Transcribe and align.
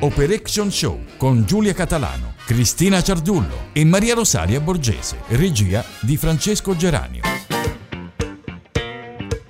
Operation 0.00 0.70
Show 0.70 0.96
con 1.16 1.42
Giulia 1.44 1.72
Catalano, 1.72 2.34
Cristina 2.46 3.02
Ciardullo 3.02 3.70
e 3.72 3.84
Maria 3.84 4.14
Rosaria 4.14 4.60
Borgese, 4.60 5.16
regia 5.30 5.82
di 6.02 6.16
Francesco 6.16 6.76
Geranio. 6.76 7.22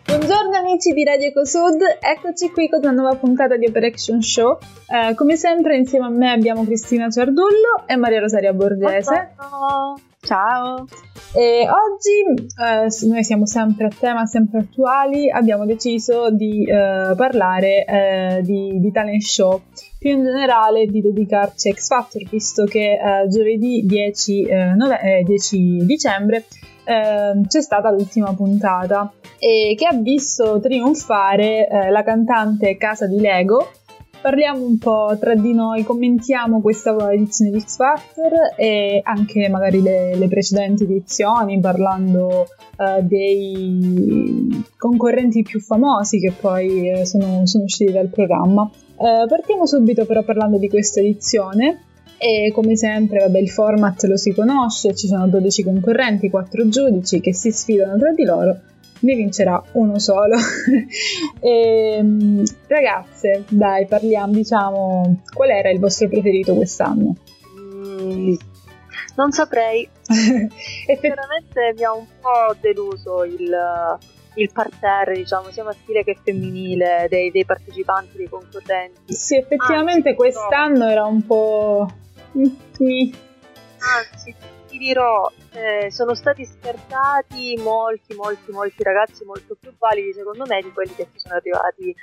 Buongiorno 0.06 0.56
amici 0.56 0.94
di 0.94 1.04
Radio 1.04 1.26
Ecosud, 1.26 1.82
eccoci 2.00 2.50
qui 2.50 2.70
con 2.70 2.80
una 2.82 2.92
nuova 2.92 3.16
puntata 3.16 3.58
di 3.58 3.66
Operation 3.66 4.22
Show. 4.22 4.56
Eh, 4.88 5.14
come 5.14 5.36
sempre 5.36 5.76
insieme 5.76 6.06
a 6.06 6.10
me 6.10 6.32
abbiamo 6.32 6.64
Cristina 6.64 7.10
Ciardullo 7.10 7.84
e 7.84 7.96
Maria 7.96 8.20
Rosaria 8.20 8.54
Borgese. 8.54 9.34
Ciao! 9.36 10.00
Ciao! 10.20 10.86
E 11.34 11.68
oggi 11.68 12.46
eh, 12.58 13.06
noi 13.06 13.22
siamo 13.22 13.46
sempre 13.46 13.86
a 13.86 13.90
tema, 13.96 14.24
sempre 14.24 14.60
attuali, 14.60 15.30
abbiamo 15.30 15.66
deciso 15.66 16.30
di 16.30 16.64
eh, 16.64 17.12
parlare 17.16 17.84
eh, 17.84 18.40
di, 18.42 18.80
di, 18.80 18.90
talent 18.90 19.22
show, 19.22 19.62
più 19.98 20.10
in 20.10 20.22
generale 20.22 20.86
di 20.86 21.00
dedicarci 21.00 21.70
a 21.70 21.74
X 21.74 21.88
Factor, 21.88 22.22
visto 22.28 22.64
che 22.64 22.92
eh, 22.92 23.28
giovedì 23.28 23.82
10, 23.84 24.42
eh, 24.42 24.74
nove- 24.74 25.22
10 25.24 25.84
dicembre 25.84 26.44
ehm, 26.84 27.46
c'è 27.46 27.60
stata 27.60 27.90
l'ultima 27.90 28.32
puntata 28.34 29.12
e 29.38 29.74
che 29.76 29.86
ha 29.86 29.94
visto 29.94 30.60
trionfare 30.60 31.68
eh, 31.68 31.90
la 31.90 32.02
cantante 32.02 32.76
Casa 32.76 33.06
di 33.06 33.20
Lego 33.20 33.70
parliamo 34.20 34.64
un 34.64 34.78
po' 34.78 35.16
tra 35.18 35.34
di 35.34 35.52
noi, 35.54 35.84
commentiamo 35.84 36.60
questa 36.60 36.94
edizione 37.12 37.50
di 37.50 37.60
X 37.60 37.76
Factor 37.76 38.32
e 38.56 39.00
anche 39.02 39.48
magari 39.48 39.80
le, 39.80 40.16
le 40.16 40.28
precedenti 40.28 40.84
edizioni, 40.84 41.60
parlando 41.60 42.46
uh, 42.76 43.02
dei 43.02 44.64
concorrenti 44.76 45.42
più 45.42 45.60
famosi 45.60 46.18
che 46.18 46.32
poi 46.38 46.92
uh, 46.92 47.04
sono, 47.04 47.46
sono, 47.46 47.64
usciti 47.64 47.92
dal 47.92 48.08
programma. 48.08 48.62
Uh, 48.96 49.26
partiamo 49.28 49.66
subito 49.66 50.04
però 50.04 50.22
parlando 50.22 50.58
di 50.58 50.68
questa 50.68 51.00
edizione. 51.00 51.82
E 52.20 52.50
come 52.52 52.74
sempre, 52.74 53.20
vabbè, 53.20 53.38
il 53.38 53.48
format 53.48 54.02
lo 54.02 54.16
si 54.16 54.32
conosce, 54.32 54.92
ci 54.92 55.06
sono 55.06 55.28
12 55.28 55.62
concorrenti, 55.62 56.28
4 56.28 56.68
giudici 56.68 57.20
che 57.20 57.32
si 57.32 57.52
sfidano 57.52 57.96
tra 57.96 58.10
di 58.10 58.24
loro 58.24 58.56
ne 59.00 59.14
vincerà 59.14 59.62
uno 59.72 59.98
solo. 59.98 60.36
e, 61.40 61.96
ehm, 61.98 62.42
ragazze, 62.66 63.44
dai, 63.48 63.86
parliamo, 63.86 64.32
diciamo, 64.32 65.22
qual 65.32 65.50
era 65.50 65.70
il 65.70 65.78
vostro 65.78 66.08
preferito 66.08 66.54
quest'anno? 66.54 67.14
Mm, 67.58 68.34
non 69.16 69.32
saprei. 69.32 69.88
Effettivamente 70.06 71.74
mi 71.76 71.84
ha 71.84 71.92
un 71.92 72.06
po' 72.20 72.54
deluso 72.60 73.24
il, 73.24 73.98
il 74.34 74.50
parterre, 74.52 75.14
diciamo, 75.14 75.50
sia 75.50 75.64
maschile 75.64 76.04
che 76.04 76.16
femminile 76.22 77.06
dei, 77.08 77.30
dei 77.30 77.44
partecipanti, 77.44 78.16
dei 78.16 78.28
concorrenti. 78.28 79.12
Sì, 79.12 79.36
effettivamente 79.36 80.10
Anzi, 80.10 80.20
quest'anno 80.20 80.84
no. 80.84 80.90
era 80.90 81.04
un 81.04 81.26
po'... 81.26 81.88
Anzi, 83.80 84.34
ti 84.78 84.84
dirò, 84.84 85.30
eh, 85.52 85.90
sono 85.90 86.14
stati 86.14 86.46
scartati 86.46 87.60
molti, 87.62 88.14
molti, 88.14 88.52
molti 88.52 88.82
ragazzi 88.84 89.24
molto 89.24 89.56
più 89.60 89.72
validi 89.76 90.12
secondo 90.12 90.44
me 90.46 90.62
di 90.62 90.72
quelli 90.72 90.94
che 90.94 91.08
ci 91.12 91.18
sono 91.18 91.34
arrivati 91.34 91.94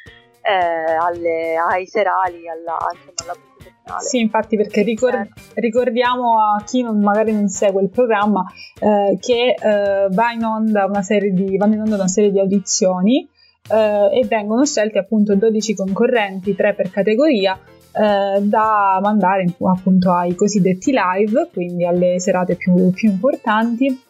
eh, 0.42 0.94
alle, 1.00 1.56
ai 1.56 1.88
serali, 1.88 2.48
alla, 2.48 2.78
insomma, 2.94 3.32
alla 3.32 4.00
sì, 4.00 4.20
infatti, 4.20 4.58
perché 4.58 4.82
ricor- 4.82 5.28
ricordiamo 5.56 6.40
a 6.40 6.64
chi 6.64 6.82
non, 6.82 7.00
magari 7.00 7.32
non 7.32 7.48
segue 7.48 7.82
il 7.82 7.90
programma 7.90 8.44
eh, 8.80 9.18
che 9.20 9.56
eh, 9.58 10.08
va 10.10 10.32
in 10.32 10.44
onda 10.44 10.86
una 10.86 11.02
serie 11.02 11.32
di, 11.32 11.56
vanno 11.58 11.76
in 11.76 11.82
onda 11.82 11.96
una 11.96 12.08
serie 12.08 12.32
di 12.32 12.40
audizioni 12.40 13.28
eh, 13.72 14.20
e 14.20 14.26
vengono 14.28 14.66
scelti 14.66 14.98
appunto 14.98 15.36
12 15.36 15.76
concorrenti, 15.76 16.56
3 16.56 16.74
per 16.74 16.90
categoria, 16.92 17.60
eh, 17.96 18.42
da 18.42 19.00
mandare 19.02 19.46
appunto 19.64 20.12
ai 20.12 20.36
cosiddetti 20.36 20.92
live, 20.92 21.50
quindi 21.54 21.86
alle 21.86 22.20
serate 22.20 22.56
più, 22.56 22.92
più 22.92 23.10
importanti. 23.10 24.02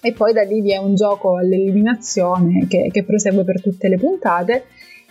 E 0.00 0.12
poi 0.12 0.32
da 0.32 0.42
lì 0.42 0.60
vi 0.60 0.72
è 0.72 0.76
un 0.76 0.94
gioco 0.94 1.36
all'eliminazione 1.36 2.66
che, 2.68 2.88
che 2.92 3.04
prosegue 3.04 3.44
per 3.44 3.60
tutte 3.60 3.88
le 3.88 3.96
puntate. 3.96 4.64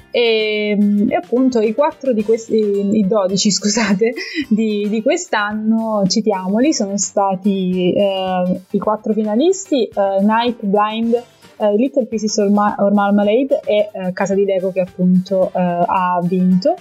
E, 0.09 0.77
e, 1.09 1.15
appunto 1.15 1.59
i 1.59 1.73
4 1.73 2.13
questi, 2.23 2.97
i 2.97 3.05
12 3.05 3.51
scusate, 3.51 4.13
di, 4.47 4.87
di 4.89 5.01
quest'anno, 5.01 6.03
citiamoli, 6.07 6.73
sono 6.73 6.97
stati 6.97 7.93
eh, 7.93 8.61
i 8.71 8.77
quattro 8.77 9.13
finalisti, 9.13 9.83
eh, 9.83 10.23
Night 10.23 10.63
Blind, 10.63 11.21
uh, 11.57 11.75
Little 11.75 12.05
Pieces 12.05 12.37
or, 12.37 12.49
Ma- 12.49 12.75
or 12.77 12.93
Marmalade 12.93 13.59
e 13.65 13.89
uh, 13.91 14.13
Casa 14.13 14.33
di 14.33 14.45
Lego 14.45 14.71
che 14.71 14.81
appunto 14.81 15.51
uh, 15.53 15.57
ha 15.85 16.19
vinto, 16.23 16.75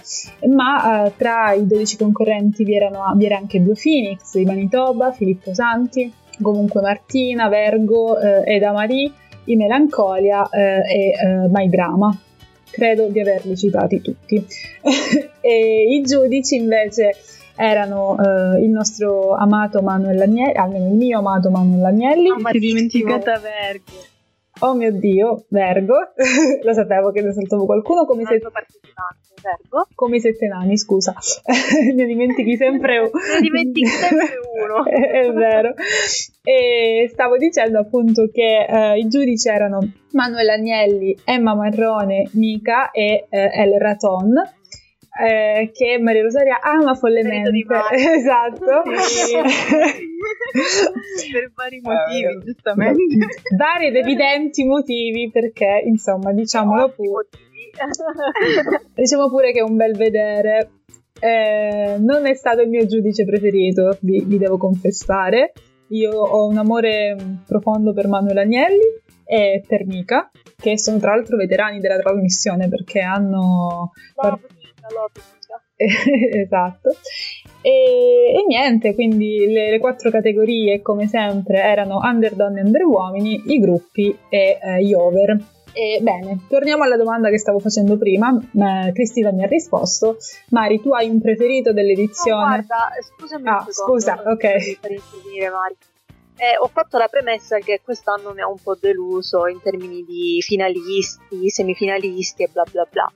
ma 0.49 1.11
tra 1.15 1.53
i 1.53 1.65
12 1.65 1.97
concorrenti 1.97 2.63
vi, 2.63 2.75
erano, 2.75 3.13
vi 3.15 3.25
era 3.25 3.37
anche 3.37 3.59
Blue 3.59 3.75
Phoenix, 3.79 4.35
di 4.35 4.45
Manitoba, 4.45 5.11
Filippo 5.11 5.53
Santi, 5.53 6.11
comunque 6.41 6.81
Martina, 6.81 7.49
Vergo, 7.49 8.17
Eda 8.19 8.71
Marie, 8.71 9.11
I 9.45 9.55
Melancolia 9.55 10.47
e 10.49 11.47
My 11.49 11.69
Drama. 11.69 12.17
Credo 12.69 13.07
di 13.07 13.19
averli 13.19 13.57
citati 13.57 14.01
tutti. 14.01 14.45
e 15.41 15.95
i 15.95 16.01
giudici 16.03 16.55
invece 16.55 17.15
erano 17.57 18.11
uh, 18.11 18.63
il 18.63 18.69
nostro 18.69 19.33
amato 19.33 19.81
Manuel 19.81 20.21
Agnelli, 20.21 20.55
almeno 20.55 20.87
il 20.87 20.93
mio 20.93 21.19
amato 21.19 21.49
Manuel 21.49 21.85
Agnelli. 21.85 22.29
Ah, 22.29 22.39
ma 22.39 22.51
ti 22.51 22.59
dimenticata 22.59 23.39
Vergo. 23.39 24.06
Oh 24.59 24.73
mio 24.73 24.91
Dio, 24.91 25.45
Vergo, 25.49 25.95
lo 26.63 26.73
sapevo 26.73 27.11
che 27.11 27.21
ne 27.21 27.31
saltavo 27.31 27.65
qualcuno 27.65 28.05
come 28.05 28.25
se... 28.25 28.39
Vergo. 29.39 29.87
Come 29.93 30.15
i 30.15 30.19
sette 30.19 30.47
nani, 30.47 30.77
scusa. 30.77 31.13
ne 31.95 32.05
dimentichi 32.05 32.57
sempre 32.57 32.97
uno. 32.97 33.11
ne 33.11 33.39
dimentichi 33.41 33.85
sempre 33.85 34.29
uno. 34.59 34.83
è, 34.83 35.31
vero. 35.31 35.73
E 36.43 37.07
stavo 37.11 37.37
dicendo 37.37 37.79
appunto 37.79 38.29
che 38.31 38.65
uh, 38.67 38.97
i 38.97 39.07
giudici 39.07 39.47
erano 39.47 39.79
Manuel 40.13 40.49
Agnelli, 40.49 41.15
Emma 41.23 41.53
Marrone, 41.53 42.29
Mica 42.33 42.89
e 42.89 43.27
uh, 43.29 43.35
El 43.35 43.79
Raton 43.79 44.33
eh, 45.17 45.71
che 45.73 45.97
Maria 45.99 46.21
Rosaria 46.21 46.59
ama 46.61 46.93
follemente. 46.93 47.49
esatto. 47.91 48.83
Per 51.31 51.51
vari 51.55 51.81
motivi, 51.81 52.35
uh, 52.35 52.43
giustamente. 52.43 53.25
Vari 53.55 53.87
ed 53.87 53.95
evidenti 53.95 54.63
motivi, 54.65 55.29
perché 55.31 55.81
insomma, 55.85 56.31
diciamolo 56.33 56.89
pure. 56.89 57.27
diciamo 58.93 59.29
pure 59.29 59.51
che 59.51 59.59
è 59.59 59.63
un 59.63 59.75
bel 59.75 59.95
vedere. 59.95 60.69
Eh, 61.19 61.95
non 61.99 62.27
è 62.27 62.35
stato 62.35 62.61
il 62.61 62.69
mio 62.69 62.85
giudice 62.85 63.25
preferito, 63.25 63.97
vi, 64.01 64.23
vi 64.23 64.37
devo 64.37 64.57
confessare. 64.57 65.53
Io 65.89 66.11
ho 66.11 66.45
un 66.47 66.57
amore 66.57 67.15
profondo 67.45 67.93
per 67.93 68.07
Manuel 68.07 68.37
Agnelli 68.39 69.05
e 69.25 69.63
per 69.65 69.85
Mica, 69.85 70.29
che 70.55 70.77
sono 70.77 70.99
tra 70.99 71.15
l'altro 71.15 71.37
veterani 71.37 71.79
della 71.79 71.97
trasmissione 71.97 72.67
perché 72.69 72.99
hanno... 72.99 73.91
Wow 74.15 74.39
logica. 74.93 75.61
esatto. 75.77 76.95
E, 77.61 78.33
e, 78.35 78.45
niente, 78.47 78.93
quindi 78.93 79.45
le, 79.47 79.71
le, 79.71 79.79
quattro 79.79 80.09
categorie, 80.09 80.81
come 80.81 81.07
sempre, 81.07 81.59
erano 81.61 81.99
under 82.01 82.33
donne 82.35 82.61
e 82.61 82.63
under 82.63 82.83
uomini, 82.83 83.41
i 83.47 83.59
gruppi 83.59 84.17
e 84.29 84.59
eh, 84.61 84.83
gli 84.83 84.93
over. 84.93 85.37
E 85.73 85.99
bene, 86.01 86.39
torniamo 86.49 86.83
alla 86.83 86.97
domanda 86.97 87.29
che 87.29 87.37
stavo 87.37 87.59
facendo 87.59 87.97
prima. 87.97 88.35
Eh, 88.35 88.91
Cristina 88.93 89.31
mi 89.31 89.43
ha 89.43 89.47
risposto. 89.47 90.17
Mari, 90.49 90.81
tu 90.81 90.91
hai 90.91 91.07
un 91.07 91.21
preferito 91.21 91.71
dell'edizione? 91.71 92.41
No, 92.41 92.47
guarda, 92.47 92.89
scusami 93.15 93.47
ah, 93.47 93.65
scusa, 93.69 94.23
ok. 94.25 94.79
Per 94.79 94.91
intervenire, 94.91 95.49
Mari. 95.49 95.75
Eh, 96.39 96.57
ho 96.59 96.67
fatto 96.67 96.97
la 96.97 97.07
premessa 97.07 97.57
che 97.57 97.81
quest'anno 97.83 98.33
mi 98.33 98.41
ha 98.41 98.47
un 98.47 98.57
po' 98.61 98.75
deluso 98.79 99.47
in 99.47 99.59
termini 99.61 100.03
di 100.03 100.39
finalisti, 100.41 101.49
semifinalisti 101.49 102.43
e 102.43 102.49
bla 102.51 102.63
bla 102.71 102.87
bla. 102.89 103.11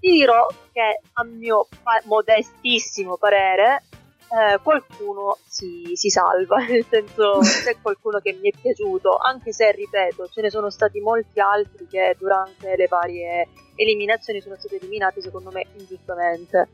Ti 0.00 0.10
dirò 0.10 0.46
che 0.72 1.00
a 1.12 1.24
mio 1.24 1.68
pa- 1.82 2.02
modestissimo 2.04 3.16
parere 3.18 3.82
eh, 4.30 4.58
qualcuno 4.62 5.38
si, 5.46 5.90
si, 5.94 6.08
salva, 6.08 6.58
nel 6.66 6.86
senso 6.88 7.40
c'è 7.40 7.76
qualcuno 7.82 8.20
che 8.20 8.32
mi 8.40 8.50
è 8.50 8.56
piaciuto, 8.58 9.16
anche 9.16 9.52
se 9.52 9.72
ripeto 9.72 10.28
ce 10.28 10.40
ne 10.40 10.50
sono 10.50 10.70
stati 10.70 11.00
molti 11.00 11.40
altri 11.40 11.86
che 11.86 12.16
durante 12.18 12.76
le 12.76 12.86
varie 12.86 13.48
eliminazioni 13.74 14.40
sono 14.40 14.56
stati 14.56 14.76
eliminati 14.76 15.20
secondo 15.20 15.50
me 15.50 15.66
ingiustamente. 15.76 16.68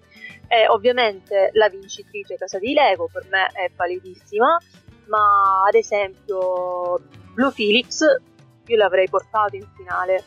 E 0.49 0.69
ovviamente 0.69 1.50
la 1.55 1.69
vincitrice 1.69 2.37
Casa 2.37 2.58
di 2.58 2.73
Lego 2.73 3.08
per 3.11 3.26
me 3.31 3.49
è 3.52 3.70
validissima, 3.75 4.61
ma 5.06 5.62
ad 5.67 5.75
esempio 5.75 7.00
Blue 7.32 7.50
Felix 7.50 8.02
io 8.67 8.76
l'avrei 8.76 9.08
portato 9.08 9.56
in 9.56 9.67
finale. 9.75 10.23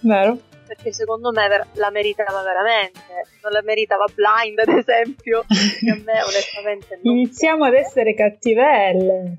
Vero? 0.00 0.47
Perché 0.68 0.92
secondo 0.92 1.32
me 1.32 1.66
la 1.72 1.90
meritava 1.90 2.42
veramente, 2.42 3.00
non 3.42 3.52
la 3.52 3.62
meritava 3.62 4.04
Blind 4.14 4.58
ad 4.58 4.68
esempio, 4.68 5.44
che 5.48 5.90
a 5.90 5.96
me 6.04 6.22
onestamente 6.22 7.00
non 7.02 7.16
Iniziamo 7.16 7.64
ad 7.64 7.74
essere 7.74 8.14
cattivelle. 8.14 9.38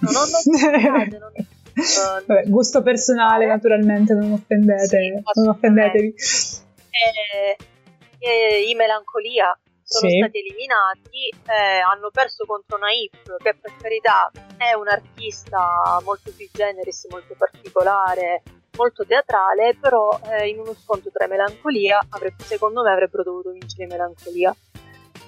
No, 0.00 0.10
non, 0.10 0.28
non, 0.60 1.08
non, 1.18 1.32
Vabbè, 2.26 2.44
gusto 2.48 2.82
personale 2.82 3.46
naturalmente, 3.46 4.14
non 4.14 4.32
offendete, 4.32 4.86
sì, 4.86 5.40
non 5.40 5.48
offendetevi. 5.48 6.14
E, 6.90 7.56
e, 8.18 8.68
I 8.68 8.74
Melancolia 8.74 9.58
sono 9.82 10.10
Sì. 10.10 10.18
stati 10.18 10.38
eliminati, 10.38 11.28
eh, 11.48 11.80
hanno 11.80 12.10
perso 12.10 12.44
contro 12.46 12.78
Naip, 12.78 13.36
che 13.42 13.56
per 13.60 13.72
carità 13.80 14.30
è 14.56 14.74
un 14.74 14.88
artista 14.88 15.98
molto 16.04 16.30
sui 16.30 16.48
generis, 16.52 17.06
molto 17.10 17.34
particolare, 17.36 18.42
molto 18.76 19.04
teatrale, 19.04 19.76
però 19.78 20.18
eh, 20.30 20.48
in 20.48 20.58
uno 20.60 20.74
scontro 20.74 21.10
tra 21.12 21.26
Melancolia, 21.26 21.98
avrebbe- 22.10 22.42
secondo 22.44 22.82
me 22.82 22.90
avrebbero 22.90 23.22
dovuto 23.22 23.50
vincere 23.50 23.86
Melancolia. 23.86 24.54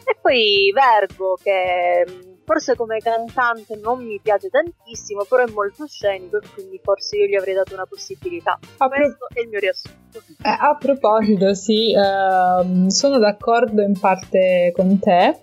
E 0.07 0.19
poi 0.21 0.71
Vergo, 0.73 1.39
che 1.43 2.05
mh, 2.07 2.45
forse 2.45 2.77
come 2.77 2.99
cantante 2.99 3.77
non 3.77 4.05
mi 4.05 4.21
piace 4.23 4.51
tantissimo, 4.51 5.25
però 5.25 5.45
è 5.45 5.51
molto 5.51 5.87
scenico 5.87 6.39
e 6.39 6.47
quindi 6.53 6.79
forse 6.83 7.17
io 7.17 7.27
gli 7.27 7.35
avrei 7.35 7.55
dato 7.55 7.73
una 7.75 7.87
possibilità. 7.87 8.59
A 8.79 8.89
pro- 8.89 8.99
Questo 8.99 9.29
è 9.33 9.41
il 9.41 9.49
mio 9.49 9.61
riassunto. 9.61 10.19
Eh, 10.43 10.57
a 10.59 10.77
proposito, 10.79 11.55
sì, 11.55 11.95
ehm, 11.95 12.89
sono 12.89 13.19
d'accordo 13.19 13.81
in 13.81 13.99
parte 13.99 14.73
con 14.75 14.99
te, 14.99 15.41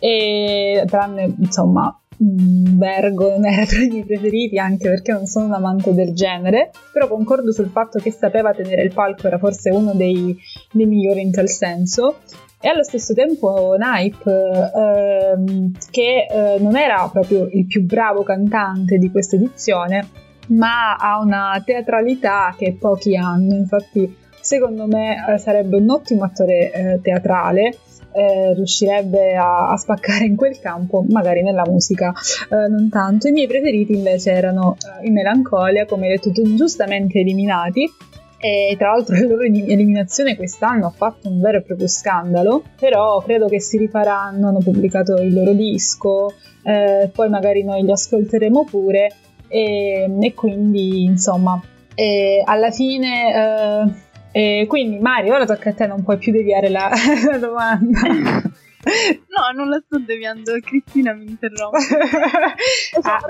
e 0.00 0.82
tranne 0.86 1.34
insomma, 1.38 1.99
Vergo 2.22 3.30
non 3.30 3.46
era 3.46 3.64
tra 3.64 3.80
i 3.80 3.88
miei 3.88 4.04
preferiti 4.04 4.58
anche 4.58 4.90
perché 4.90 5.10
non 5.12 5.24
sono 5.24 5.46
un 5.46 5.54
amante 5.54 5.94
del 5.94 6.12
genere, 6.12 6.70
però 6.92 7.08
concordo 7.08 7.50
sul 7.50 7.70
fatto 7.70 7.98
che 7.98 8.10
sapeva 8.10 8.52
tenere 8.52 8.82
il 8.82 8.92
palco, 8.92 9.26
era 9.26 9.38
forse 9.38 9.70
uno 9.70 9.94
dei, 9.94 10.36
dei 10.70 10.84
migliori 10.84 11.22
in 11.22 11.30
tal 11.30 11.48
senso. 11.48 12.18
E 12.60 12.68
allo 12.68 12.82
stesso 12.82 13.14
tempo 13.14 13.74
Naip, 13.78 14.26
ehm, 14.26 15.72
che 15.90 16.26
eh, 16.30 16.58
non 16.60 16.76
era 16.76 17.08
proprio 17.10 17.48
il 17.50 17.66
più 17.66 17.86
bravo 17.86 18.22
cantante 18.22 18.98
di 18.98 19.10
questa 19.10 19.36
edizione, 19.36 20.06
ma 20.48 20.96
ha 20.96 21.18
una 21.20 21.62
teatralità 21.64 22.54
che 22.54 22.76
pochi 22.78 23.16
hanno. 23.16 23.54
Infatti, 23.54 24.14
secondo 24.42 24.86
me 24.86 25.24
eh, 25.26 25.38
sarebbe 25.38 25.76
un 25.76 25.88
ottimo 25.88 26.24
attore 26.24 26.70
eh, 26.70 27.00
teatrale. 27.00 27.78
Eh, 28.12 28.54
riuscirebbe 28.54 29.34
a, 29.34 29.70
a 29.70 29.76
spaccare 29.76 30.24
in 30.24 30.36
quel 30.36 30.58
campo, 30.58 31.04
magari 31.08 31.42
nella 31.42 31.64
musica 31.66 32.12
eh, 32.50 32.68
non 32.68 32.88
tanto. 32.88 33.28
I 33.28 33.32
miei 33.32 33.46
preferiti 33.46 33.94
invece 33.94 34.32
erano 34.32 34.76
eh, 34.76 35.06
in 35.06 35.12
Melancolia, 35.12 35.86
come 35.86 36.06
hai 36.06 36.16
detto 36.16 36.30
tu, 36.32 36.54
giustamente 36.54 37.18
eliminati. 37.20 37.90
E 38.42 38.74
tra 38.78 38.92
l'altro 38.92 39.16
la 39.16 39.26
loro 39.26 39.42
elim- 39.42 39.68
eliminazione 39.68 40.34
quest'anno 40.34 40.86
ha 40.86 40.90
fatto 40.90 41.28
un 41.28 41.40
vero 41.40 41.58
e 41.58 41.62
proprio 41.62 41.86
scandalo, 41.86 42.62
però 42.78 43.18
credo 43.18 43.48
che 43.48 43.60
si 43.60 43.76
rifaranno, 43.76 44.48
hanno 44.48 44.60
pubblicato 44.60 45.16
il 45.16 45.34
loro 45.34 45.52
disco, 45.52 46.32
eh, 46.62 47.10
poi 47.12 47.28
magari 47.28 47.62
noi 47.64 47.82
li 47.82 47.92
ascolteremo 47.92 48.64
pure 48.64 49.12
e, 49.46 50.08
e 50.18 50.32
quindi 50.32 51.04
insomma 51.04 51.60
eh, 51.94 52.42
alla 52.42 52.70
fine 52.70 54.09
eh, 54.32 54.64
quindi 54.68 54.98
Mario 54.98 55.34
ora 55.34 55.44
tocca 55.46 55.70
a 55.70 55.74
te 55.74 55.86
non 55.86 56.02
puoi 56.04 56.18
più 56.18 56.32
deviare 56.32 56.68
la, 56.68 56.90
la 57.30 57.38
domanda 57.38 58.00
No, 58.80 59.50
non 59.54 59.68
la 59.68 59.78
sto 59.84 59.98
deviando, 59.98 60.58
Cristina 60.60 61.12
mi 61.12 61.26
interrompe. 61.26 61.76
ah, 63.02 63.20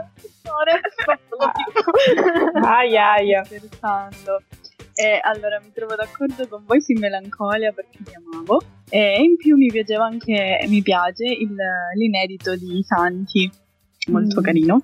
aia 2.63 3.13
aia 3.15 3.45
Scherzando. 3.45 4.43
E 4.95 5.19
allora 5.23 5.59
mi 5.61 5.73
trovo 5.73 5.97
d'accordo 5.97 6.47
con 6.47 6.63
voi 6.67 6.81
su 6.81 6.93
Melancolia 6.99 7.73
perché 7.73 7.99
li 8.05 8.13
amavo. 8.15 8.63
E 8.89 9.23
in 9.23 9.37
più 9.37 9.57
mi 9.57 9.69
piaceva 9.69 10.05
anche, 10.05 10.65
mi 10.69 10.83
piace 10.83 11.25
il- 11.25 11.57
l'inedito 11.97 12.55
di 12.55 12.83
Santi, 12.85 13.51
molto 14.09 14.41
Mm. 14.41 14.43
carino. 14.45 14.83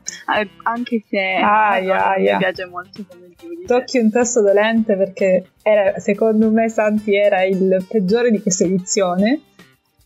Anche 0.64 1.02
se 1.08 1.18
Aia, 1.18 2.06
aia. 2.10 2.32
mi 2.32 2.38
piace 2.38 2.66
molto 2.66 3.04
come 3.08 3.30
giudice. 3.38 3.66
tocchi 3.66 3.98
un 3.98 4.10
tasto 4.10 4.42
dolente 4.42 4.96
perché 4.96 5.50
era, 5.62 5.98
secondo 5.98 6.50
me 6.50 6.68
Santi 6.68 7.14
era 7.16 7.42
il 7.44 7.84
peggiore 7.88 8.30
di 8.30 8.40
questa 8.42 8.64
edizione 8.64 9.40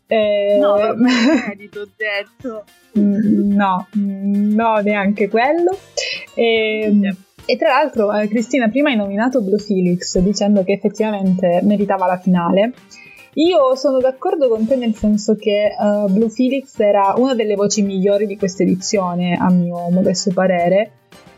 Eh, 0.07 0.59
No, 0.61 0.77
inedito, 0.95 1.81
ho 1.83 1.89
detto. 1.97 2.65
Mm, 2.99 3.53
no, 3.55 3.87
mm, 3.97 4.55
no, 4.55 4.79
neanche 4.79 5.29
quello. 5.29 5.79
E, 6.35 7.15
e 7.45 7.57
tra 7.57 7.69
l'altro, 7.69 8.13
eh, 8.13 8.27
Cristina, 8.27 8.69
prima 8.69 8.89
hai 8.91 8.97
nominato 8.97 9.41
Blue 9.41 9.59
Felix 9.61 10.19
dicendo 10.19 10.65
che 10.65 10.73
effettivamente 10.73 11.61
meritava 11.63 12.07
la 12.07 12.19
finale. 12.19 12.73
Io 13.35 13.77
sono 13.77 13.99
d'accordo 13.99 14.49
con 14.49 14.67
te 14.67 14.75
nel 14.75 14.95
senso 14.95 15.37
che 15.37 15.67
eh, 15.67 16.11
Blue 16.11 16.31
Felix 16.31 16.77
era 16.79 17.15
una 17.17 17.35
delle 17.35 17.55
voci 17.55 17.83
migliori 17.83 18.27
di 18.27 18.37
questa 18.37 18.65
edizione, 18.65 19.37
a 19.37 19.49
mio 19.51 19.89
modesto 19.91 20.33
parere, 20.33 20.91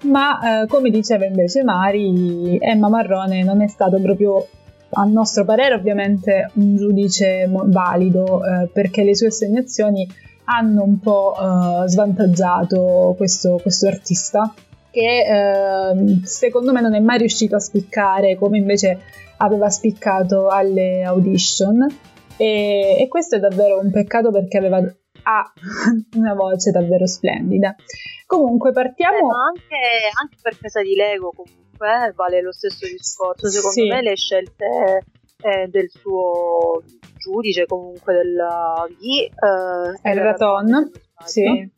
ma 0.05 0.63
eh, 0.63 0.67
come 0.69 0.89
diceva 0.89 1.27
invece 1.27 1.63
Mari, 1.63 2.59
Emma 2.59 2.89
Marrone 2.89 3.45
non 3.45 3.61
è 3.61 3.69
stato 3.69 4.01
proprio, 4.01 4.47
a 4.91 5.05
nostro 5.05 5.45
parere 5.45 5.75
ovviamente, 5.75 6.51
un 6.55 6.77
giudice 6.77 7.47
valido 7.49 8.43
eh, 8.43 8.69
perché 8.73 9.05
le 9.05 9.15
sue 9.15 9.27
assegnazioni 9.27 10.09
hanno 10.45 10.83
un 10.83 10.99
po' 10.99 11.37
svantaggiato 11.87 13.15
questo, 13.17 13.61
questo 13.63 13.87
artista 13.87 14.53
che 14.93 15.25
eh, 15.27 16.21
secondo 16.25 16.73
me 16.73 16.81
non 16.81 16.95
è 16.95 17.01
mai 17.01 17.19
riuscito 17.19 17.57
a 17.57 17.61
spiccare 17.61 18.37
come 18.37 18.59
invece 18.59 19.01
aveva 19.39 19.71
spiccato 19.71 20.49
alle 20.49 21.03
audition 21.03 21.85
e, 22.37 22.99
e 23.01 23.09
questo 23.09 23.37
è 23.37 23.41
davvero 23.41 23.81
un 23.81 23.91
peccato 23.91 24.31
perché 24.31 24.59
aveva 24.59 24.79
ha 25.25 25.53
una 26.17 26.35
voce 26.35 26.71
davvero 26.71 27.07
splendida. 27.07 27.75
Comunque 28.27 28.73
partiamo 28.73 29.29
ma 29.29 29.47
anche, 29.47 29.77
anche 30.21 30.37
per 30.41 30.59
casa 30.59 30.83
di 30.83 30.95
Lego 30.95 31.33
comunque 31.35 32.09
eh, 32.09 32.13
vale 32.15 32.41
lo 32.41 32.53
stesso 32.53 32.87
discorso. 32.87 33.49
Secondo 33.49 33.83
Sì. 33.83 33.89
me 33.89 34.03
le 34.03 34.17
scelte 34.17 35.05
eh, 35.43 35.69
del 35.69 35.91
suo 35.91 36.83
giudice, 37.19 37.67
comunque 37.67 38.15
del, 38.15 38.45
di 38.99 39.23
eh, 39.25 40.11
El 40.11 40.19
era 40.19 40.31
Raton, 40.31 40.67
se 40.67 40.73
non 40.73 40.91
sbaglio, 40.91 41.27
sì. 41.27 41.71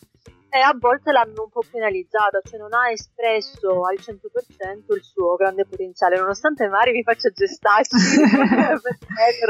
E 0.54 0.60
a 0.60 0.72
volte 0.78 1.10
l'hanno 1.10 1.42
un 1.42 1.50
po' 1.50 1.64
penalizzata, 1.68 2.40
cioè 2.40 2.60
non 2.60 2.72
ha 2.74 2.88
espresso 2.88 3.84
al 3.84 3.96
100% 3.98 4.94
il 4.94 5.02
suo 5.02 5.34
grande 5.34 5.66
potenziale, 5.66 6.16
nonostante 6.16 6.68
Mari 6.68 6.92
vi 6.92 7.02
faccia 7.02 7.28
gestacci 7.30 7.96
perché 8.20 9.40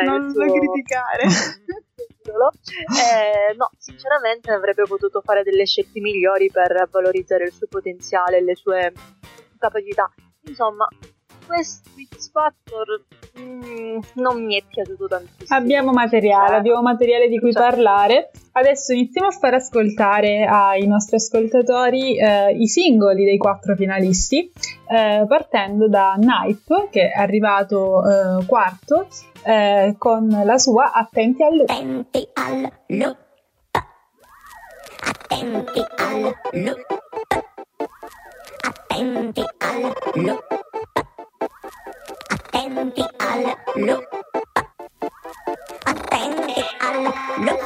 è 0.00 0.04
Non 0.04 0.24
lo 0.24 0.30
suo 0.32 0.46
criticare. 0.46 1.24
Eh, 2.28 3.54
no, 3.56 3.70
sinceramente 3.78 4.50
avrebbe 4.50 4.84
potuto 4.84 5.22
fare 5.22 5.42
delle 5.42 5.64
scelte 5.64 5.98
migliori 6.00 6.50
per 6.50 6.86
valorizzare 6.90 7.44
il 7.44 7.52
suo 7.52 7.66
potenziale 7.68 8.36
e 8.36 8.42
le 8.42 8.54
sue 8.54 8.92
capacità. 9.58 10.12
Insomma, 10.44 10.86
questo 11.48 11.88
X 12.14 12.30
Factor 12.30 13.04
mm, 13.40 13.98
non 14.14 14.44
mi 14.44 14.56
è 14.60 14.62
piaciuto 14.68 15.08
tantissimo. 15.08 15.58
Abbiamo 15.58 15.92
materiale, 15.92 16.54
Eh, 16.54 16.58
abbiamo 16.58 16.82
materiale 16.82 17.28
di 17.28 17.38
cui 17.40 17.52
certo. 17.52 17.68
parlare. 17.68 18.30
Adesso 18.52 18.92
iniziamo 18.92 19.28
a 19.28 19.30
far 19.30 19.54
ascoltare 19.54 20.44
ai 20.44 20.86
nostri 20.86 21.16
ascoltatori 21.16 22.18
eh, 22.18 22.52
i 22.52 22.66
singoli 22.66 23.24
dei 23.24 23.38
quattro 23.38 23.74
finalisti, 23.76 24.50
eh, 24.88 25.24
partendo 25.26 25.88
da 25.88 26.14
Nipe, 26.16 26.88
che 26.90 27.10
è 27.10 27.18
arrivato 27.18 28.02
eh, 28.04 28.44
quarto, 28.46 29.06
eh, 29.44 29.94
con 29.96 30.28
la 30.44 30.58
sua 30.58 30.92
Attenti 30.92 31.42
al 31.42 31.56
lupo. 31.56 31.72
Attenti 31.72 32.28
al 32.34 32.72
loop. 32.88 33.16
Attenti 35.00 35.84
al 35.96 36.20
loop. 36.52 36.86
Attenti 38.60 39.42
al 39.58 39.94
loop. 40.14 40.67
Attenti 42.78 43.04
al 43.16 43.56
loop. 43.74 44.06
Attenti 45.82 46.54
al 46.78 47.02
loop. 47.38 47.58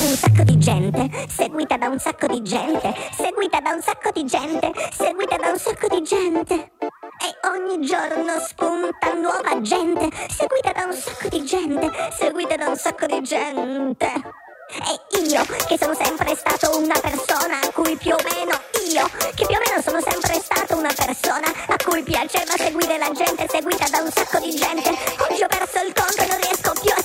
un 0.00 0.16
sacco 0.16 0.42
di 0.42 0.58
gente, 0.58 1.08
seguita 1.28 1.76
da 1.76 1.88
un 1.88 1.98
sacco 2.00 2.26
di 2.26 2.42
gente, 2.42 2.94
seguita 3.12 3.60
da 3.60 3.74
un 3.74 3.80
sacco 3.80 4.10
di 4.12 4.26
gente, 4.26 4.72
seguita 4.90 5.36
da 5.36 5.50
un 5.50 5.58
sacco 5.58 5.86
di 5.86 6.02
gente. 6.02 6.79
E 7.22 7.36
ogni 7.48 7.84
giorno 7.86 8.40
spunta 8.40 9.12
nuova 9.12 9.60
gente, 9.60 10.08
seguita 10.30 10.72
da 10.72 10.84
un 10.86 10.94
sacco 10.94 11.28
di 11.28 11.44
gente, 11.44 11.90
seguita 12.16 12.56
da 12.56 12.68
un 12.68 12.76
sacco 12.76 13.04
di 13.04 13.20
gente. 13.20 14.06
E 14.06 15.18
io, 15.28 15.44
che 15.66 15.76
sono 15.78 15.94
sempre 15.94 16.34
stato 16.34 16.78
una 16.78 16.98
persona 16.98 17.60
a 17.60 17.70
cui 17.72 17.94
più 17.96 18.12
o 18.12 18.18
meno, 18.24 18.58
io, 18.88 19.04
che 19.34 19.44
più 19.44 19.54
o 19.54 19.60
meno 19.66 19.82
sono 19.82 20.00
sempre 20.00 20.40
stato 20.40 20.78
una 20.78 20.92
persona 20.94 21.48
a 21.66 21.76
cui 21.84 22.02
piaceva 22.02 22.56
seguire 22.56 22.96
la 22.96 23.10
gente, 23.12 23.46
seguita 23.50 23.86
da 23.90 24.00
un 24.00 24.10
sacco 24.10 24.38
di 24.38 24.54
gente. 24.54 24.88
Oggi 25.28 25.42
ho 25.42 25.48
perso 25.48 25.84
il 25.84 25.92
conto 25.92 26.22
e 26.22 26.26
non 26.26 26.40
riesco 26.40 26.72
più 26.80 26.90
a 26.96 27.02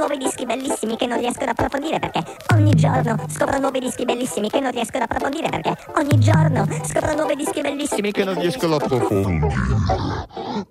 nuovi 0.00 0.16
dischi 0.16 0.46
bellissimi 0.46 0.96
che 0.96 1.04
non 1.04 1.18
riesco 1.18 1.42
ad 1.42 1.48
approfondire 1.48 1.98
perché 1.98 2.24
ogni 2.54 2.74
giorno 2.74 3.16
scopro 3.28 3.58
nuovi 3.58 3.80
dischi 3.80 4.06
bellissimi 4.06 4.48
che 4.48 4.58
non 4.58 4.70
riesco 4.70 4.96
ad 4.96 5.02
approfondire 5.02 5.50
perché 5.50 5.76
ogni 5.96 6.18
giorno 6.18 6.66
scopro 6.84 7.14
nuovi 7.14 7.36
dischi 7.36 7.60
bellissimi 7.60 8.10
che 8.10 8.24
non 8.24 8.34
riesco 8.40 8.64
ad 8.64 8.80
approfondire. 8.80 9.54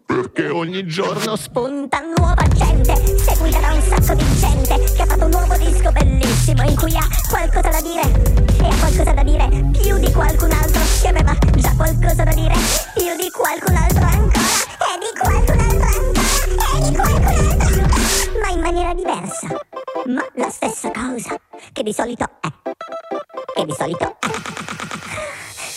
Perché 0.03 0.49
ogni 0.49 0.83
giorno 0.87 1.35
spunta 1.35 2.01
nuova 2.17 2.43
gente 2.55 2.95
seguita 3.19 3.59
da 3.59 3.73
un 3.73 3.81
sacco 3.81 4.15
di 4.15 4.25
gente 4.39 4.93
che 4.95 5.01
ha 5.03 5.05
fatto 5.05 5.25
un 5.25 5.29
nuovo 5.29 5.57
disco 5.57 5.91
bellissimo 5.91 6.63
in 6.63 6.75
cui 6.75 6.95
ha 6.95 7.07
qualcosa 7.29 7.69
da 7.69 7.81
dire 7.81 8.01
e 8.01 8.65
ha 8.65 8.75
qualcosa 8.79 9.13
da 9.13 9.23
dire 9.23 9.47
più 9.79 9.99
di 9.99 10.11
qualcun 10.11 10.51
altro 10.51 10.81
che 11.01 11.07
aveva 11.07 11.37
già 11.55 11.73
qualcosa 11.75 12.23
da 12.23 12.33
dire 12.33 12.55
più 12.95 13.15
di 13.15 13.29
qualcun 13.29 13.75
altro 13.75 14.05
ancora 14.05 14.39
e 14.89 14.97
di 14.97 15.19
qualcun 15.19 15.59
altro 15.59 15.85
ancora 15.85 16.77
e 16.77 16.89
di 16.89 16.95
qualcun 16.95 17.25
altro 17.25 17.58
in 18.59 18.65
maniera 18.65 18.93
diversa. 18.93 19.47
Ma 20.05 20.25
la 20.33 20.49
stessa 20.49 20.91
cosa 20.91 21.39
che 21.71 21.81
di 21.81 21.93
solito 21.93 22.25
è. 22.41 22.47
Che 23.53 23.65
di 23.65 23.73
solito 23.73 24.17
è. 24.19 24.27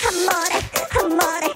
Amore 0.09 0.71
amore 1.01 1.53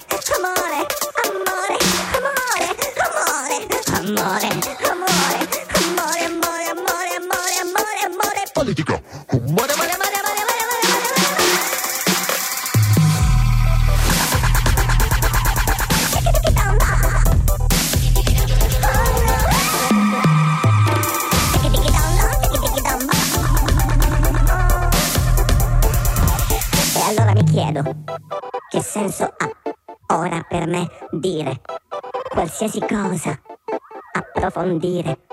approfondire 34.67 35.25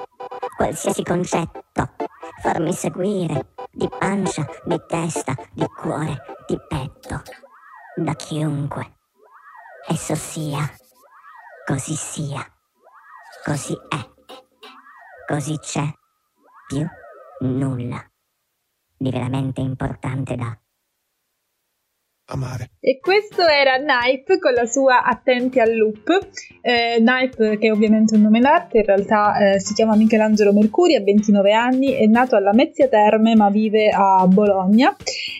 qualsiasi 0.57 1.03
concetto, 1.03 1.95
farmi 2.41 2.73
seguire 2.73 3.55
di 3.73 3.89
pancia, 3.89 4.47
di 4.65 4.81
testa, 4.87 5.35
di 5.53 5.67
cuore, 5.67 6.17
di 6.47 6.57
petto, 6.69 7.23
da 7.97 8.15
chiunque. 8.15 8.99
Esso 9.89 10.15
sia, 10.15 10.71
così 11.67 11.95
sia, 11.95 12.47
così 13.45 13.77
è, 13.89 14.09
così 15.27 15.59
c'è, 15.59 15.85
più 16.67 16.87
nulla 17.41 18.03
di 18.97 19.11
veramente 19.11 19.61
importante 19.61 20.37
da 20.37 20.57
amare. 22.27 22.71
E 22.81 22.99
questo 23.01 23.47
era 23.47 23.77
Nipe 23.77 24.39
con 24.39 24.53
la 24.53 24.65
sua 24.67 25.05
Attenti 25.05 25.61
al 25.61 25.77
loop. 25.77 26.29
Eh, 26.63 26.99
Nipe, 27.01 27.59
che 27.59 27.69
è 27.69 27.71
ovviamente 27.71 28.15
un 28.15 28.23
nome 28.23 28.41
d'arte, 28.41 28.79
in 28.79 28.85
realtà 28.85 29.53
eh, 29.55 29.61
si 29.61 29.75
chiama 29.75 29.97
Michelangelo 29.97 30.53
Mercuri, 30.53 30.95
ha 30.95 31.03
29 31.03 31.53
anni, 31.53 31.93
è 31.93 32.07
nato 32.07 32.37
alla 32.37 32.53
Mezzia 32.53 32.89
Terme 32.89 33.35
ma 33.35 33.51
vive 33.51 33.91
a 33.91 34.27
Bologna 34.27 34.95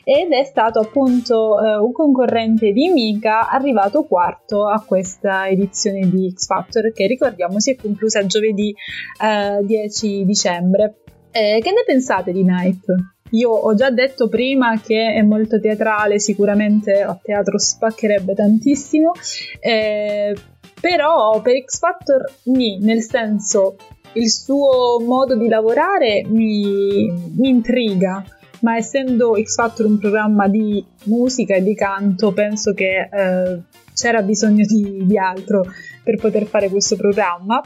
ed 0.05 0.33
è 0.33 0.45
stato 0.45 0.81
appunto 0.81 1.59
eh, 1.63 1.77
un 1.77 1.93
concorrente 1.93 2.73
di 2.73 2.89
Mika, 2.89 3.49
arrivato 3.49 4.05
quarto 4.05 4.67
a 4.67 4.83
questa 4.85 5.49
edizione 5.49 6.09
di 6.09 6.31
X 6.35 6.47
Factor 6.47 6.93
che 6.93 7.07
ricordiamo 7.07 7.59
si 7.61 7.73
è 7.73 7.77
conclusa 7.77 8.27
giovedì 8.27 8.75
eh, 9.23 9.65
10 9.65 10.25
dicembre. 10.25 10.97
Eh, 11.31 11.59
che 11.63 11.71
ne 11.71 11.83
pensate 11.85 12.33
di 12.33 12.45
Nipe? 12.45 13.14
Io 13.35 13.51
ho 13.51 13.75
già 13.75 13.91
detto 13.91 14.29
prima 14.29 14.81
che 14.81 15.13
è 15.13 15.23
molto 15.23 15.61
teatrale, 15.61 16.21
sicuramente 16.21 17.03
a 17.03 17.19
teatro 17.21 17.59
spaccherebbe 17.59 18.33
tantissimo, 18.33 19.13
eh, 19.61 20.35
però 20.81 21.41
per 21.41 21.65
X 21.65 21.79
Factor 21.79 22.25
mi, 22.45 22.79
nel 22.79 23.03
senso 23.03 23.77
il 24.13 24.31
suo 24.31 25.01
modo 25.01 25.37
di 25.37 25.49
lavorare 25.49 26.25
mi, 26.27 27.11
mi 27.37 27.49
intriga, 27.49 28.25
ma 28.61 28.77
essendo 28.77 29.35
X 29.41 29.57
Factor 29.57 29.87
un 29.87 29.99
programma 29.99 30.47
di 30.47 30.85
musica 31.05 31.57
e 31.57 31.63
di 31.63 31.75
canto, 31.75 32.33
penso 32.33 32.73
che 32.73 33.09
eh, 33.11 33.59
c'era 33.93 34.23
bisogno 34.23 34.65
di, 34.65 35.07
di 35.07 35.19
altro 35.19 35.65
per 36.05 36.19
poter 36.21 36.47
fare 36.47 36.69
questo 36.69 36.95
programma, 36.95 37.61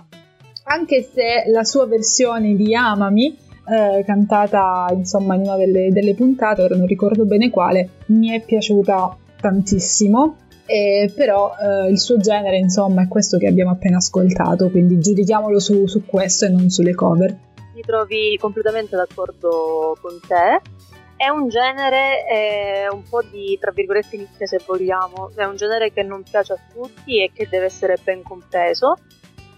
anche 0.65 1.03
se 1.03 1.45
la 1.51 1.65
sua 1.65 1.87
versione 1.87 2.55
di 2.55 2.75
Amami 2.75 3.47
eh, 3.69 4.05
cantata 4.05 4.87
insomma 4.93 5.35
in 5.35 5.43
una 5.43 5.57
delle, 5.57 5.91
delle, 5.91 6.15
puntate, 6.15 6.63
ora 6.63 6.77
non 6.77 6.87
ricordo 6.87 7.25
bene 7.25 7.51
quale, 7.51 7.89
mi 8.07 8.31
è 8.31 8.41
piaciuta 8.43 9.17
tantissimo. 9.41 10.37
Eh, 10.71 11.11
però 11.15 11.55
eh, 11.59 11.89
il 11.89 11.99
suo 11.99 12.19
genere 12.19 12.59
insomma 12.59 13.03
è 13.03 13.09
questo 13.09 13.39
che 13.39 13.47
abbiamo 13.47 13.71
appena 13.71 13.97
ascoltato 13.97 14.69
quindi 14.69 14.99
giudichiamolo 14.99 15.59
su, 15.59 15.87
su 15.87 16.05
questo 16.05 16.45
e 16.45 16.51
non 16.51 16.69
sulle 16.69 16.95
cover. 16.95 17.35
Ti 17.75 17.81
trovi 17.81 18.37
completamente 18.39 18.97
d'accordo 18.97 19.97
con 20.01 20.19
te. 20.27 20.61
È 21.17 21.29
un 21.29 21.49
genere 21.49 22.27
eh, 22.29 22.89
un 22.93 23.03
po' 23.09 23.23
di 23.23 23.57
tra 23.59 23.71
virgolette 23.71 24.17
nicchia 24.17 24.47
se 24.47 24.61
vogliamo. 24.65 25.31
È 25.35 25.45
un 25.45 25.57
genere 25.57 25.93
che 25.93 26.03
non 26.03 26.23
piace 26.23 26.53
a 26.53 26.59
tutti 26.73 27.23
e 27.23 27.31
che 27.33 27.49
deve 27.49 27.67
essere 27.67 27.97
ben 28.03 28.23
compreso. 28.23 28.97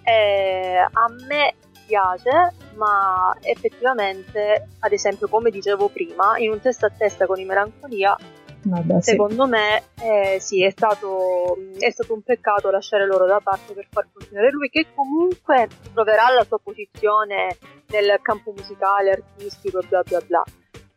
A 0.03 1.07
me 1.29 1.55
piace, 1.91 2.55
ma 2.77 3.37
effettivamente, 3.43 4.69
ad 4.79 4.93
esempio, 4.93 5.27
come 5.27 5.51
dicevo 5.51 5.89
prima, 5.89 6.39
in 6.39 6.51
un 6.51 6.61
testa 6.61 6.87
a 6.87 6.91
testa 6.97 7.27
con 7.27 7.41
i 7.41 7.45
melancolia, 7.45 8.17
Vabbè, 8.63 9.01
secondo 9.01 9.45
sì. 9.45 9.51
me 9.51 9.83
eh, 10.01 10.39
sì, 10.39 10.63
è 10.63 10.71
stato, 10.71 11.57
è 11.79 11.91
stato 11.91 12.15
un 12.15 12.23
peccato 12.23 12.71
lasciare 12.71 13.07
loro 13.07 13.27
da 13.27 13.41
parte 13.43 13.73
per 13.73 13.89
far 13.91 14.07
continuare 14.13 14.51
lui, 14.51 14.69
che 14.69 14.87
comunque 14.95 15.69
troverà 15.93 16.31
la 16.31 16.45
sua 16.45 16.61
posizione 16.63 17.57
nel 17.89 18.21
campo 18.23 18.53
musicale, 18.57 19.11
artistico, 19.11 19.81
bla 19.89 20.03
bla 20.03 20.21
bla. 20.21 20.43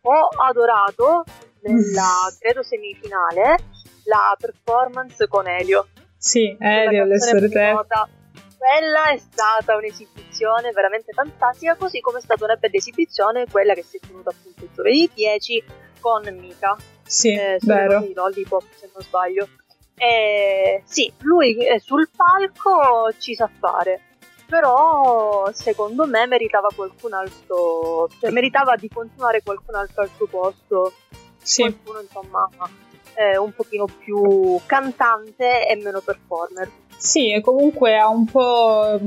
Ho 0.01 0.27
adorato 0.45 1.23
nella, 1.62 2.29
credo, 2.38 2.62
semifinale 2.62 3.57
la 4.05 4.35
performance 4.38 5.27
con 5.27 5.47
Elio. 5.47 5.88
Sì, 6.17 6.55
Elio, 6.59 7.05
le 7.05 7.19
sorte 7.19 7.73
quella 8.63 9.10
è 9.10 9.17
stata 9.17 9.75
un'esibizione 9.75 10.72
veramente 10.72 11.12
fantastica, 11.12 11.75
così 11.75 12.00
come 12.00 12.20
è 12.20 12.22
stata 12.22 12.46
una 12.46 12.55
bella 12.55 12.77
esibizione 12.77 13.46
quella 13.51 13.74
che 13.74 13.84
si 13.84 13.98
è 13.98 14.00
tenuta 14.00 14.29
appunto 14.29 14.63
il 14.63 14.70
giovedì 14.74 15.12
10 15.13 15.63
con 16.00 16.24
Mika. 16.39 16.77
Sì, 17.05 17.34
eh, 17.34 17.58
vero. 17.62 18.00
Di 18.00 18.13
Lollipop, 18.13 18.63
se 18.74 18.89
non 18.93 19.03
sbaglio. 19.03 19.50
E, 19.96 20.82
sì, 20.86 21.12
lui 21.20 21.58
sul 21.79 22.10
palco 22.15 23.12
ci 23.17 23.36
sa 23.36 23.50
fare, 23.60 24.00
però 24.48 25.51
secondo 25.51 26.08
me 26.08 26.25
meritava 26.25 26.70
qualcun 26.74 27.12
altro, 27.12 28.08
cioè 28.17 28.32
meritava 28.32 28.77
di 28.77 28.88
continuare 28.88 29.43
qualcun 29.43 29.75
altro 29.75 30.03
al 30.03 30.10
suo 30.15 30.27
posto. 30.27 30.93
Sì. 31.41 31.63
Qualcuno 31.63 32.00
insomma 32.00 32.50
eh, 33.15 33.38
un 33.38 33.53
pochino 33.53 33.86
più 33.86 34.60
cantante 34.65 35.67
e 35.67 35.75
meno 35.75 36.00
performer. 36.00 36.70
Sì, 37.03 37.33
e 37.33 37.41
comunque 37.41 37.98
ha 37.98 38.07
un 38.07 38.24
po' 38.24 38.98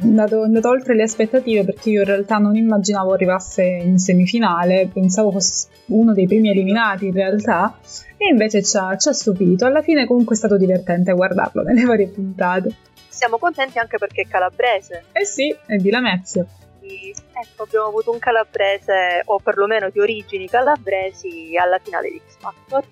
andato, 0.00 0.42
andato, 0.44 0.68
oltre 0.70 0.94
le 0.94 1.02
aspettative 1.02 1.62
perché 1.62 1.90
io 1.90 2.00
in 2.00 2.06
realtà 2.06 2.38
non 2.38 2.56
immaginavo 2.56 3.12
arrivasse 3.12 3.62
in 3.62 3.98
semifinale, 3.98 4.88
pensavo 4.90 5.30
fosse 5.30 5.68
uno 5.88 6.14
dei 6.14 6.26
primi 6.26 6.48
eliminati 6.48 7.08
in 7.08 7.12
realtà, 7.12 7.78
e 8.16 8.28
invece 8.30 8.62
ci 8.62 8.78
ha, 8.78 8.96
ci 8.96 9.10
ha 9.10 9.12
stupito. 9.12 9.66
Alla 9.66 9.82
fine 9.82 10.06
comunque 10.06 10.34
è 10.34 10.38
stato 10.38 10.56
divertente 10.56 11.12
guardarlo 11.12 11.60
nelle 11.68 11.84
varie 11.84 12.08
puntate. 12.08 12.74
Siamo 13.10 13.36
contenti 13.36 13.78
anche 13.78 13.98
perché 13.98 14.22
è 14.22 14.26
calabrese. 14.26 15.04
Eh 15.12 15.26
sì, 15.26 15.54
è 15.66 15.76
di 15.76 15.90
Lamezia. 15.90 16.46
Ecco, 16.80 17.64
abbiamo 17.64 17.88
avuto 17.88 18.10
un 18.10 18.18
calabrese, 18.18 19.20
o 19.26 19.38
perlomeno 19.38 19.90
di 19.90 20.00
origini 20.00 20.48
calabresi, 20.48 21.58
alla 21.60 21.78
finale 21.78 22.08
di 22.08 22.22
X 22.26 22.38
Factor. 22.38 22.82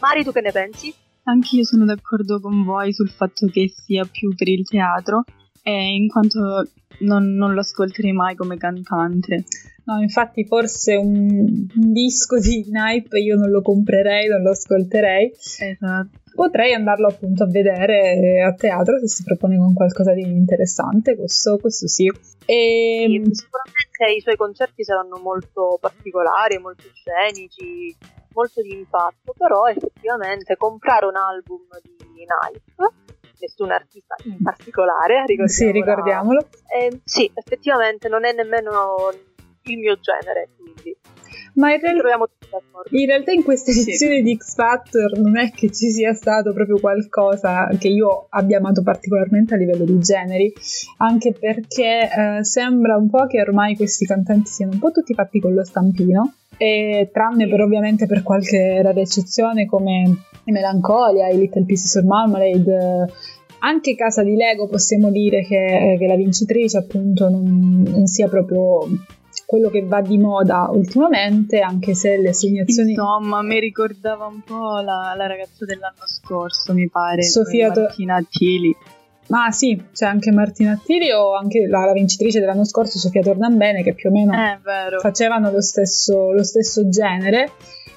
Mari, 0.00 0.24
tu 0.24 0.32
che 0.32 0.40
ne 0.40 0.52
pensi? 0.52 0.94
Anch'io 1.28 1.62
sono 1.62 1.84
d'accordo 1.84 2.40
con 2.40 2.64
voi 2.64 2.92
sul 2.92 3.10
fatto 3.10 3.46
che 3.48 3.68
sia 3.68 4.08
più 4.10 4.34
per 4.34 4.48
il 4.48 4.66
teatro, 4.66 5.24
eh, 5.62 5.94
in 5.94 6.08
quanto 6.08 6.66
non, 7.00 7.34
non, 7.34 7.52
lo 7.52 7.60
ascolterei 7.60 8.12
mai 8.12 8.34
come 8.34 8.56
cantante. 8.56 9.44
No, 9.84 10.00
infatti 10.00 10.44
forse 10.46 10.96
un, 10.96 11.66
un 11.74 11.92
disco 11.92 12.38
di 12.38 12.66
Nipe 12.70 13.18
io 13.18 13.36
non 13.36 13.50
lo 13.50 13.60
comprerei, 13.60 14.28
non 14.28 14.40
lo 14.42 14.50
ascolterei. 14.50 15.30
Esatto. 15.30 16.18
Potrei 16.34 16.72
andarlo 16.72 17.08
appunto 17.08 17.42
a 17.42 17.48
vedere 17.48 18.42
a 18.42 18.54
teatro 18.54 18.98
se 18.98 19.08
si 19.08 19.24
propone 19.24 19.58
con 19.58 19.74
qualcosa 19.74 20.12
di 20.14 20.22
interessante, 20.22 21.16
questo, 21.16 21.58
questo 21.58 21.88
sì. 21.88 22.06
E... 22.46 23.04
Sì, 23.06 23.34
sicuramente 23.34 24.16
i 24.16 24.20
suoi 24.20 24.36
concerti 24.36 24.84
saranno 24.84 25.18
molto 25.18 25.78
particolari, 25.80 26.58
molto 26.58 26.84
scenici, 26.92 27.94
molto 28.38 28.62
di 28.62 28.72
impatto, 28.72 29.34
però 29.36 29.66
effettivamente 29.66 30.56
comprare 30.56 31.06
un 31.06 31.16
album 31.16 31.66
di 31.82 31.96
Nipe, 32.14 32.94
nessun 33.40 33.72
artista 33.72 34.14
in 34.24 34.38
particolare, 34.42 35.24
ricordiamolo. 35.26 35.48
Sì, 35.48 35.70
ricordiamolo. 35.72 36.48
Eh, 36.68 37.00
sì, 37.02 37.30
effettivamente 37.34 38.08
non 38.08 38.24
è 38.24 38.32
nemmeno 38.32 39.10
il 39.64 39.78
mio 39.78 39.98
genere, 39.98 40.50
quindi 40.56 40.96
ma 41.58 41.74
in, 41.74 41.80
real- 41.80 42.28
in, 42.90 43.06
realtà 43.06 43.32
in 43.32 43.42
questa 43.42 43.70
edizione 43.70 44.16
sì. 44.16 44.22
di 44.22 44.36
X 44.36 44.54
Factor 44.54 45.18
non 45.18 45.36
è 45.36 45.50
che 45.50 45.70
ci 45.70 45.90
sia 45.90 46.14
stato 46.14 46.52
proprio 46.52 46.78
qualcosa 46.78 47.68
che 47.78 47.88
io 47.88 48.26
abbia 48.30 48.58
amato 48.58 48.82
particolarmente 48.82 49.54
a 49.54 49.56
livello 49.56 49.84
di 49.84 49.98
generi, 49.98 50.52
anche 50.98 51.32
perché 51.32 52.08
eh, 52.08 52.44
sembra 52.44 52.96
un 52.96 53.10
po' 53.10 53.26
che 53.26 53.40
ormai 53.40 53.76
questi 53.76 54.06
cantanti 54.06 54.50
siano 54.50 54.72
un 54.72 54.78
po' 54.78 54.92
tutti 54.92 55.14
fatti 55.14 55.40
con 55.40 55.52
lo 55.52 55.64
stampino, 55.64 56.34
e, 56.56 57.10
tranne 57.12 57.48
per 57.48 57.60
ovviamente 57.60 58.06
per 58.06 58.22
qualche 58.22 58.80
rara 58.82 59.00
eccezione 59.00 59.66
come 59.66 60.24
Melancolia, 60.44 61.28
i 61.28 61.38
Little 61.38 61.64
Pieces 61.64 61.96
of 61.96 62.04
Marmalade, 62.04 63.06
anche 63.60 63.96
Casa 63.96 64.22
di 64.22 64.34
Lego 64.34 64.68
possiamo 64.68 65.10
dire 65.10 65.42
che, 65.42 65.96
che 65.98 66.06
la 66.06 66.14
vincitrice 66.14 66.78
appunto 66.78 67.28
non, 67.28 67.82
non, 67.88 68.06
sia 68.06 68.28
proprio 68.28 68.86
quello 69.48 69.70
che 69.70 69.82
va 69.82 70.02
di 70.02 70.18
moda 70.18 70.68
ultimamente, 70.70 71.60
anche 71.60 71.94
se 71.94 72.18
le 72.18 72.28
assegnazioni... 72.28 72.90
Insomma, 72.90 73.40
mi 73.40 73.58
ricordava 73.58 74.26
un 74.26 74.42
po' 74.42 74.80
la, 74.80 75.14
la 75.16 75.26
ragazza 75.26 75.64
dell'anno 75.64 76.04
scorso, 76.04 76.74
mi 76.74 76.86
pare, 76.90 77.22
Sofia 77.22 77.72
Martina 77.74 78.16
Attili. 78.16 78.76
Ma 79.28 79.50
sì, 79.50 79.82
c'è 79.90 80.04
anche 80.04 80.32
Martina 80.32 80.72
Attili 80.72 81.10
o 81.12 81.34
anche 81.34 81.66
la, 81.66 81.86
la, 81.86 81.94
vincitrice 81.94 82.40
dell'anno 82.40 82.66
scorso, 82.66 82.98
Sofia 82.98 83.22
Tornambene, 83.22 83.82
che 83.82 83.94
più 83.94 84.10
o 84.10 84.12
meno 84.12 84.34
facevano 85.00 85.50
lo 85.50 85.62
stesso, 85.62 86.30
lo 86.30 86.44
stesso 86.44 86.86
genere. 86.90 87.52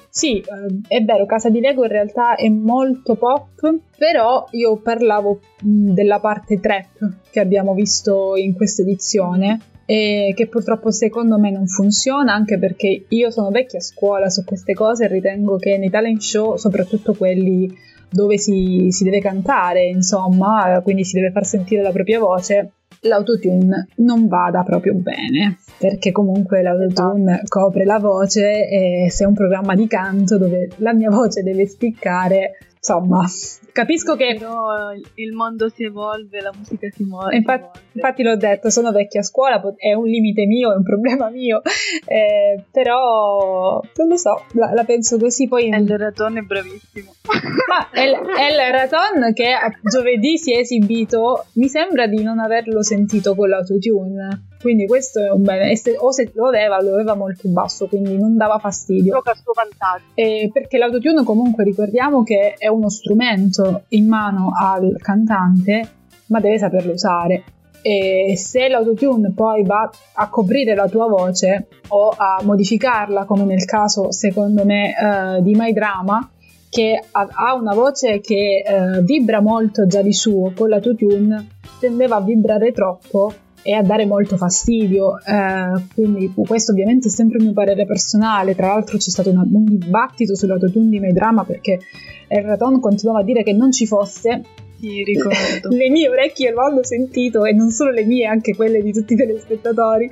Sì, 0.08 0.38
eh, 0.38 0.44
è 0.88 1.02
vero, 1.02 1.26
Casa 1.26 1.50
di 1.50 1.60
Lego 1.60 1.82
in 1.82 1.90
realtà 1.90 2.34
è 2.34 2.48
molto 2.48 3.14
pop, 3.14 3.50
però 3.98 4.46
io 4.52 4.78
parlavo 4.78 5.40
della 5.60 6.18
parte 6.18 6.58
trap 6.58 7.16
che 7.30 7.40
abbiamo 7.40 7.74
visto 7.74 8.36
in 8.36 8.54
questa 8.54 8.80
edizione 8.80 9.60
e 9.92 10.32
che 10.34 10.46
purtroppo 10.46 10.90
secondo 10.90 11.38
me 11.38 11.50
non 11.50 11.66
funziona 11.66 12.32
anche 12.32 12.58
perché 12.58 13.04
io 13.06 13.30
sono 13.30 13.50
vecchia 13.50 13.78
a 13.78 13.82
scuola 13.82 14.30
su 14.30 14.42
queste 14.42 14.72
cose 14.72 15.04
e 15.04 15.08
ritengo 15.08 15.58
che 15.58 15.76
nei 15.76 15.90
talent 15.90 16.22
show, 16.22 16.56
soprattutto 16.56 17.12
quelli 17.12 17.70
dove 18.08 18.38
si, 18.38 18.88
si 18.90 19.04
deve 19.04 19.20
cantare, 19.20 19.84
insomma, 19.88 20.80
quindi 20.82 21.04
si 21.04 21.18
deve 21.18 21.30
far 21.30 21.44
sentire 21.44 21.82
la 21.82 21.92
propria 21.92 22.20
voce, 22.20 22.70
l'autotune 23.00 23.88
non 23.96 24.28
vada 24.28 24.62
proprio 24.62 24.94
bene 24.94 25.58
perché 25.76 26.10
comunque 26.10 26.62
l'autotune 26.62 27.34
esatto. 27.34 27.60
copre 27.60 27.84
la 27.84 27.98
voce 27.98 28.68
e 28.68 29.10
se 29.10 29.24
è 29.24 29.26
un 29.26 29.34
programma 29.34 29.74
di 29.74 29.86
canto 29.88 30.38
dove 30.38 30.70
la 30.76 30.94
mia 30.94 31.10
voce 31.10 31.42
deve 31.42 31.66
spiccare 31.66 32.52
insomma, 32.82 33.24
capisco 33.70 34.16
che... 34.16 34.34
Però 34.36 34.92
il 35.14 35.32
mondo 35.32 35.68
si 35.68 35.84
evolve, 35.84 36.40
la 36.40 36.52
musica 36.56 36.88
si 36.90 37.04
muove. 37.04 37.36
Infatti, 37.36 37.78
infatti 37.92 38.22
l'ho 38.24 38.36
detto, 38.36 38.70
sono 38.70 38.90
vecchia 38.90 39.20
a 39.20 39.22
scuola, 39.22 39.62
è 39.76 39.92
un 39.92 40.04
limite 40.04 40.44
mio, 40.46 40.72
è 40.72 40.76
un 40.76 40.82
problema 40.82 41.30
mio, 41.30 41.62
eh, 42.04 42.64
però 42.70 43.80
non 43.96 44.08
lo 44.08 44.16
so, 44.16 44.44
la, 44.54 44.72
la 44.72 44.84
penso 44.84 45.16
così. 45.16 45.46
Poi... 45.46 45.70
El 45.70 45.88
Raton 45.96 46.38
è 46.38 46.40
bravissimo. 46.40 47.14
Ma 47.68 47.88
El, 47.92 48.14
El 48.14 48.72
Raton 48.72 49.32
che 49.32 49.54
giovedì 49.82 50.36
si 50.36 50.52
è 50.52 50.58
esibito, 50.58 51.46
mi 51.54 51.68
sembra 51.68 52.08
di 52.08 52.22
non 52.22 52.40
averlo 52.40 52.82
sentito 52.82 53.36
con 53.36 53.48
l'autotune. 53.48 54.50
Quindi 54.62 54.86
questo 54.86 55.18
è 55.18 55.30
un 55.30 55.42
bene. 55.42 55.74
Se, 55.74 55.96
o 55.98 56.12
se 56.12 56.30
lo 56.32 56.46
aveva, 56.46 56.80
lo 56.80 56.94
aveva 56.94 57.14
molto 57.14 57.48
basso, 57.48 57.88
quindi 57.88 58.16
non 58.16 58.36
dava 58.36 58.58
fastidio. 58.58 59.14
Gioca 59.14 59.32
a 59.32 59.34
suo 59.34 59.52
vantaggio. 59.52 60.04
Eh, 60.14 60.50
perché 60.52 60.78
l'autotune 60.78 61.24
comunque 61.24 61.64
ricordiamo 61.64 62.22
che 62.22 62.54
è 62.56 62.68
uno 62.68 62.88
strumento 62.88 63.82
in 63.88 64.06
mano 64.06 64.52
al 64.58 64.96
cantante, 64.98 65.88
ma 66.26 66.38
deve 66.38 66.58
saperlo 66.58 66.92
usare. 66.92 67.42
E 67.82 68.34
se 68.36 68.68
l'autotune 68.68 69.32
poi 69.34 69.64
va 69.64 69.90
a 70.14 70.28
coprire 70.28 70.76
la 70.76 70.86
tua 70.86 71.08
voce 71.08 71.66
o 71.88 72.14
a 72.16 72.40
modificarla, 72.44 73.24
come 73.24 73.42
nel 73.42 73.64
caso 73.64 74.12
secondo 74.12 74.64
me 74.64 74.94
uh, 74.96 75.42
di 75.42 75.56
My 75.56 75.72
Drama, 75.72 76.30
che 76.70 77.02
ha 77.10 77.54
una 77.54 77.74
voce 77.74 78.20
che 78.20 78.62
uh, 78.64 79.02
vibra 79.02 79.40
molto 79.40 79.88
già 79.88 80.00
di 80.00 80.12
suo, 80.12 80.52
con 80.54 80.68
l'autotune 80.68 81.48
tendeva 81.80 82.16
a 82.16 82.20
vibrare 82.20 82.70
troppo 82.70 83.32
e 83.62 83.72
a 83.72 83.82
dare 83.82 84.06
molto 84.06 84.36
fastidio. 84.36 85.18
Eh, 85.18 85.84
quindi 85.94 86.32
questo 86.34 86.72
ovviamente 86.72 87.08
è 87.08 87.10
sempre 87.10 87.38
il 87.38 87.44
mio 87.44 87.52
parere 87.52 87.86
personale. 87.86 88.54
Tra 88.54 88.68
l'altro 88.68 88.98
c'è 88.98 89.10
stato 89.10 89.30
una, 89.30 89.46
un 89.50 89.64
dibattito 89.64 90.34
sull'autotune 90.34 90.88
di 90.88 90.98
Medrama 90.98 91.44
perché 91.44 91.80
Erraton 92.28 92.80
continuava 92.80 93.20
a 93.20 93.24
dire 93.24 93.42
che 93.42 93.52
non 93.52 93.72
ci 93.72 93.86
fosse. 93.86 94.42
Sì, 94.78 95.04
ricordo. 95.04 95.68
le 95.74 95.90
mie 95.90 96.08
orecchie 96.08 96.50
lo 96.50 96.62
hanno 96.62 96.82
sentito 96.82 97.44
e 97.44 97.52
non 97.52 97.70
solo 97.70 97.90
le 97.90 98.04
mie, 98.04 98.26
anche 98.26 98.54
quelle 98.54 98.82
di 98.82 98.92
tutti 98.92 99.14
i 99.14 99.16
telespettatori. 99.16 100.10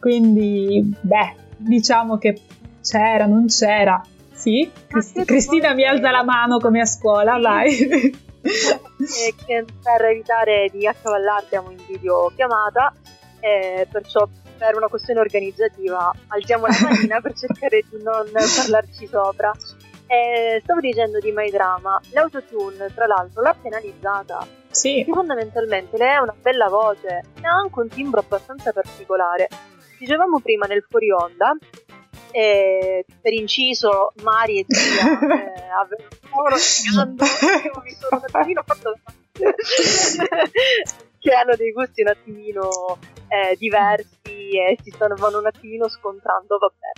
Quindi, 0.00 0.94
beh, 1.00 1.34
diciamo 1.56 2.16
che 2.16 2.40
c'era, 2.82 3.26
non 3.26 3.46
c'era. 3.46 4.02
Sì, 4.32 4.70
Crist- 4.86 5.24
Cristina 5.24 5.74
mi 5.74 5.84
alza 5.84 6.10
la 6.10 6.22
mano 6.22 6.58
come 6.58 6.80
a 6.80 6.84
scuola, 6.84 7.38
vai 7.38 7.70
e 8.98 9.34
che 9.44 9.64
per 9.82 10.04
evitare 10.04 10.68
di 10.70 10.86
accavallarti 10.86 11.56
abbiamo 11.56 11.70
in 11.70 11.84
videochiamata 11.86 12.94
e 13.40 13.86
perciò 13.90 14.28
per 14.56 14.76
una 14.76 14.88
questione 14.88 15.20
organizzativa 15.20 16.10
alziamo 16.28 16.66
la 16.66 16.76
manina 16.82 17.20
per 17.20 17.34
cercare 17.34 17.82
di 17.88 18.02
non 18.02 18.30
parlarci 18.32 19.06
sopra. 19.06 19.52
E 20.08 20.60
stavo 20.62 20.78
dicendo 20.80 21.18
di 21.18 21.32
My 21.32 21.50
Drama, 21.50 22.00
l'autotune 22.12 22.92
tra 22.94 23.06
l'altro 23.06 23.42
l'ha 23.42 23.56
penalizzata. 23.60 24.46
Sì. 24.70 25.04
Fondamentalmente 25.08 25.96
lei 25.96 26.14
ha 26.14 26.22
una 26.22 26.34
bella 26.40 26.68
voce 26.68 27.22
e 27.40 27.46
ha 27.46 27.54
anche 27.54 27.80
un 27.80 27.88
timbro 27.88 28.20
abbastanza 28.20 28.72
particolare. 28.72 29.48
Dicevamo 29.98 30.40
prima 30.40 30.66
nel 30.66 30.84
fuori 30.88 31.10
onda 31.10 31.56
eh, 32.36 33.06
per 33.22 33.32
inciso 33.32 34.12
Mari 34.22 34.58
e 34.58 34.66
Zia 34.68 35.08
eh, 35.08 35.70
avevano 35.72 36.56
spiegando 36.56 37.24
ho 37.24 37.80
visto 37.80 38.08
un 38.10 38.20
attimino 38.30 38.62
fatto 38.66 38.98
che 41.18 41.30
hanno 41.32 41.56
dei 41.56 41.72
gusti 41.72 42.02
un 42.02 42.08
attimino 42.08 42.98
eh, 43.28 43.56
diversi 43.56 44.50
e 44.50 44.76
si 44.82 44.90
stanno 44.90 45.14
vanno 45.16 45.38
un 45.38 45.46
attimino 45.46 45.88
scontrando 45.88 46.58
vabbè 46.58 46.92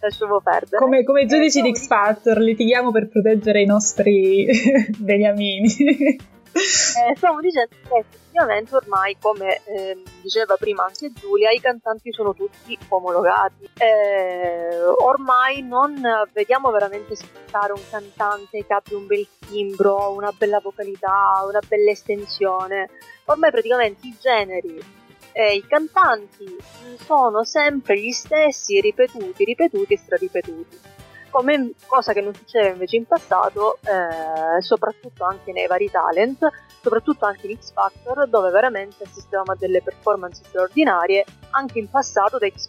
lasciamo 0.00 0.40
perdere. 0.40 0.76
Come, 0.76 1.02
come 1.02 1.24
giudici 1.24 1.62
di 1.62 1.74
X 1.74 1.86
Factor 1.86 2.38
litighiamo 2.38 2.92
per 2.92 3.08
proteggere 3.08 3.62
i 3.62 3.66
nostri 3.66 4.46
beniamini 4.98 6.32
eh, 6.54 7.16
stavo 7.16 7.40
dicendo 7.40 7.74
che 7.88 7.98
effettivamente 7.98 8.76
ormai, 8.76 9.16
come 9.20 9.60
eh, 9.64 10.02
diceva 10.22 10.56
prima 10.56 10.84
anche 10.84 11.12
Giulia, 11.12 11.50
i 11.50 11.60
cantanti 11.60 12.12
sono 12.12 12.32
tutti 12.32 12.78
omologati. 12.88 13.68
Eh, 13.76 14.78
ormai 14.98 15.62
non 15.62 16.00
vediamo 16.32 16.70
veramente 16.70 17.14
aspettare 17.14 17.72
un 17.72 17.82
cantante 17.90 18.64
che 18.64 18.72
abbia 18.72 18.96
un 18.96 19.06
bel 19.06 19.26
timbro, 19.46 20.12
una 20.12 20.32
bella 20.36 20.60
vocalità, 20.60 21.42
una 21.46 21.60
bella 21.66 21.90
estensione. 21.90 22.90
Ormai 23.24 23.50
praticamente 23.50 24.06
i 24.06 24.16
generi 24.20 25.02
e 25.32 25.56
i 25.56 25.66
cantanti 25.66 26.56
sono 27.04 27.42
sempre 27.42 27.98
gli 27.98 28.12
stessi, 28.12 28.80
ripetuti, 28.80 29.44
ripetuti 29.44 29.94
e 29.94 29.98
straripetuti 29.98 30.92
come 31.34 31.72
cosa 31.86 32.12
che 32.12 32.20
non 32.20 32.32
succedeva 32.32 32.74
invece 32.74 32.94
in 32.94 33.06
passato, 33.06 33.78
eh, 33.82 34.62
soprattutto 34.62 35.24
anche 35.24 35.50
nei 35.50 35.66
vari 35.66 35.90
talent, 35.90 36.46
soprattutto 36.80 37.24
anche 37.24 37.48
in 37.48 37.58
X 37.58 37.72
Factor, 37.72 38.28
dove 38.28 38.50
veramente 38.50 39.02
assistevamo 39.02 39.50
a 39.50 39.56
delle 39.58 39.82
performance 39.82 40.44
straordinarie. 40.44 41.24
Anche 41.50 41.80
in 41.80 41.90
passato 41.90 42.38
da 42.38 42.48
X 42.48 42.68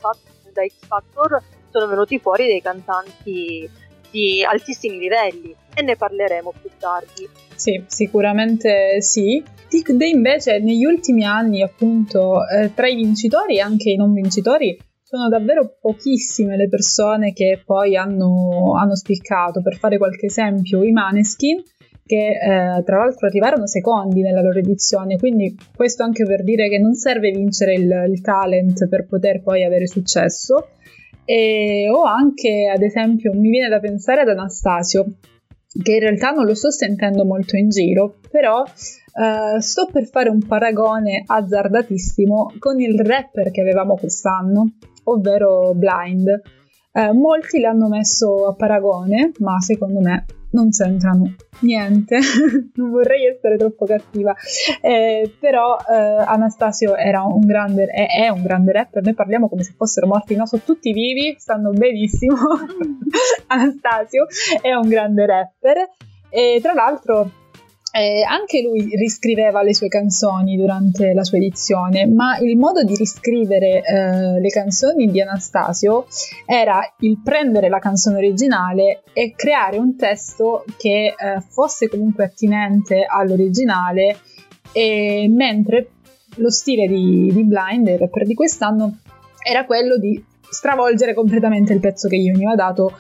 Factor, 0.88 1.44
sono 1.70 1.86
venuti 1.86 2.18
fuori 2.18 2.48
dei 2.48 2.60
cantanti 2.60 3.70
di 4.10 4.44
altissimi 4.44 4.98
livelli 4.98 5.56
e 5.72 5.84
ne 5.84 5.96
parleremo 5.96 6.52
più 6.60 6.72
tardi. 6.80 7.30
Sì, 7.54 7.84
sicuramente 7.86 9.00
sì. 9.00 9.44
Tic 9.68 9.90
invece 9.90 10.58
negli 10.58 10.86
ultimi 10.86 11.24
anni 11.24 11.62
appunto 11.62 12.48
eh, 12.48 12.74
tra 12.74 12.88
i 12.88 12.96
vincitori 12.96 13.58
e 13.58 13.62
anche 13.62 13.92
i 13.92 13.96
non 13.96 14.12
vincitori 14.12 14.76
sono 15.16 15.30
davvero 15.30 15.78
pochissime 15.80 16.58
le 16.58 16.68
persone 16.68 17.32
che 17.32 17.62
poi 17.66 17.96
hanno, 17.96 18.76
hanno 18.78 18.96
spiccato. 18.96 19.62
Per 19.62 19.78
fare 19.78 19.98
qualche 19.98 20.26
esempio, 20.26 20.84
i 20.84 20.92
Maneskin, 20.92 21.62
che 22.06 22.28
eh, 22.28 22.84
tra 22.84 22.98
l'altro 22.98 23.28
arrivarono 23.28 23.66
secondi 23.66 24.22
nella 24.22 24.42
loro 24.42 24.60
edizione, 24.60 25.18
quindi 25.18 25.58
questo 25.76 26.04
anche 26.04 26.26
per 26.26 26.44
dire 26.44 26.70
che 26.70 26.78
non 26.78 26.94
serve 26.94 27.32
vincere 27.32 27.74
il, 27.74 28.06
il 28.10 28.22
talent 28.22 28.88
per 28.88 29.08
poter 29.08 29.42
poi 29.42 29.64
avere 29.64 29.88
successo. 29.88 30.70
E, 31.24 31.90
o 31.90 32.04
anche, 32.04 32.72
ad 32.72 32.84
esempio, 32.84 33.34
mi 33.34 33.50
viene 33.50 33.70
da 33.70 33.80
pensare 33.80 34.22
ad 34.22 34.30
Anastasio, 34.30 35.16
che 35.82 35.94
in 35.94 36.00
realtà 36.00 36.32
non 36.32 36.46
lo 36.46 36.54
sto 36.54 36.72
sentendo 36.72 37.26
molto 37.26 37.58
in 37.58 37.70
giro, 37.70 38.20
però 38.30 38.62
uh, 38.62 39.60
sto 39.60 39.90
per 39.92 40.06
fare 40.06 40.30
un 40.30 40.46
paragone 40.46 41.24
azzardatissimo 41.26 42.54
con 42.60 42.80
il 42.80 43.00
rapper 43.00 43.52
che 43.52 43.62
avevamo 43.62 43.96
quest'anno, 43.96 44.76
ovvero 45.06 45.74
Blind. 45.74 46.42
Uh, 46.92 47.14
molti 47.14 47.60
l'hanno 47.60 47.90
messo 47.90 48.48
a 48.48 48.54
paragone, 48.54 49.32
ma 49.40 49.60
secondo 49.60 50.00
me 50.00 50.26
non 50.52 50.70
c'entrano 50.70 51.36
niente, 51.60 52.18
non 52.76 52.90
vorrei 52.90 53.28
essere 53.28 53.58
troppo 53.58 53.86
cattiva, 53.86 54.34
eh, 54.82 55.30
però 55.38 55.78
eh, 55.78 55.94
Anastasio 55.94 56.96
era 56.96 57.24
un 57.24 57.42
grande, 57.42 57.86
è, 57.88 58.08
è, 58.08 58.30
un 58.30 58.42
grande 58.42 58.72
rapper, 58.72 59.04
noi 59.04 59.14
parliamo 59.14 59.50
come 59.50 59.64
se 59.64 59.74
fossero 59.76 60.08
morti, 60.08 60.36
no, 60.36 60.46
sono 60.46 60.62
tutti 60.64 60.94
vivi, 60.94 61.36
stanno 61.38 61.72
benissimo, 61.72 62.38
Anastasio 63.48 64.28
è 64.62 64.74
un 64.74 64.88
grande 64.88 65.26
rapper. 65.26 65.90
E 66.30 66.60
tra 66.62 66.74
l'altro 66.74 67.30
eh, 67.96 68.24
anche 68.28 68.62
lui 68.62 68.90
riscriveva 68.98 69.64
le 69.64 69.74
sue 69.74 69.88
canzoni 69.88 70.58
durante 70.58 71.14
la 71.14 71.24
sua 71.24 71.38
edizione, 71.38 72.06
ma 72.06 72.38
il 72.40 72.58
modo 72.58 72.84
di 72.84 72.94
riscrivere 72.94 73.82
eh, 73.84 74.40
le 74.42 74.50
canzoni 74.50 75.10
di 75.10 75.22
Anastasio 75.22 76.06
era 76.46 76.82
il 77.00 77.22
prendere 77.24 77.70
la 77.70 77.80
canzone 77.80 78.18
originale 78.18 79.04
e 79.14 79.34
creare 79.34 79.78
un 79.78 79.96
testo 79.96 80.66
che 80.76 81.16
eh, 81.18 81.42
fosse 81.48 81.88
comunque 81.88 82.26
attinente 82.26 83.06
all'originale, 83.08 84.20
mentre 85.30 85.88
lo 86.36 86.52
stile 86.52 86.88
di, 86.88 87.32
di 87.32 87.44
Blind, 87.46 87.88
il 87.88 87.98
rapper 87.98 88.26
di 88.26 88.34
quest'anno, 88.34 88.98
era 89.42 89.64
quello 89.64 89.98
di 89.98 90.22
stravolgere 90.50 91.14
completamente 91.14 91.72
il 91.72 91.80
pezzo 91.80 92.10
che 92.10 92.18
gli 92.18 92.30
veniva 92.30 92.56
dato 92.56 92.92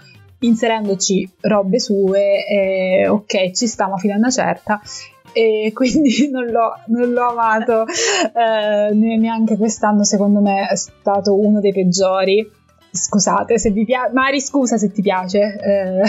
inserendoci 0.45 1.29
robe 1.41 1.79
sue, 1.79 2.45
e, 2.45 3.07
ok, 3.07 3.51
ci 3.51 3.67
stiamo 3.67 3.97
fino 3.97 4.13
a 4.13 4.17
una 4.17 4.29
certa. 4.29 4.81
E 5.33 5.71
quindi 5.75 6.29
non 6.31 6.45
l'ho, 6.45 6.79
non 6.87 7.11
l'ho 7.11 7.29
amato 7.29 7.85
eh, 7.85 8.93
neanche 8.93 9.57
quest'anno. 9.57 10.03
Secondo 10.03 10.39
me 10.39 10.67
è 10.67 10.75
stato 10.75 11.37
uno 11.37 11.59
dei 11.59 11.73
peggiori. 11.73 12.63
Scusate 12.95 13.59
se 13.59 13.71
vi 13.71 13.83
piace, 13.83 14.13
Mari, 14.13 14.39
scusa 14.39 14.77
se 14.77 14.89
ti 14.89 15.01
piace. 15.01 15.57
Eh, 15.61 16.01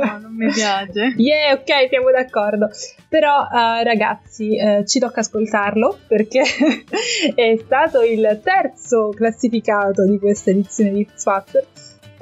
no, 0.00 0.16
non 0.22 0.34
mi 0.34 0.50
piace. 0.50 1.12
Yeah, 1.18 1.52
ok, 1.52 1.88
siamo 1.90 2.10
d'accordo. 2.10 2.70
Però, 3.06 3.42
uh, 3.42 3.82
ragazzi, 3.84 4.56
uh, 4.58 4.82
ci 4.86 4.98
tocca 4.98 5.20
ascoltarlo 5.20 5.98
perché 6.08 6.40
è 7.34 7.58
stato 7.62 8.00
il 8.00 8.40
terzo 8.42 9.10
classificato 9.10 10.06
di 10.06 10.18
questa 10.18 10.48
edizione 10.48 10.92
di 10.92 11.06
X 11.14 11.22
Factor 11.22 11.66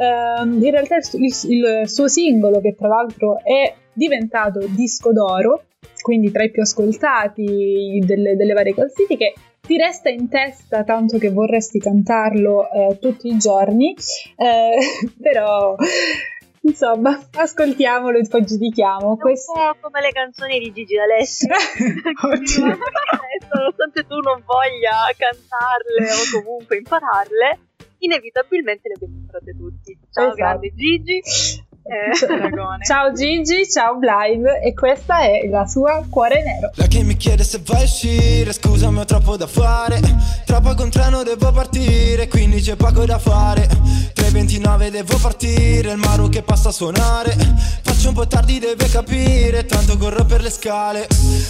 Uh, 0.01 0.47
in 0.47 0.71
realtà 0.71 0.97
il, 0.97 1.35
il, 1.49 1.83
suo 1.85 2.09
singolo, 2.09 2.63
che 2.63 2.75
tra 2.75 2.89
l'altro 2.89 3.37
è 3.45 3.75
diventato 3.93 4.61
disco 4.69 5.13
d'oro, 5.13 5.65
quindi 6.01 6.31
tra 6.31 6.43
i 6.43 6.51
più 6.51 6.63
ascoltati 6.63 8.03
delle, 8.03 8.35
delle 8.35 8.55
varie 8.55 8.73
classifiche, 8.73 9.35
ti 9.61 9.77
resta 9.77 10.09
in 10.09 10.31
testa 10.31 10.85
tanto 10.85 11.19
che 11.19 11.29
vorresti 11.31 11.79
cantarlo 11.79 12.71
eh, 12.71 12.99
tutti 12.99 13.29
i 13.29 13.37
giorni, 13.37 13.95
eh, 14.37 14.79
però 15.21 15.77
insomma 16.63 17.19
ascoltiamolo 17.35 18.19
e 18.19 18.27
poi 18.27 18.45
giudichiamo. 18.45 19.17
È 19.17 19.19
Questo... 19.19 19.53
un 19.53 19.73
po' 19.73 19.79
come 19.83 20.01
le 20.01 20.13
canzoni 20.13 20.59
di 20.61 20.73
Gigi 20.73 20.95
D'Alessio, 20.95 21.55
nonostante 23.53 24.07
tu 24.07 24.19
non 24.21 24.43
voglia 24.47 25.13
cantarle 25.15 26.11
o 26.11 26.43
comunque 26.43 26.79
impararle, 26.79 27.59
inevitabilmente 27.99 28.89
le 28.89 28.95
abbiamo 28.95 29.15
imparate 29.21 29.53
tutti. 29.57 29.80
Ciao 30.13 30.25
esatto. 30.25 30.35
grande 30.37 30.73
Gigi. 30.75 31.21
Eh, 31.83 32.15
ciao 32.85 33.11
Gigi, 33.13 33.69
ciao 33.69 33.97
Blind 33.97 34.47
e 34.63 34.75
questa 34.75 35.23
è 35.23 35.49
la 35.49 35.67
sua 35.67 36.05
Cuore 36.09 36.41
Nero. 36.45 36.71
La 36.75 36.87
che 36.87 37.03
mi 37.03 37.17
chiede 37.17 37.43
se 37.43 37.61
vai 37.65 37.81
a 37.81 37.85
uscire, 37.85 38.53
scusami 38.53 39.01
ho 39.01 39.05
troppo 39.05 39.37
da 39.37 39.49
fare 39.49 39.99
Troppo 40.45 40.75
con 40.75 40.91
treno 40.91 41.23
devo 41.23 41.51
partire, 41.51 42.29
quindi 42.29 42.61
c'è 42.61 42.77
poco 42.77 43.05
da 43.07 43.19
fare 43.19 43.67
3.29 44.31 44.91
devo 44.91 45.17
partire, 45.17 45.91
il 45.91 45.99
Maru 45.99 46.29
che 46.29 46.43
passa 46.43 46.69
a 46.69 46.73
suonare. 46.73 47.37
Faccio 47.83 48.09
un 48.09 48.15
po' 48.15 48.29
tardi 48.29 48.61
deve 48.61 48.89
capire, 48.89 49.67
tanto 49.67 49.97
corro 49.99 50.25
per 50.25 50.41
le 50.41 50.51
scale. 50.51 51.09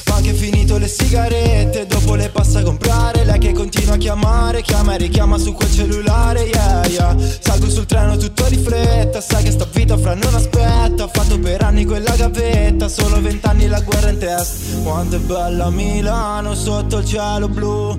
Ho 0.08 0.14
anche 0.14 0.32
finito 0.32 0.78
le 0.78 0.88
sigarette, 0.88 1.86
dopo 1.86 2.14
le 2.14 2.30
passa 2.30 2.60
a 2.60 2.62
comprare. 2.62 3.24
Lei 3.24 3.38
che 3.38 3.52
continua 3.52 3.94
a 3.94 3.98
chiamare, 3.98 4.62
chiama 4.62 4.94
e 4.94 4.98
richiama 4.98 5.36
su 5.36 5.52
quel 5.52 5.70
cellulare 5.70 6.40
Yeah, 6.40 6.86
yeah. 6.86 7.16
Salgo 7.40 7.68
sul 7.68 7.84
treno 7.84 8.16
tutto 8.16 8.44
di 8.48 8.56
fretta, 8.56 9.20
sai 9.20 9.44
che 9.44 9.50
sta 9.50 9.66
vita 9.70 9.98
fra 9.98 10.14
non 10.14 10.34
aspetta. 10.34 11.04
Ho 11.04 11.10
fatto 11.12 11.38
per 11.38 11.62
anni 11.62 11.84
quella 11.84 12.14
gavetta 12.16 12.88
Solo 12.88 13.20
vent'anni 13.20 13.66
la 13.66 13.80
guerra 13.80 14.08
in 14.08 14.18
testa. 14.18 14.78
Quanto 14.82 15.16
è 15.16 15.18
bella 15.18 15.68
Milano 15.68 16.54
sotto 16.54 16.98
il 16.98 17.04
cielo 17.04 17.48
blu. 17.48 17.98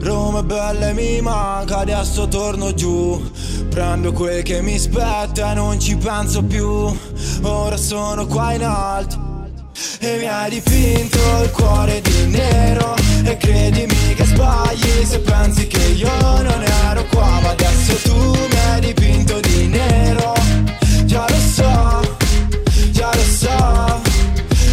Roma 0.00 0.40
è 0.40 0.42
bella 0.42 0.88
e 0.88 0.92
mi 0.94 1.20
manca 1.20 1.78
Adesso 1.78 2.28
torno 2.28 2.72
giù. 2.72 3.20
Prendo 3.68 4.12
quel 4.22 4.44
che 4.44 4.62
mi 4.62 4.78
spetta 4.78 5.52
non 5.52 5.80
ci 5.80 5.96
penso 5.96 6.44
più. 6.44 6.96
Ora 7.42 7.76
sono 7.76 8.24
qua 8.26 8.52
in 8.52 8.62
alto 8.62 9.18
e 9.98 10.16
mi 10.18 10.28
hai 10.28 10.48
dipinto 10.48 11.18
il 11.42 11.50
cuore 11.50 12.00
di 12.00 12.26
nero. 12.26 12.94
E 13.24 13.36
credimi 13.36 14.14
che 14.14 14.24
sbagli 14.24 15.04
se 15.04 15.18
pensi 15.18 15.66
che 15.66 15.82
io 15.96 16.08
non 16.20 16.64
ero 16.88 17.04
qua 17.06 17.40
Ma 17.40 17.50
adesso 17.50 17.94
tu 18.08 18.30
mi 18.30 18.58
hai 18.70 18.80
dipinto 18.80 19.40
di 19.40 19.66
nero. 19.66 20.34
Già 21.04 21.26
lo 21.28 21.38
so, 21.38 22.16
già 22.92 23.10
lo 23.12 23.22
so. 23.22 24.00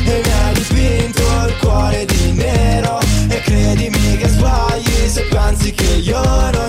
E 0.05 0.21
mi 0.25 0.31
hai 0.31 0.53
dipinto 0.53 1.23
il 1.47 1.57
cuore 1.59 2.05
di 2.05 2.31
nero. 2.33 2.99
E 3.29 3.41
credimi 3.41 4.17
che 4.17 4.27
sbagli 4.27 5.07
se 5.07 5.23
pensi 5.23 5.73
che 5.73 5.95
io 5.95 6.21
non 6.21 6.68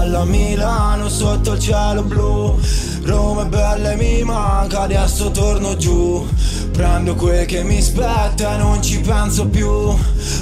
bella 0.00 0.24
Milano 0.24 1.08
sotto 1.08 1.52
il 1.52 1.60
cielo 1.60 2.02
blu. 2.02 2.58
Roma 3.02 3.42
è 3.42 3.46
bella 3.46 3.92
e 3.92 3.96
mi 3.96 4.22
manca, 4.22 4.82
adesso 4.82 5.30
torno 5.30 5.76
giù. 5.76 6.26
Prendo 6.72 7.14
quel 7.14 7.44
che 7.44 7.62
mi 7.62 7.82
spetta 7.82 8.54
e 8.54 8.56
non 8.58 8.82
ci 8.82 8.98
penso 9.00 9.46
più. 9.46 9.68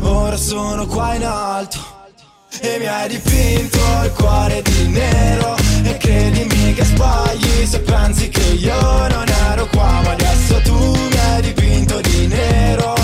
Ora 0.02 0.36
sono 0.36 0.86
qua 0.86 1.14
in 1.14 1.24
alto 1.24 1.78
e 2.60 2.78
mi 2.78 2.86
hai 2.86 3.08
dipinto 3.08 3.78
il 4.04 4.12
cuore 4.12 4.62
di 4.62 4.88
nero. 4.88 5.56
E 5.82 5.96
credimi 5.96 6.74
che 6.74 6.84
sbagli 6.84 7.66
se 7.66 7.80
pensi 7.80 8.28
che 8.28 8.44
io 8.58 9.08
non 9.08 9.26
ero 9.50 9.66
qua 9.66 10.00
Ma 10.02 10.10
adesso 10.10 10.60
tu 10.62 10.74
mi 10.74 11.18
hai 11.18 11.42
dipinto 11.42 12.00
di 12.00 12.26
nero. 12.28 12.94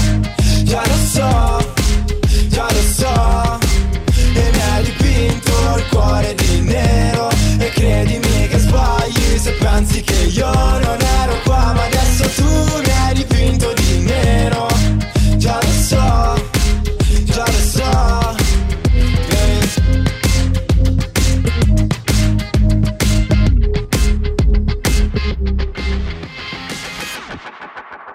Già 0.62 0.82
lo 0.86 0.96
so, 1.10 1.72
già 2.48 2.66
lo 2.70 2.80
so 2.94 3.63
cuore 5.94 6.34
di 6.34 6.60
nero. 6.62 7.28
E 7.58 7.70
credimi 7.70 8.48
che 8.48 8.58
sbagli 8.58 9.38
se 9.38 9.52
pensi 9.52 10.02
che 10.02 10.24
io 10.34 10.52
non 10.52 11.00
ero 11.00 11.34
qua 11.44 11.72
Ma 11.72 11.84
adesso 11.84 12.28
tu 12.34 12.80
mi 12.82 12.90
hai 12.90 13.14
dipinto 13.14 13.72
di 13.74 14.00
nero. 14.00 14.66
Già 15.36 15.54
lo 15.54 15.70
so, 15.70 16.34
già 17.24 17.44
lo 17.46 17.62
so. 17.74 17.92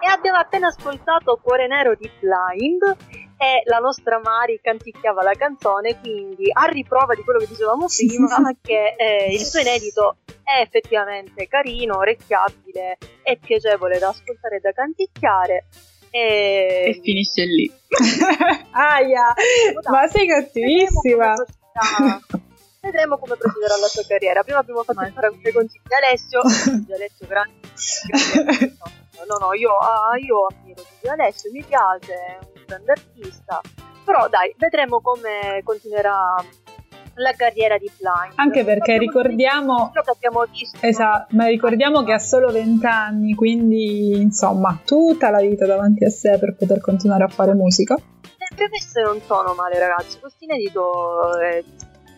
E 0.02 0.08
abbiamo 0.12 0.38
appena 0.38 0.68
ascoltato 0.68 1.39
Cuore 1.42 1.68
Nero 1.68 1.96
di 1.96 2.10
Blind 2.20 3.18
e 3.41 3.63
la 3.65 3.78
nostra 3.78 4.19
Mari 4.19 4.60
canticchiava 4.62 5.23
la 5.23 5.32
canzone, 5.32 5.97
quindi 5.97 6.49
a 6.52 6.65
riprova 6.65 7.15
di 7.15 7.23
quello 7.23 7.39
che 7.39 7.47
dicevamo 7.47 7.86
prima, 7.88 8.54
che 8.62 8.95
eh, 8.97 9.34
il 9.34 9.39
suo 9.39 9.62
inedito 9.62 10.17
è 10.43 10.60
effettivamente 10.60 11.47
carino, 11.47 11.97
orecchiabile 11.97 12.97
e 13.23 13.38
piacevole 13.38 13.97
da 13.97 14.10
ascoltare 14.10 14.58
e 14.58 14.60
da 14.60 14.73
canticchiare. 14.73 15.67
E, 16.10 16.84
e 16.88 16.99
finisce 17.02 17.45
lì. 17.45 17.71
Aia, 18.71 19.34
ma 19.89 20.08
sei 20.08 20.28
cattivissima. 20.28 21.34
Vedremo 22.82 23.17
come 23.17 23.38
procederà 23.38 23.78
la 23.78 23.88
sua 23.88 24.04
carriera. 24.06 24.43
Prima 24.43 24.60
abbiamo 24.60 24.84
fatto 24.84 25.02
il 25.02 25.13
paragone 25.13 25.52
con 25.54 25.65
Gigi 25.65 25.93
Alessio. 25.93 26.41
Gigi 26.43 26.93
Alessio, 26.93 27.25
grande. 27.25 27.60
grande 28.36 28.78
no, 29.28 29.38
no, 29.38 29.54
io, 29.54 29.78
ah, 29.78 30.17
io 30.17 30.47
ammiro 30.47 30.84
Gigi 30.84 31.08
Alessio, 31.08 31.52
mi 31.52 31.63
piace, 31.63 32.13
è 32.13 32.38
un 32.41 32.59
grande 32.69 32.91
artista. 32.91 33.62
però 34.05 34.27
dai, 34.29 34.53
vedremo 34.58 35.01
come 35.01 35.62
continuerà 35.63 36.36
la 37.15 37.34
carriera 37.34 37.77
di 37.77 37.91
Blind. 37.97 38.34
Anche 38.36 38.63
perché 38.63 38.97
ricordiamo... 38.97 39.89
Quello 39.89 40.03
che 40.03 40.12
abbiamo 40.12 40.45
visto. 40.49 40.77
Esatto, 40.82 41.36
ma 41.36 41.45
ricordiamo 41.47 42.03
che 42.03 42.13
ha 42.13 42.19
solo 42.19 42.51
20 42.51 42.86
anni, 42.86 43.36
quindi 43.36 44.12
insomma, 44.19 44.79
tutta 44.86 45.29
la 45.29 45.41
vita 45.41 45.65
davanti 45.65 46.05
a 46.05 46.10
sé 46.10 46.38
per 46.39 46.55
poter 46.55 46.79
continuare 46.79 47.25
a 47.25 47.27
fare 47.27 47.53
musica. 47.53 47.95
Le 47.95 48.55
premesse 48.55 49.01
non 49.01 49.19
sono 49.21 49.53
male, 49.53 49.77
ragazzi. 49.79 50.19
Questo 50.19 50.43
inedito 50.45 51.38
è, 51.38 51.63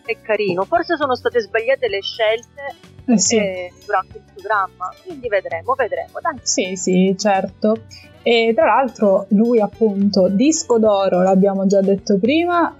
è 0.04 0.20
carino. 0.22 0.64
Forse 0.64 0.96
sono 0.96 1.14
state 1.14 1.40
sbagliate 1.40 1.88
le 1.88 2.00
scelte 2.00 2.91
Eh 3.04 3.18
sì. 3.18 3.36
eh, 3.36 3.72
durante 3.84 4.18
il 4.18 4.22
programma. 4.34 4.92
Quindi 5.04 5.28
vedremo, 5.28 5.74
vedremo. 5.74 6.18
Dai. 6.20 6.38
Sì, 6.42 6.76
sì, 6.76 7.14
certo. 7.18 7.82
E 8.24 8.52
tra 8.54 8.66
l'altro 8.66 9.26
lui 9.30 9.60
appunto 9.60 10.28
disco 10.28 10.78
d'oro, 10.78 11.22
l'abbiamo 11.22 11.66
già 11.66 11.80
detto 11.80 12.18
prima, 12.18 12.74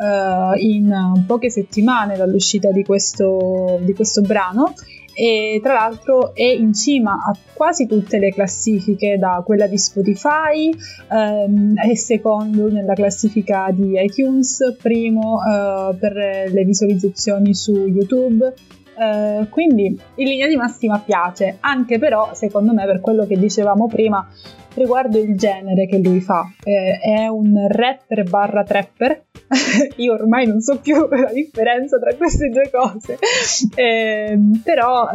eh, 0.55 0.61
in 0.61 1.25
poche 1.27 1.51
settimane 1.51 2.17
dall'uscita 2.17 2.71
di 2.71 2.85
questo, 2.85 3.81
di 3.83 3.93
questo 3.93 4.23
brano 4.23 4.73
e 5.15 5.61
tra 5.63 5.75
l'altro 5.75 6.35
è 6.35 6.45
in 6.45 6.73
cima 6.73 7.13
a 7.27 7.37
quasi 7.53 7.87
tutte 7.87 8.19
le 8.19 8.33
classifiche, 8.33 9.19
da 9.19 9.43
quella 9.45 9.67
di 9.67 9.77
Spotify, 9.77 10.71
ehm, 11.11 11.77
è 11.77 11.95
secondo 11.97 12.71
nella 12.71 12.95
classifica 12.95 13.69
di 13.73 14.01
iTunes, 14.01 14.77
primo 14.81 15.41
eh, 15.45 15.95
per 15.97 16.15
le 16.15 16.65
visualizzazioni 16.65 17.53
su 17.53 17.73
YouTube. 17.87 18.55
Eh, 18.99 19.47
quindi 19.49 19.99
in 20.17 20.27
linea 20.27 20.47
di 20.47 20.57
massima 20.57 20.99
piace, 20.99 21.57
anche 21.61 21.99
però 21.99 22.35
secondo 22.35 22.73
me 22.73 22.85
per 22.85 23.01
quello 23.01 23.27
che 23.27 23.39
dicevamo 23.39 23.89
prima 23.89 24.27
riguardo 24.75 25.19
il 25.19 25.37
genere 25.37 25.87
che 25.87 25.99
lui 25.99 26.21
fa, 26.21 26.51
eh, 26.63 26.99
è 26.99 27.27
un 27.27 27.67
rapper 27.69 28.25
barra 28.25 28.65
trapper, 28.65 29.25
io 29.97 30.13
ormai 30.15 30.47
non 30.47 30.61
so 30.61 30.79
più 30.79 31.07
la 31.11 31.33
differenza 31.33 31.99
tra 31.99 32.15
queste 32.15 32.49
due 32.49 32.71
cose, 32.71 33.19
Eh, 33.75 34.39
però 34.63 35.09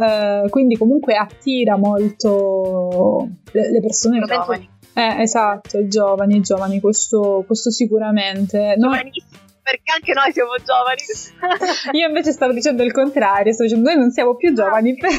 quindi 0.48 0.76
comunque 0.76 1.14
attira 1.14 1.76
molto 1.76 3.28
le, 3.52 3.70
le 3.70 3.80
persone 3.80 4.20
Giovani. 4.20 4.68
Eh, 4.94 5.22
esatto, 5.22 5.78
i 5.78 5.86
giovani, 5.86 6.36
i 6.36 6.40
giovani, 6.40 6.80
questo, 6.80 7.44
questo 7.46 7.70
sicuramente. 7.70 8.74
No, 8.76 8.90
Giovanissimi, 8.90 9.47
perché 9.68 9.92
anche 9.92 10.12
noi 10.14 10.32
siamo 10.32 10.54
giovani. 10.64 11.02
io 11.98 12.06
invece 12.06 12.32
stavo 12.32 12.52
dicendo 12.52 12.82
il 12.82 12.92
contrario, 12.92 13.52
sto 13.52 13.64
dicendo 13.64 13.90
noi 13.90 13.98
non 13.98 14.10
siamo 14.10 14.34
più 14.36 14.54
giovani, 14.54 14.96
per, 14.96 15.10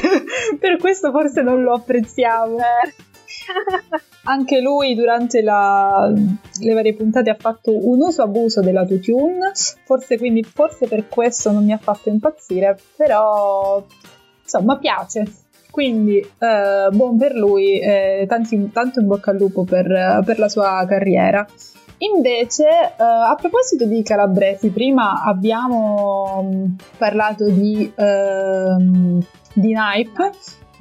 per 0.58 0.76
questo 0.78 1.12
forse 1.12 1.42
non 1.42 1.62
lo 1.62 1.74
apprezziamo. 1.74 2.56
Anche 4.24 4.60
lui 4.60 4.94
durante 4.94 5.40
la- 5.40 6.12
le 6.60 6.74
varie 6.74 6.94
puntate 6.94 7.30
ha 7.30 7.36
fatto 7.38 7.70
un 7.88 8.00
uso 8.00 8.22
abuso 8.22 8.60
dell'autotune, 8.60 9.52
forse 9.84 10.18
quindi 10.18 10.42
forse 10.42 10.86
per 10.86 11.08
questo 11.08 11.52
non 11.52 11.64
mi 11.64 11.72
ha 11.72 11.78
fatto 11.78 12.08
impazzire, 12.08 12.76
però 12.96 13.84
insomma 14.42 14.78
piace. 14.78 15.24
Quindi 15.70 16.18
eh, 16.18 16.88
buon 16.90 17.16
per 17.16 17.32
lui, 17.34 17.78
eh, 17.78 18.26
tanti- 18.28 18.70
tanto 18.72 18.98
in 18.98 19.06
bocca 19.06 19.30
al 19.30 19.36
lupo 19.36 19.62
per, 19.62 20.20
per 20.24 20.38
la 20.40 20.48
sua 20.48 20.84
carriera. 20.88 21.46
Invece, 22.02 22.66
eh, 22.66 22.94
a 22.98 23.34
proposito 23.38 23.84
di 23.84 24.02
calabresi, 24.02 24.70
prima 24.70 25.22
abbiamo 25.22 26.42
mh, 26.42 26.76
parlato 26.96 27.50
di, 27.50 27.92
ehm, 27.94 29.22
di 29.52 29.74
Nipe, 29.74 30.30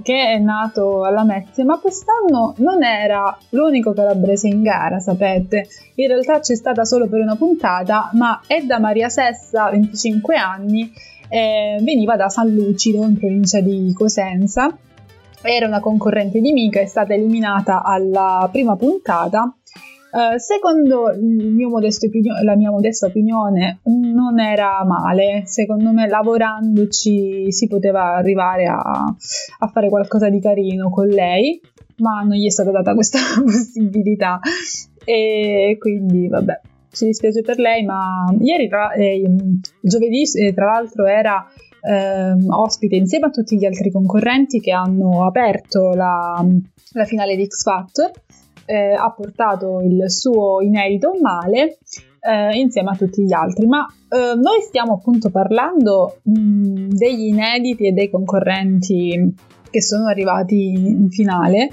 che 0.01 0.33
è 0.33 0.37
nato 0.37 1.03
alla 1.03 1.25
Mezia, 1.25 1.65
ma 1.65 1.77
quest'anno 1.77 2.53
non 2.59 2.83
era 2.83 3.37
l'unico 3.49 3.91
calabrese 3.91 4.47
in 4.47 4.63
gara, 4.63 4.99
sapete. 4.99 5.67
In 5.95 6.07
realtà 6.07 6.39
c'è 6.39 6.55
stata 6.55 6.85
solo 6.85 7.09
per 7.09 7.19
una 7.19 7.35
puntata, 7.35 8.11
ma 8.13 8.39
Edda 8.47 8.79
Maria 8.79 9.09
Sessa, 9.09 9.69
25 9.71 10.37
anni, 10.37 10.89
eh, 11.27 11.79
veniva 11.81 12.15
da 12.15 12.29
San 12.29 12.47
Lucido, 12.47 13.03
in 13.03 13.17
provincia 13.17 13.59
di 13.59 13.91
Cosenza. 13.93 14.73
Era 15.41 15.67
una 15.67 15.81
concorrente 15.81 16.39
di 16.39 16.53
Mica, 16.53 16.79
è 16.79 16.85
stata 16.85 17.13
eliminata 17.13 17.83
alla 17.83 18.47
prima 18.49 18.77
puntata. 18.77 19.53
Eh, 20.11 20.39
secondo 20.39 21.11
il 21.11 21.51
mio 21.51 21.69
modesto 21.69 22.07
opinio- 22.07 22.41
la 22.43 22.55
mia 22.55 22.71
modesta 22.71 23.07
opinione, 23.07 23.79
non 23.83 24.39
era 24.39 24.83
male. 24.85 25.43
Secondo 25.45 25.91
me, 25.91 26.07
lavorandoci 26.07 27.51
si 27.51 27.67
poteva 27.67 28.15
arrivare 28.15 28.65
a, 28.65 28.79
a 28.79 29.67
fare 29.67 29.89
qualcosa 29.89 30.29
di 30.29 30.39
carino 30.39 30.89
con 30.89 31.07
lei, 31.07 31.59
ma 31.97 32.21
non 32.21 32.35
gli 32.35 32.45
è 32.45 32.49
stata 32.49 32.71
data 32.71 32.93
questa 32.93 33.19
possibilità. 33.43 34.39
E 35.05 35.77
quindi, 35.79 36.27
vabbè, 36.27 36.59
ci 36.91 37.05
dispiace 37.05 37.41
per 37.41 37.59
lei, 37.59 37.83
ma 37.83 38.33
ieri, 38.39 38.67
tra- 38.67 38.93
eh, 38.93 39.21
giovedì, 39.81 40.23
eh, 40.39 40.53
tra 40.53 40.65
l'altro, 40.65 41.05
era 41.05 41.45
ehm, 41.81 42.45
ospite 42.49 42.95
insieme 42.95 43.27
a 43.27 43.29
tutti 43.29 43.57
gli 43.57 43.65
altri 43.65 43.91
concorrenti 43.91 44.59
che 44.59 44.71
hanno 44.71 45.25
aperto 45.25 45.93
la, 45.93 46.43
la 46.93 47.05
finale 47.05 47.35
di 47.35 47.45
X 47.45 47.63
Factor. 47.63 48.11
Eh, 48.69 48.93
ha 48.93 49.11
portato 49.11 49.81
il 49.81 50.11
suo 50.11 50.61
inedito 50.61 51.13
male 51.19 51.79
eh, 52.19 52.55
insieme 52.55 52.91
a 52.91 52.95
tutti 52.95 53.23
gli 53.23 53.33
altri. 53.33 53.65
Ma 53.65 53.87
eh, 53.87 54.35
noi 54.35 54.61
stiamo 54.61 54.93
appunto 54.93 55.31
parlando 55.31 56.19
mh, 56.21 56.89
degli 56.89 57.25
inediti 57.25 57.87
e 57.87 57.91
dei 57.93 58.11
concorrenti 58.11 59.33
che 59.71 59.81
sono 59.81 60.07
arrivati 60.07 60.71
in 60.73 61.09
finale. 61.09 61.69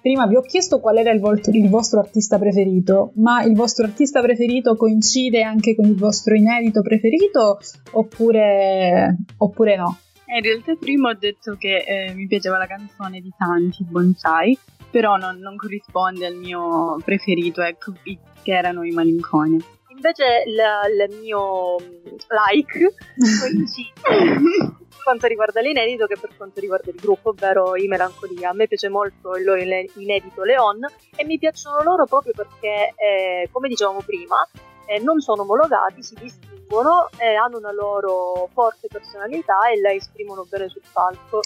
Prima 0.00 0.28
vi 0.28 0.36
ho 0.36 0.40
chiesto 0.42 0.78
qual 0.78 0.98
era 0.98 1.10
il, 1.10 1.18
volto- 1.18 1.50
il 1.50 1.68
vostro 1.68 1.98
artista 1.98 2.38
preferito, 2.38 3.10
ma 3.16 3.42
il 3.42 3.56
vostro 3.56 3.84
artista 3.84 4.20
preferito 4.20 4.76
coincide 4.76 5.42
anche 5.42 5.74
con 5.74 5.86
il 5.86 5.96
vostro 5.96 6.36
inedito 6.36 6.80
preferito 6.80 7.58
oppure, 7.90 9.16
oppure 9.38 9.76
no? 9.76 9.98
In 10.28 10.42
realtà 10.42 10.76
prima 10.78 11.10
ho 11.10 11.16
detto 11.18 11.56
che 11.58 11.84
eh, 11.86 12.14
mi 12.14 12.26
piaceva 12.28 12.56
la 12.56 12.66
canzone 12.66 13.20
di 13.20 13.32
Tanti, 13.36 13.84
Bonsai, 13.84 14.56
però 14.96 15.16
non, 15.16 15.40
non 15.40 15.58
corrisponde 15.58 16.24
al 16.24 16.36
mio 16.36 16.96
preferito, 17.04 17.60
ecco, 17.60 17.92
che 18.02 18.18
erano 18.50 18.82
i 18.82 18.92
Malinconi. 18.92 19.62
Invece 19.88 20.24
il, 20.46 20.56
il 20.56 21.18
mio 21.20 21.76
mm, 21.78 22.16
like 22.48 22.94
coincide 23.40 23.92
per 24.00 25.02
quanto 25.04 25.26
riguarda 25.26 25.60
l'inedito 25.60 26.06
che 26.06 26.16
per 26.18 26.30
quanto 26.34 26.60
riguarda 26.60 26.90
il 26.90 26.96
gruppo, 26.96 27.28
ovvero 27.28 27.76
i 27.76 27.86
Melancolia. 27.88 28.48
A 28.48 28.54
me 28.54 28.66
piace 28.66 28.88
molto 28.88 29.36
il 29.36 29.44
loro 29.44 29.60
ine- 29.60 29.86
inedito 29.96 30.44
Leon 30.44 30.78
e 31.14 31.24
mi 31.26 31.38
piacciono 31.38 31.82
loro 31.82 32.06
proprio 32.06 32.32
perché, 32.34 32.94
eh, 32.96 33.50
come 33.52 33.68
dicevamo 33.68 34.00
prima, 34.00 34.48
eh, 34.86 34.98
non 35.00 35.20
sono 35.20 35.42
omologati, 35.42 36.02
si 36.02 36.14
distinguono, 36.18 37.10
eh, 37.18 37.34
hanno 37.34 37.58
una 37.58 37.72
loro 37.72 38.48
forte 38.50 38.88
personalità 38.90 39.68
e 39.68 39.78
la 39.78 39.92
esprimono 39.92 40.46
bene 40.48 40.70
sul 40.70 40.80
palco. 40.90 41.42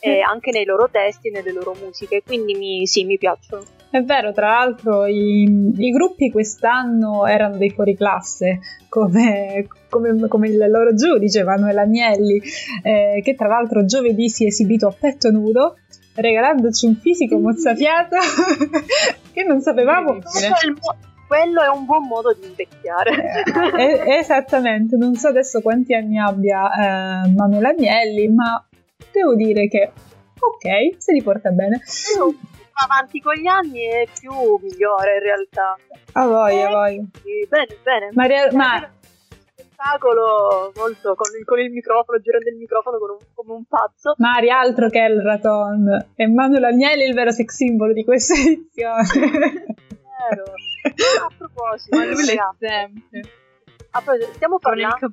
Eh, 0.00 0.20
anche 0.20 0.50
nei 0.50 0.64
loro 0.64 0.88
testi 0.90 1.28
e 1.28 1.30
nelle 1.30 1.52
loro 1.52 1.76
musiche, 1.80 2.22
quindi 2.24 2.54
mi, 2.54 2.86
sì, 2.86 3.04
mi 3.04 3.18
piacciono. 3.18 3.62
È 3.90 4.00
vero, 4.02 4.32
tra 4.32 4.48
l'altro 4.48 5.06
i, 5.06 5.42
i 5.76 5.90
gruppi 5.90 6.30
quest'anno 6.30 7.26
erano 7.26 7.56
dei 7.56 7.70
fuoriclasse, 7.70 8.60
come, 8.88 9.66
come, 9.88 10.28
come 10.28 10.48
il 10.48 10.70
loro 10.70 10.94
giudice 10.94 11.42
Manuel 11.42 11.78
Agnelli, 11.78 12.40
eh, 12.82 13.20
che 13.22 13.34
tra 13.34 13.48
l'altro 13.48 13.84
giovedì 13.84 14.28
si 14.28 14.44
è 14.44 14.46
esibito 14.46 14.86
a 14.86 14.94
petto 14.98 15.30
nudo, 15.30 15.76
regalandoci 16.14 16.86
un 16.86 16.96
fisico 16.96 17.38
mozzafiato 17.38 18.16
che 19.32 19.42
non 19.42 19.60
sapevamo. 19.60 20.18
Quello 21.26 21.62
è 21.62 21.68
un 21.68 21.84
buon 21.84 22.06
modo 22.08 22.32
di 22.32 22.44
invecchiare. 22.46 23.44
Eh, 23.78 24.18
esattamente, 24.18 24.96
non 24.96 25.14
so 25.14 25.28
adesso 25.28 25.60
quanti 25.60 25.94
anni 25.94 26.18
abbia 26.18 26.64
eh, 27.24 27.28
Manuel 27.28 27.64
Agnelli, 27.66 28.28
ma 28.28 28.64
devo 29.12 29.34
dire 29.34 29.68
che 29.68 29.92
ok, 30.38 30.96
se 31.00 31.12
li 31.12 31.22
porta 31.22 31.50
bene. 31.50 31.80
Più 31.80 32.24
va 32.26 32.86
avanti 32.88 33.20
con 33.20 33.34
gli 33.34 33.46
anni 33.46 33.82
e 33.84 34.08
più 34.18 34.32
migliore 34.32 35.14
in 35.16 35.22
realtà. 35.22 35.76
A 36.12 36.26
voi, 36.26 36.62
a 36.62 36.68
voi. 36.70 37.08
Bene, 37.48 37.76
bene. 37.82 38.08
Maria, 38.12 38.48
ma 38.52 38.90
spettacolo 39.52 40.72
molto 40.76 41.14
con 41.14 41.30
il, 41.38 41.44
con 41.44 41.58
il 41.58 41.70
microfono, 41.70 42.18
girando 42.20 42.48
il 42.50 42.56
microfono 42.56 42.96
un- 42.98 43.18
come 43.34 43.52
un 43.52 43.64
pazzo. 43.64 44.14
Mari 44.18 44.50
altro 44.50 44.88
che 44.88 44.98
il 45.00 45.20
Raton. 45.20 46.10
Emanuele 46.16 46.66
Agnelli 46.66 47.04
è 47.04 47.06
il 47.06 47.14
vero 47.14 47.30
sex 47.30 47.54
symbol 47.54 47.92
di 47.92 48.04
questa 48.04 48.34
edizione. 48.34 49.02
Vero. 49.12 50.44
A 50.82 51.28
proposito, 51.36 51.98
a 51.98 52.02
proposito, 54.02 54.32
stiamo 54.32 54.58
parlando. 54.58 55.10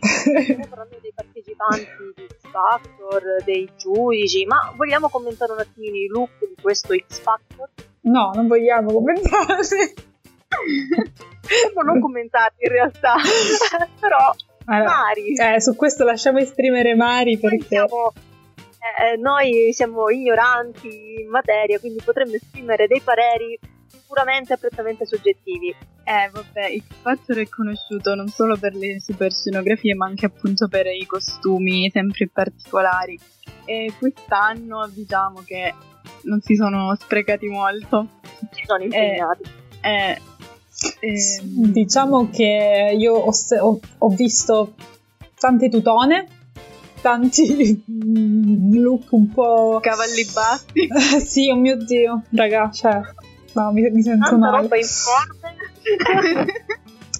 Stiamo 0.00 0.66
parlando 0.68 0.98
dei 1.00 1.12
partecipanti 1.14 1.86
di 2.14 2.26
X 2.26 2.50
Factor, 2.50 3.42
dei 3.44 3.68
giudici, 3.76 4.44
ma 4.46 4.72
vogliamo 4.76 5.08
commentare 5.08 5.52
un 5.52 5.60
attimino 5.60 5.96
i 5.96 6.06
look 6.06 6.38
di 6.40 6.56
questo 6.60 6.94
X 6.94 7.20
Factor? 7.20 7.68
no, 8.02 8.30
non 8.34 8.46
vogliamo 8.46 8.92
commentare. 8.92 9.62
No, 11.74 11.82
non 11.82 12.00
commentarli 12.00 12.56
in 12.58 12.70
realtà, 12.70 13.14
però 14.00 14.34
Allora, 14.66 14.90
Mari, 14.90 15.34
eh, 15.34 15.60
su 15.60 15.74
questo 15.76 16.04
lasciamo 16.04 16.38
esprimere 16.38 16.94
Mari 16.94 17.38
perché 17.38 17.66
siamo, 17.68 18.12
eh, 19.00 19.16
noi 19.16 19.72
siamo 19.72 20.10
ignoranti 20.10 21.20
in 21.20 21.28
materia, 21.28 21.78
quindi 21.78 22.00
potremmo 22.04 22.34
esprimere 22.34 22.86
dei 22.86 23.00
pareri 23.00 23.58
puramente 24.08 24.54
e 24.54 24.58
prettamente 24.58 25.06
soggettivi. 25.06 25.68
Eh, 25.68 26.30
vabbè, 26.32 26.68
il 26.68 26.82
Factor 27.02 27.36
è 27.36 27.48
conosciuto 27.48 28.14
non 28.14 28.28
solo 28.28 28.56
per 28.56 28.74
le 28.74 28.98
super 29.00 29.30
scenografie, 29.30 29.94
ma 29.94 30.06
anche 30.06 30.26
appunto 30.26 30.66
per 30.66 30.86
i 30.86 31.04
costumi 31.06 31.90
sempre 31.90 32.28
particolari. 32.28 33.18
E 33.66 33.92
quest'anno 33.98 34.88
diciamo 34.88 35.42
che 35.44 35.74
non 36.22 36.40
si 36.40 36.56
sono 36.56 36.96
sprecati 36.98 37.46
molto. 37.46 38.08
Si 38.50 38.62
sono 38.64 38.82
impegnati. 38.82 39.42
Eh, 39.82 40.18
eh, 41.00 41.40
Diciamo 41.42 42.30
che 42.30 42.94
io 42.96 43.14
ho, 43.14 43.32
se- 43.32 43.58
ho- 43.58 43.80
ho 43.98 44.08
visto 44.08 44.74
tante 45.38 45.68
tutone, 45.68 46.26
tanti 47.02 47.82
look 48.72 49.12
un 49.12 49.30
po'... 49.32 49.78
cavalli 49.82 50.24
bassi. 50.32 50.88
sì, 51.26 51.50
oh 51.50 51.56
mio 51.56 51.76
Dio, 51.76 52.22
raga, 52.30 52.70
cioè... 52.70 53.00
No, 53.60 53.72
mi, 53.72 53.82
mi 53.90 54.02
sento 54.02 54.30
Tanta 54.30 54.50
male. 54.50 54.62
roba 54.62 54.76
informe. 54.76 55.56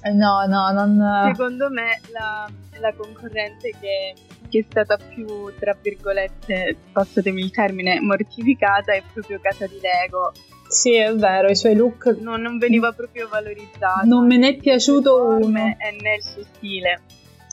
Eh, 0.03 0.13
No, 0.13 0.47
no, 0.47 0.71
non... 0.71 1.33
Secondo 1.35 1.71
me 1.71 2.01
la, 2.13 2.49
la 2.81 2.95
concorrente 2.95 3.75
che, 3.81 4.15
che 4.49 4.59
è 4.61 4.65
stata 4.69 4.97
più, 4.97 5.27
tra 5.59 5.77
virgolette, 5.81 6.77
passatemi 6.93 7.43
il 7.43 7.51
termine, 7.51 8.01
mortificata 8.01 8.93
è 8.93 9.03
proprio 9.13 9.41
Casa 9.43 9.67
di 9.67 9.79
Lego. 9.81 10.33
Sì, 10.69 10.95
è 10.95 11.13
vero, 11.15 11.49
i 11.49 11.57
suoi 11.57 11.75
look... 11.75 12.17
Non, 12.21 12.43
non 12.43 12.59
veniva 12.59 12.93
proprio 12.93 13.27
valorizzata. 13.29 14.03
Non 14.05 14.27
me 14.27 14.37
ne 14.37 14.51
è 14.51 14.57
piaciuto 14.57 15.25
uno. 15.41 15.59
E 15.59 15.97
nel 16.01 16.23
suo 16.23 16.45
stile. 16.55 17.01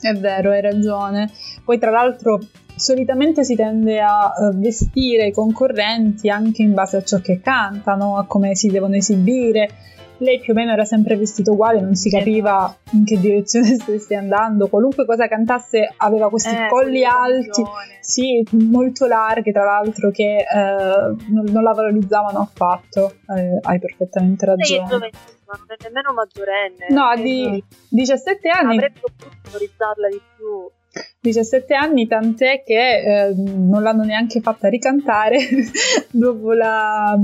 È 0.00 0.12
vero, 0.12 0.50
hai 0.52 0.60
ragione. 0.60 1.30
Poi 1.64 1.78
tra 1.78 1.90
l'altro 1.90 2.38
solitamente 2.76 3.42
si 3.44 3.56
tende 3.56 4.00
a 4.00 4.32
eh, 4.32 4.56
vestire 4.56 5.26
i 5.26 5.32
concorrenti 5.32 6.28
anche 6.28 6.62
in 6.62 6.74
base 6.74 6.98
a 6.98 7.02
ciò 7.02 7.18
che 7.18 7.40
cantano, 7.40 8.16
a 8.16 8.26
come 8.26 8.54
si 8.54 8.68
devono 8.68 8.94
esibire. 8.94 9.70
Lei 10.18 10.40
più 10.40 10.54
o 10.54 10.56
meno 10.56 10.72
era 10.72 10.86
sempre 10.86 11.14
vestita 11.16 11.50
uguale, 11.50 11.78
non 11.78 11.94
si 11.94 12.08
capiva 12.08 12.74
in 12.92 13.04
che 13.04 13.20
direzione 13.20 13.74
stesse 13.76 14.14
andando. 14.14 14.68
Qualunque 14.68 15.04
cosa 15.04 15.28
cantasse 15.28 15.92
aveva 15.98 16.30
questi 16.30 16.54
Eh, 16.54 16.68
colli 16.70 17.04
alti, 17.04 17.62
sì, 18.00 18.42
molto 18.52 19.06
larghe 19.06 19.52
tra 19.52 19.64
l'altro, 19.64 20.10
che 20.10 20.36
eh, 20.38 21.14
non, 21.28 21.44
non 21.50 21.62
la 21.62 21.72
valorizzavano 21.72 22.38
affatto. 22.38 23.16
Eh, 23.36 23.58
hai 23.60 23.78
perfettamente 23.78 24.46
ragione. 24.46 24.88
giovanissima, 24.88 25.52
non 25.58 25.66
è 25.68 25.76
nemmeno 25.82 26.12
maggiorenne. 26.14 26.86
No, 26.88 27.12
Eh, 27.12 27.22
di 27.22 27.64
17 27.90 28.48
anni. 28.48 28.76
Avrebbe 28.76 29.00
potuto 29.00 29.36
valorizzarla 29.44 30.08
di 30.08 30.20
più. 30.34 30.70
17 31.20 31.74
anni, 31.74 32.06
tant'è 32.06 32.62
che 32.64 33.26
eh, 33.26 33.34
non 33.34 33.82
l'hanno 33.82 34.04
neanche 34.04 34.40
fatta 34.40 34.68
ricantare 34.68 35.38
dopo 36.10 36.52
la, 36.52 37.16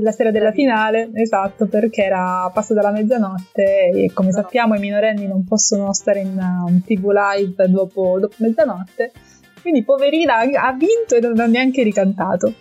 la 0.00 0.10
sera 0.12 0.30
della 0.30 0.52
finale, 0.52 1.10
esatto, 1.14 1.66
perché 1.66 2.04
era 2.04 2.50
passata 2.52 2.82
la 2.82 2.90
mezzanotte 2.90 3.90
e 3.94 4.10
come 4.12 4.32
sappiamo 4.32 4.74
i 4.74 4.80
minorenni 4.80 5.26
non 5.26 5.44
possono 5.44 5.92
stare 5.92 6.20
in 6.20 6.36
um, 6.38 6.82
tv 6.82 7.10
live 7.10 7.68
dopo, 7.68 8.18
dopo 8.20 8.34
mezzanotte, 8.38 9.12
quindi 9.62 9.82
poverina 9.82 10.38
ha 10.38 10.72
vinto 10.72 11.14
e 11.16 11.20
non 11.20 11.40
ha 11.40 11.46
neanche 11.46 11.82
ricantato. 11.82 12.52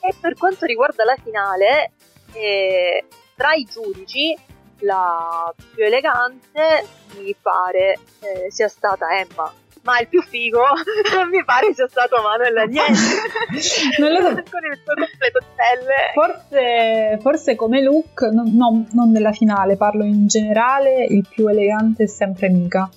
E 0.00 0.14
per 0.20 0.34
quanto 0.34 0.64
riguarda 0.66 1.04
la 1.04 1.16
finale, 1.22 1.92
eh, 2.32 3.04
tra 3.34 3.54
i 3.54 3.66
giudici, 3.70 4.36
la 4.80 5.52
più 5.74 5.84
elegante 5.84 6.84
mi 7.18 7.34
pare 7.40 7.98
eh, 8.20 8.50
sia 8.50 8.68
stata 8.68 9.06
Emma. 9.18 9.52
Ma 9.82 10.00
il 10.00 10.08
più 10.08 10.20
figo 10.20 10.62
mi 11.30 11.44
pare 11.44 11.72
sia 11.72 11.86
stato 11.86 12.20
Manuel 12.20 12.56
Agnelli. 12.56 12.96
Non 13.98 14.12
lo 14.12 14.20
so. 14.20 14.42
Con 14.50 14.64
il 14.64 14.80
suo 14.82 14.94
completo 14.94 15.40
stelle. 15.52 16.10
Forse, 16.12 17.18
forse 17.20 17.54
come 17.54 17.80
look, 17.82 18.22
no, 18.32 18.42
no, 18.46 18.86
non 18.90 19.10
nella 19.12 19.30
finale, 19.32 19.76
parlo 19.76 20.04
in 20.04 20.26
generale, 20.26 21.04
il 21.04 21.24
più 21.28 21.46
elegante 21.46 22.04
è 22.04 22.06
sempre 22.08 22.48
Mika. 22.48 22.88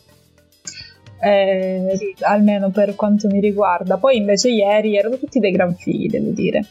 Eh, 1.21 1.93
Sì. 1.95 2.15
Almeno 2.21 2.71
per 2.71 2.95
quanto 2.95 3.27
mi 3.27 3.39
riguarda. 3.39 3.97
Poi 3.97 4.17
invece 4.17 4.49
ieri 4.49 4.97
erano 4.97 5.17
tutti 5.19 5.39
dei 5.39 5.51
gran 5.51 5.75
figli, 5.75 6.09
devo 6.09 6.31
dire. 6.31 6.65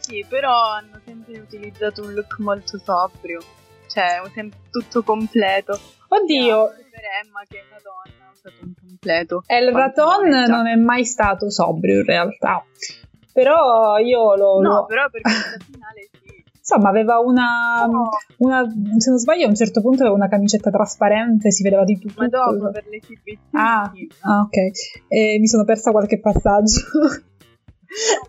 Sì, 0.00 0.22
però 0.28 0.52
hanno 0.70 1.00
sempre 1.02 1.38
utilizzato 1.38 2.02
un 2.02 2.12
look 2.12 2.36
molto 2.40 2.78
sobrio. 2.78 3.40
Cioè, 3.88 4.20
un 4.24 4.30
sem- 4.32 4.50
tutto 4.70 5.02
completo. 5.02 5.78
Oddio, 6.08 6.70
Emma 7.22 7.42
che 7.48 7.58
è 7.58 7.62
una 7.70 7.80
donna 7.82 8.28
ha 8.28 8.32
usato 8.32 8.64
un 8.64 8.72
completo. 8.80 9.42
El 9.46 9.72
Raton 9.72 10.20
Pantalone, 10.22 10.46
non 10.46 10.66
è 10.66 10.74
mai 10.76 11.04
stato 11.04 11.50
sobrio 11.50 11.98
in 12.00 12.04
realtà. 12.04 12.64
Però 13.32 13.98
io 13.98 14.36
lo... 14.36 14.60
No, 14.60 14.70
lo- 14.80 14.86
però 14.86 15.08
per 15.10 15.20
questa 15.20 15.56
finale 15.70 16.08
sì. 16.12 16.42
Insomma, 16.56 16.88
aveva 16.88 17.18
una, 17.18 17.84
No. 17.86 18.08
una- 18.38 18.64
Se 18.98 19.10
non 19.10 19.18
sbaglio, 19.18 19.44
a 19.44 19.48
un 19.48 19.54
certo 19.54 19.80
punto 19.82 20.00
aveva 20.02 20.16
una 20.16 20.28
camicetta 20.28 20.70
trasparente, 20.70 21.50
si 21.50 21.62
vedeva 21.62 21.84
di 21.84 21.98
tutto. 21.98 22.14
Ma 22.22 22.28
dopo 22.28 22.70
per 22.70 22.86
l'esibizione 22.86 23.38
Ah, 23.52 23.90
sì. 23.94 24.08
ah, 24.22 24.40
ok. 24.40 24.56
E 25.08 25.36
mi 25.38 25.46
sono 25.46 25.64
persa 25.64 25.90
qualche 25.90 26.20
passaggio. 26.20 26.80
No, 26.94 27.08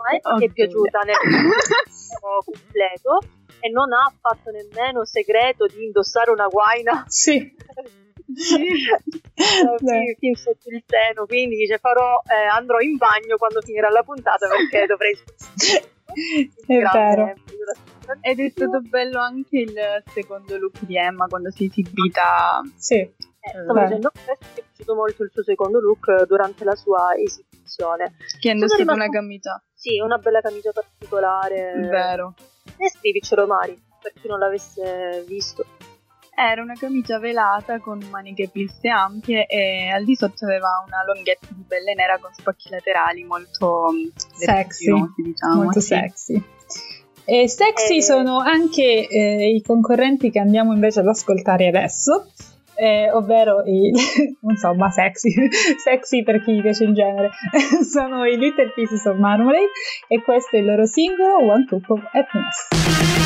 a 0.04 0.15
Emma 0.15 0.38
che 0.39 0.46
è 0.46 0.50
piaciuta 0.52 1.00
nel 1.06 1.15
completo 2.44 3.20
e 3.60 3.70
non 3.70 3.91
ha 3.94 4.13
fatto 4.20 4.52
nemmeno 4.52 5.06
segreto 5.06 5.65
di 5.65 5.84
indossare 5.86 6.32
una 6.32 6.48
guaina 6.48 7.04
sì. 7.08 7.38
eh, 7.38 7.56
Beh. 9.80 10.15
fin 10.20 10.36
sotto 10.36 10.70
il 10.70 10.84
seno. 10.86 11.26
Quindi 11.26 11.56
dice: 11.58 11.78
farò, 11.78 12.22
eh, 12.28 12.48
andrò 12.56 12.80
in 12.80 12.98
bagno 12.98 13.38
quando 13.38 13.62
finirà 13.62 13.89
la 13.89 14.04
puntata 14.04 14.48
perché 14.48 14.86
dovrei. 14.86 15.15
È 16.65 16.82
vero. 16.94 17.34
Ed 18.22 18.39
è 18.39 18.50
stato 18.50 18.80
bello 18.82 19.20
anche 19.20 19.60
il 19.60 19.74
secondo 20.13 20.58
look 20.58 20.82
di 20.82 20.96
Emma 20.96 21.26
quando 21.26 21.50
si 21.50 21.65
è 21.65 21.68
esibita. 21.68 22.62
Sì. 22.76 22.96
Eh, 22.96 23.13
stavo 23.50 23.74
Beh. 23.74 23.86
dicendo 23.86 24.12
questo 24.12 24.46
che 24.54 24.62
è 24.62 24.63
piaciuto 24.63 24.96
molto 24.96 25.24
il 25.24 25.32
suo 25.32 25.44
secondo 25.44 25.80
look 25.80 26.08
eh, 26.08 26.26
durante 26.26 26.63
la 26.63 26.76
sua 26.76 27.15
esibizione. 27.18 28.15
Che 28.39 28.50
ha 28.50 28.54
indossato 28.54 28.82
rimasto- 28.82 29.02
una 29.02 29.12
camicia. 29.12 29.63
Sì, 29.74 30.00
una 30.00 30.18
bella 30.18 30.41
camicia 30.41 30.72
particolare. 30.72 31.74
Vero. 31.89 32.34
Descrivicelo, 32.77 33.45
Mari, 33.47 33.81
per 34.01 34.13
chi 34.13 34.27
non 34.27 34.39
l'avesse 34.39 35.23
visto. 35.27 35.65
Era 36.38 36.61
una 36.61 36.73
camicia 36.77 37.17
velata 37.17 37.79
con 37.79 37.97
maniche 38.11 38.49
plisse 38.49 38.89
ampie 38.89 39.45
e 39.45 39.88
al 39.89 40.03
di 40.03 40.15
sotto 40.15 40.43
aveva 40.43 40.83
una 40.85 41.03
longhetta 41.05 41.47
di 41.49 41.63
pelle 41.65 41.93
nera 41.95 42.17
con 42.19 42.29
spocchi 42.33 42.69
laterali 42.69 43.23
molto 43.23 43.89
mm, 43.93 44.07
Sexy. 44.33 44.91
diciamo. 45.15 45.63
Molto 45.63 45.79
sì. 45.79 45.88
sexy. 45.88 46.43
E 47.23 47.47
sexy 47.47 47.97
Eh. 47.97 48.01
sono 48.01 48.39
anche 48.39 49.07
eh, 49.07 49.49
i 49.49 49.61
concorrenti 49.61 50.29
che 50.29 50.39
andiamo 50.39 50.73
invece 50.73 50.99
ad 50.99 51.07
ascoltare 51.07 51.67
adesso, 51.69 52.27
eh, 52.75 53.11
ovvero 53.11 53.63
i, 53.65 53.91
insomma, 54.41 54.89
sexy, 54.89 55.31
sexy 55.83 56.23
per 56.23 56.41
chi 56.43 56.59
piace 56.61 56.83
il 56.83 56.93
genere, 56.93 57.31
sono 57.89 58.25
i 58.25 58.38
Little 58.38 58.71
Pieces 58.73 59.05
of 59.05 59.17
Marmalade 59.17 59.71
e 60.07 60.21
questo 60.21 60.55
è 60.55 60.59
il 60.59 60.65
loro 60.65 60.85
singolo 60.85 61.38
One 61.38 61.65
Cup 61.65 61.89
of 61.89 62.01
Happiness. 62.11 63.24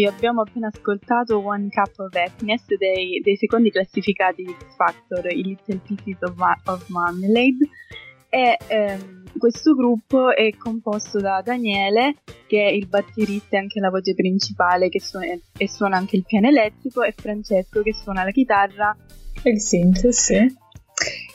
Eccoci, 0.00 0.06
abbiamo 0.06 0.40
appena 0.42 0.68
ascoltato 0.68 1.44
One 1.44 1.68
Cup 1.68 1.98
of 1.98 2.14
Happiness 2.14 2.64
dei, 2.76 3.20
dei 3.22 3.36
secondi 3.36 3.70
classificati 3.70 4.42
di 4.44 4.52
X 4.52 4.74
Factor, 4.76 5.30
i 5.30 5.42
Little 5.42 5.80
Pieces 5.84 6.22
of, 6.22 6.34
Ma- 6.36 6.60
of 6.66 6.88
Marmalade. 6.88 7.68
E 8.28 8.56
ehm, 8.68 9.24
questo 9.36 9.74
gruppo 9.74 10.34
è 10.34 10.54
composto 10.56 11.18
da 11.18 11.42
Daniele, 11.42 12.16
che 12.46 12.66
è 12.66 12.70
il 12.70 12.86
batterista 12.86 13.56
e 13.56 13.60
anche 13.60 13.80
la 13.80 13.90
voce 13.90 14.14
principale, 14.14 14.88
che 14.88 15.00
suona, 15.00 15.26
e 15.56 15.68
suona 15.68 15.96
anche 15.96 16.16
il 16.16 16.24
piano 16.24 16.48
elettrico, 16.48 17.02
e 17.02 17.12
Francesco, 17.12 17.82
che 17.82 17.92
suona 17.92 18.24
la 18.24 18.30
chitarra. 18.30 18.96
E 19.42 19.50
il 19.50 19.60
synth, 19.60 20.08
sì. 20.08 20.34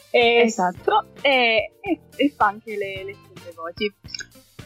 E 0.10 0.42
Esatto, 0.46 1.10
e, 1.22 1.74
e- 1.82 2.00
e 2.16 2.30
fa 2.30 2.46
anche 2.46 2.78
le, 2.78 3.04
le 3.04 3.14
sue 3.14 3.52
voci. 3.54 3.94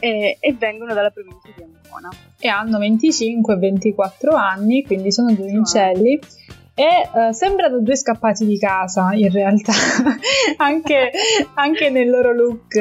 E, 0.00 0.38
e 0.40 0.52
vengono 0.58 0.92
dalla 0.94 1.10
provincia 1.10 1.48
di 1.54 1.62
Ancona. 1.62 2.08
e 2.38 2.48
hanno 2.48 2.78
25 2.78 3.54
e 3.54 3.56
24 3.58 4.34
anni, 4.34 4.82
quindi 4.84 5.12
sono 5.12 5.32
due 5.32 5.46
giovincelli. 5.46 6.18
E 6.72 6.84
eh, 7.28 7.32
sembrano 7.34 7.80
due 7.80 7.94
scappati 7.94 8.46
di 8.46 8.56
casa 8.58 9.10
in 9.12 9.30
realtà, 9.30 9.72
anche, 10.56 11.10
anche 11.54 11.90
nel 11.90 12.08
loro 12.08 12.32
look, 12.32 12.74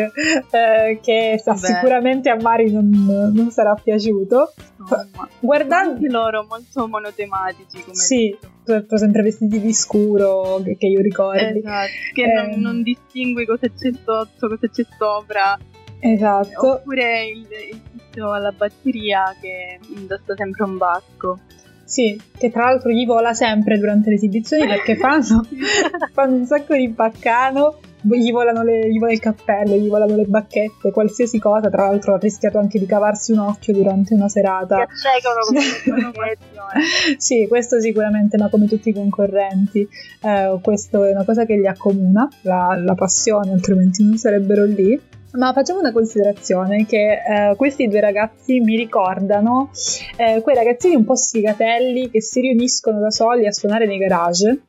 eh, 0.51 0.99
che 1.01 1.37
sa- 1.43 1.55
sicuramente 1.57 2.29
a 2.29 2.37
Mari 2.39 2.71
non, 2.71 2.89
non 3.33 3.51
sarà 3.51 3.73
piaciuto. 3.73 4.53
Insomma, 4.79 5.27
Guardando, 5.41 5.99
loro 6.07 6.45
molto 6.47 6.87
monotematici 6.87 7.81
come 7.81 7.95
sì, 7.95 8.37
proprio 8.63 8.97
sempre 8.97 9.21
vestiti 9.21 9.59
di 9.59 9.73
scuro, 9.73 10.61
che, 10.63 10.77
che 10.77 10.85
io 10.87 11.01
ricordi. 11.01 11.57
Esatto, 11.59 11.89
che 12.13 12.23
Eh. 12.23 12.33
non, 12.33 12.59
non 12.61 12.83
distingui 12.83 13.45
cosa 13.45 13.67
c'è 13.67 13.91
sotto, 13.91 14.47
cosa 14.47 14.69
c'è 14.69 14.85
sopra. 14.97 15.57
Esatto. 15.99 16.73
Oppure 16.73 17.25
il, 17.25 17.47
il 17.71 17.81
tizio 17.91 18.31
alla 18.31 18.51
batteria 18.51 19.35
che 19.39 19.79
indossa 19.95 20.35
sempre 20.35 20.63
un 20.63 20.77
basco. 20.77 21.39
Sì, 21.83 22.21
che 22.37 22.51
tra 22.51 22.65
l'altro 22.65 22.91
gli 22.91 23.05
vola 23.05 23.33
sempre 23.33 23.79
durante 23.79 24.09
le 24.09 24.15
esibizioni 24.15 24.67
perché 24.67 24.95
fanno, 24.95 25.43
fanno 26.13 26.35
un 26.35 26.45
sacco 26.45 26.75
di 26.75 26.87
baccano, 26.87 27.79
gli, 28.01 28.31
volano 28.31 28.61
le- 28.61 28.91
gli 28.91 28.99
vola 28.99 29.11
il 29.11 29.19
cappello, 29.19 29.75
gli 29.75 29.87
volano 29.87 30.15
le 30.15 30.25
bacchette, 30.25 30.91
qualsiasi 30.91 31.39
cosa. 31.39 31.67
Tra 31.69 31.87
l'altro 31.87 32.13
ha 32.13 32.17
rischiato 32.19 32.59
anche 32.59 32.77
di 32.77 32.85
cavarsi 32.85 33.31
un 33.31 33.39
occhio 33.39 33.73
durante 33.73 34.13
una 34.13 34.29
serata. 34.29 34.75
accecano 34.81 35.39
come 35.47 36.37
sì, 37.17 37.47
questo 37.47 37.81
sicuramente, 37.81 38.37
ma 38.37 38.49
come 38.49 38.67
tutti 38.67 38.89
i 38.89 38.93
concorrenti, 38.93 39.87
eh, 40.21 40.59
questo 40.61 41.03
è 41.05 41.11
una 41.11 41.25
cosa 41.25 41.45
che 41.45 41.55
li 41.55 41.67
accomuna, 41.67 42.29
la, 42.41 42.79
la 42.79 42.93
passione, 42.93 43.51
altrimenti 43.51 44.03
non 44.03 44.15
sarebbero 44.17 44.63
lì. 44.65 45.17
Ma 45.31 45.53
facciamo 45.53 45.79
una 45.79 45.91
considerazione 45.91 46.85
che 46.87 47.11
eh, 47.11 47.55
questi 47.55 47.87
due 47.87 47.99
ragazzi 47.99 48.59
mi 48.61 48.75
ricordano 48.75 49.69
eh, 50.17 50.41
quei 50.41 50.55
ragazzini 50.55 50.95
un 50.95 51.05
po' 51.05 51.15
sfigatelli 51.15 52.09
che 52.09 52.19
si 52.19 52.41
riuniscono 52.41 52.99
da 52.99 53.11
soli 53.11 53.45
a 53.45 53.51
suonare 53.51 53.85
nei 53.85 53.99
garage 53.99 54.61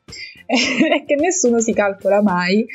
e 0.51 1.05
che 1.07 1.15
nessuno 1.15 1.61
si 1.61 1.73
calcola 1.73 2.21
mai 2.23 2.67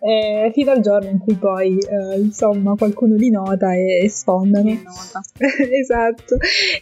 eh, 0.00 0.50
fino 0.52 0.70
al 0.70 0.80
giorno 0.80 1.08
in 1.08 1.18
cui 1.18 1.34
poi 1.34 1.78
eh, 1.78 2.18
insomma 2.18 2.74
qualcuno 2.76 3.16
li 3.16 3.30
nota 3.30 3.74
e, 3.74 4.04
e 4.04 4.08
sfondano. 4.08 4.70
Nota. 4.70 5.20
esatto. 5.70 6.36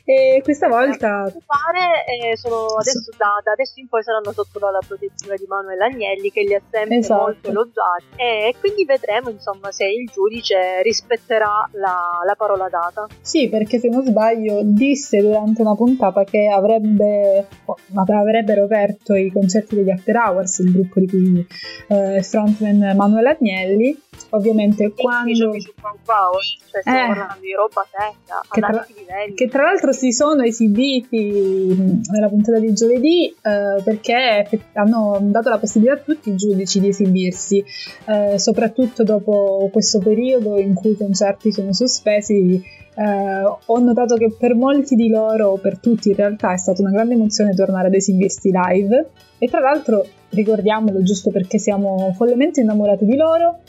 E 0.04 0.40
questa 0.42 0.68
volta 0.68 1.32
pare 1.46 2.04
eh, 2.04 2.36
sono 2.36 2.66
adesso, 2.78 3.10
da, 3.16 3.40
da 3.42 3.52
adesso 3.52 3.80
in 3.80 3.88
poi 3.88 4.02
saranno 4.02 4.32
sotto 4.32 4.58
la 4.58 4.80
protezione 4.86 5.36
di 5.36 5.44
Manuel 5.46 5.80
Agnelli 5.80 6.30
che 6.30 6.42
li 6.42 6.54
ha 6.54 6.60
sempre 6.70 6.96
Esatto. 6.98 7.22
molto 7.22 7.48
elogiati 7.48 8.04
e 8.16 8.54
quindi 8.60 8.84
vedremo 8.84 9.30
insomma 9.30 9.72
se 9.72 9.84
il 9.86 10.10
giudice 10.12 10.82
rispetterà 10.82 11.68
la, 11.72 12.20
la 12.24 12.34
parola 12.36 12.68
data 12.68 13.06
Sì, 13.20 13.48
perché 13.48 13.78
se 13.78 13.88
non 13.88 14.04
sbaglio 14.04 14.60
disse 14.62 15.20
durante 15.20 15.62
una 15.62 15.74
puntata 15.74 16.24
che 16.24 16.48
avrebbe, 16.48 17.46
oh, 17.64 17.76
avrebbero 17.94 18.64
aperto 18.64 19.14
i 19.14 19.30
concerti 19.30 19.76
degli 19.76 19.90
After 19.90 20.16
Hours, 20.16 20.41
il 20.62 20.72
gruppo 20.72 21.00
di 21.00 21.06
cui 21.08 21.46
eh, 21.88 22.22
frontman 22.22 22.96
Manuel 22.96 23.26
Agnelli. 23.26 23.98
Ovviamente 24.34 24.84
Micio 24.84 24.94
quando... 24.94 25.50
Pau 25.80 25.96
Pau, 26.04 26.32
cioè 26.70 26.80
stiamo 26.80 26.98
Eh. 26.98 27.06
parlando 27.08 27.40
di 27.40 27.52
roba 27.52 27.86
seria 27.90 28.40
Che 28.50 28.60
tra- 28.60 28.86
Che 29.34 29.48
tra 29.48 29.62
l'altro 29.64 29.92
si 29.92 30.10
sono 30.12 30.42
esibiti 30.42 32.00
nella 32.10 32.28
puntata 32.28 32.58
di 32.58 32.72
giovedì 32.72 33.28
eh, 33.28 33.82
perché 33.84 34.48
hanno 34.74 35.18
dato 35.20 35.50
la 35.50 35.58
possibilità 35.58 35.96
a 35.96 35.98
tutti 35.98 36.30
i 36.30 36.36
giudici 36.36 36.80
di 36.80 36.88
esibirsi, 36.88 37.62
eh, 38.06 38.38
soprattutto 38.38 39.02
dopo 39.02 39.68
questo 39.70 39.98
periodo 39.98 40.58
in 40.58 40.72
cui 40.74 40.92
i 40.92 40.96
concerti 40.96 41.52
sono 41.52 41.74
sospesi. 41.74 42.80
Eh, 42.94 43.42
ho 43.66 43.78
notato 43.78 44.16
che 44.16 44.34
per 44.38 44.54
molti 44.54 44.94
di 44.94 45.08
loro, 45.08 45.58
per 45.60 45.78
tutti 45.78 46.10
in 46.10 46.16
realtà, 46.16 46.52
è 46.52 46.56
stata 46.56 46.82
una 46.82 46.90
grande 46.90 47.14
emozione 47.14 47.54
tornare 47.54 47.88
ad 47.88 47.94
esibirsi 47.94 48.50
live. 48.52 49.10
E 49.38 49.48
tra 49.48 49.60
l'altro, 49.60 50.04
ricordiamolo 50.30 51.02
giusto 51.02 51.30
perché 51.30 51.58
siamo 51.58 52.12
follemente 52.16 52.60
innamorati 52.60 53.04
di 53.04 53.16
loro, 53.16 53.60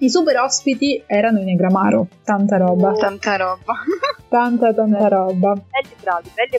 i 0.00 0.10
super 0.10 0.36
ospiti 0.38 1.02
erano 1.06 1.38
in 1.38 1.44
Negramaro, 1.46 2.08
tanta 2.24 2.56
roba, 2.56 2.92
Tanta 2.92 3.36
roba. 3.36 3.74
tanta 4.28 4.74
tanta 4.74 5.08
roba. 5.08 5.52
belli 5.52 5.94
bravi 6.02 6.30
belli 6.34 6.58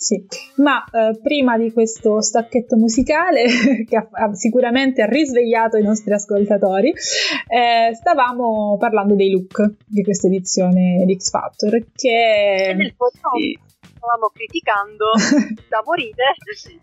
Sì, 0.00 0.24
ma 0.56 0.82
eh, 0.90 1.20
prima 1.22 1.58
di 1.58 1.72
questo 1.72 2.22
stacchetto 2.22 2.74
musicale 2.76 3.44
che 3.86 3.96
ha, 3.96 4.08
ha- 4.10 4.32
sicuramente 4.32 5.02
ha 5.02 5.06
risvegliato 5.06 5.76
i 5.76 5.82
nostri 5.82 6.10
ascoltatori, 6.14 6.88
eh, 6.88 7.94
stavamo 7.94 8.78
parlando 8.78 9.14
dei 9.14 9.30
look 9.30 9.74
di 9.84 10.02
questa 10.02 10.28
edizione 10.28 11.04
di 11.04 11.18
X 11.18 11.28
Factor 11.28 11.84
che 11.94 12.72
nel 12.74 12.94
fotogramma 12.96 13.36
Sì. 13.36 13.58
Stavamo 14.00 14.28
criticando 14.32 15.12
da 15.68 15.82
morire 15.84 16.32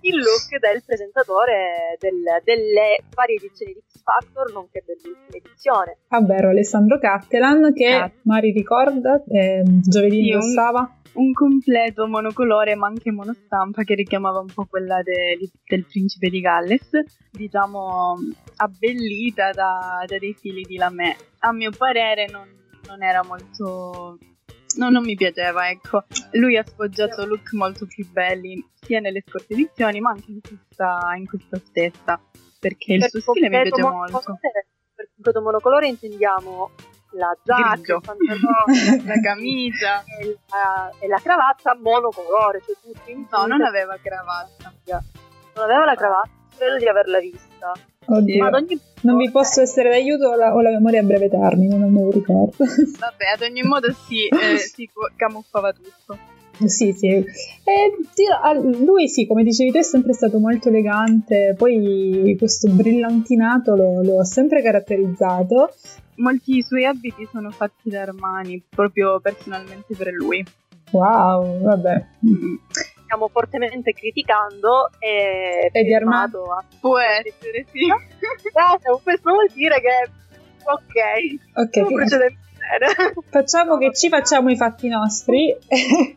il 0.01 0.15
look 0.17 0.47
del 0.61 0.83
presentatore 0.85 1.97
del- 1.97 2.41
delle 2.45 3.01
varie 3.15 3.35
edizioni 3.41 3.73
di 3.73 3.81
X 3.81 4.01
Factor 4.03 4.53
nonché 4.53 4.83
dell'ultima 4.85 5.35
edizione 5.41 5.97
ovvero 6.09 6.49
Alessandro 6.49 6.99
Cattelan 6.99 7.73
che 7.73 7.85
Ah. 7.93 8.11
Mari 8.23 8.51
ricorda 8.51 9.23
eh, 9.27 9.63
giovedì 9.65 10.21
Sì, 10.23 10.31
un- 10.33 10.41
indossava 10.41 10.91
Un 11.13 11.31
completo 11.33 12.05
monocolore 12.07 12.75
ma 12.75 12.85
anche 12.85 13.11
monostampa 13.11 13.81
che 13.83 13.95
richiamava 13.95 14.39
un 14.39 14.51
po' 14.53 14.65
quella 14.69 15.01
de- 15.01 15.39
del 15.65 15.83
principe 15.85 16.29
di 16.29 16.41
Galles, 16.41 16.89
diciamo 17.31 18.13
abbellita 18.57 19.49
da, 19.51 20.03
da 20.05 20.17
dei 20.19 20.35
fili 20.35 20.61
di 20.61 20.75
lamè. 20.77 21.15
A 21.39 21.51
mio 21.53 21.71
parere 21.75 22.27
non, 22.29 22.47
non 22.87 23.01
era 23.01 23.23
molto... 23.23 24.17
no, 24.77 24.89
non 24.89 25.03
mi 25.03 25.15
piaceva, 25.15 25.69
ecco. 25.69 26.05
Lui 26.31 26.57
ha 26.57 26.63
sfoggiato 26.65 27.25
look 27.25 27.51
molto 27.53 27.85
più 27.85 28.07
belli 28.09 28.63
sia 28.79 28.99
nelle 28.99 29.23
scorse 29.25 29.53
edizioni 29.53 29.99
ma 29.99 30.11
anche 30.11 30.31
in 30.31 30.41
questa, 30.41 31.13
in 31.17 31.27
questa 31.27 31.57
stessa, 31.57 32.21
perché 32.59 32.93
il 32.93 32.99
Per 32.99 33.09
suo 33.09 33.19
stile 33.33 33.49
mi 33.49 33.61
piace 33.61 33.81
molto. 33.81 34.37
per 34.95 35.09
completo 35.13 35.41
monocolore 35.41 35.87
intendiamo 35.87 36.71
la 37.11 37.35
giacca, 37.43 37.95
il 37.95 38.01
pantalone 38.01 39.03
La 39.05 39.19
camicia. 39.21 40.03
e 40.19 40.37
la, 40.49 40.91
e 40.99 41.07
la 41.07 41.19
cravatta 41.21 41.75
monocolore, 41.75 42.61
cioè 42.65 42.75
tutto 42.81 43.09
in 43.09 43.25
No, 43.29 43.45
non 43.45 43.61
aveva 43.61 43.97
cravatta. 44.01 44.73
Non 44.85 45.63
aveva 45.65 45.85
la 45.85 45.95
cravatta, 45.95 46.29
credo 46.55 46.77
di 46.77 46.87
averla 46.87 47.19
vista. 47.19 47.71
Oddio, 48.09 48.45
ad 48.45 48.53
ogni 48.53 48.79
non 49.01 49.17
vi 49.17 49.29
posso 49.29 49.61
essere 49.61 49.89
d'aiuto 49.89 50.27
ho 50.27 50.35
la, 50.35 50.55
ho 50.55 50.61
la 50.61 50.71
memoria 50.71 51.01
a 51.01 51.03
breve 51.03 51.29
termine 51.29 51.75
non 51.75 51.91
me 51.91 52.03
lo 52.03 52.11
ricordo 52.11 52.55
Vabbè, 52.63 53.25
ad 53.35 53.41
ogni 53.41 53.61
modo 53.63 53.91
si, 53.91 54.27
eh, 54.27 54.57
si 54.57 54.89
camuffava 55.15 55.73
tutto. 55.73 56.17
Sì, 56.65 56.91
sì. 56.91 57.07
E, 57.07 57.23
lui 58.83 59.07
sì, 59.07 59.27
come 59.27 59.43
dicevi 59.43 59.71
te, 59.71 59.79
è 59.79 59.83
sempre 59.83 60.13
stato 60.13 60.39
molto 60.39 60.69
elegante, 60.69 61.53
poi 61.55 62.35
questo 62.37 62.67
brillantinato 62.69 63.75
lo, 63.75 64.01
lo 64.01 64.19
ha 64.19 64.25
sempre 64.25 64.63
caratterizzato. 64.63 65.73
Molti 66.15 66.63
suoi 66.63 66.85
abiti 66.85 67.27
sono 67.31 67.51
fatti 67.51 67.91
da 67.91 68.01
Armani, 68.01 68.63
proprio 68.67 69.19
personalmente 69.19 69.95
per 69.95 70.11
lui. 70.13 70.43
Wow, 70.91 71.61
vabbè. 71.61 72.05
Mm. 72.25 72.55
Stiamo 73.07 73.29
fortemente 73.29 73.93
criticando 73.93 74.89
e 74.99 75.69
E 75.71 75.83
di 75.83 75.87
firmato 75.89 76.43
a- 76.51 76.63
Può 76.79 76.99
essere, 76.99 77.65
sì. 77.71 77.87
Eh, 77.87 79.01
questo 79.01 79.31
vuol 79.31 79.47
dire 79.53 79.79
che 79.79 80.11
ok, 80.65 81.61
Ok, 81.63 81.67
stiamo 81.69 81.87
che- 81.87 81.93
procedendo 81.95 82.35
bene. 82.57 83.13
facciamo 83.31 83.77
che 83.77 83.93
ci 83.93 84.09
facciamo 84.09 84.49
i 84.49 84.57
fatti 84.57 84.87
nostri. 84.89 85.51
Eh, 85.51 86.15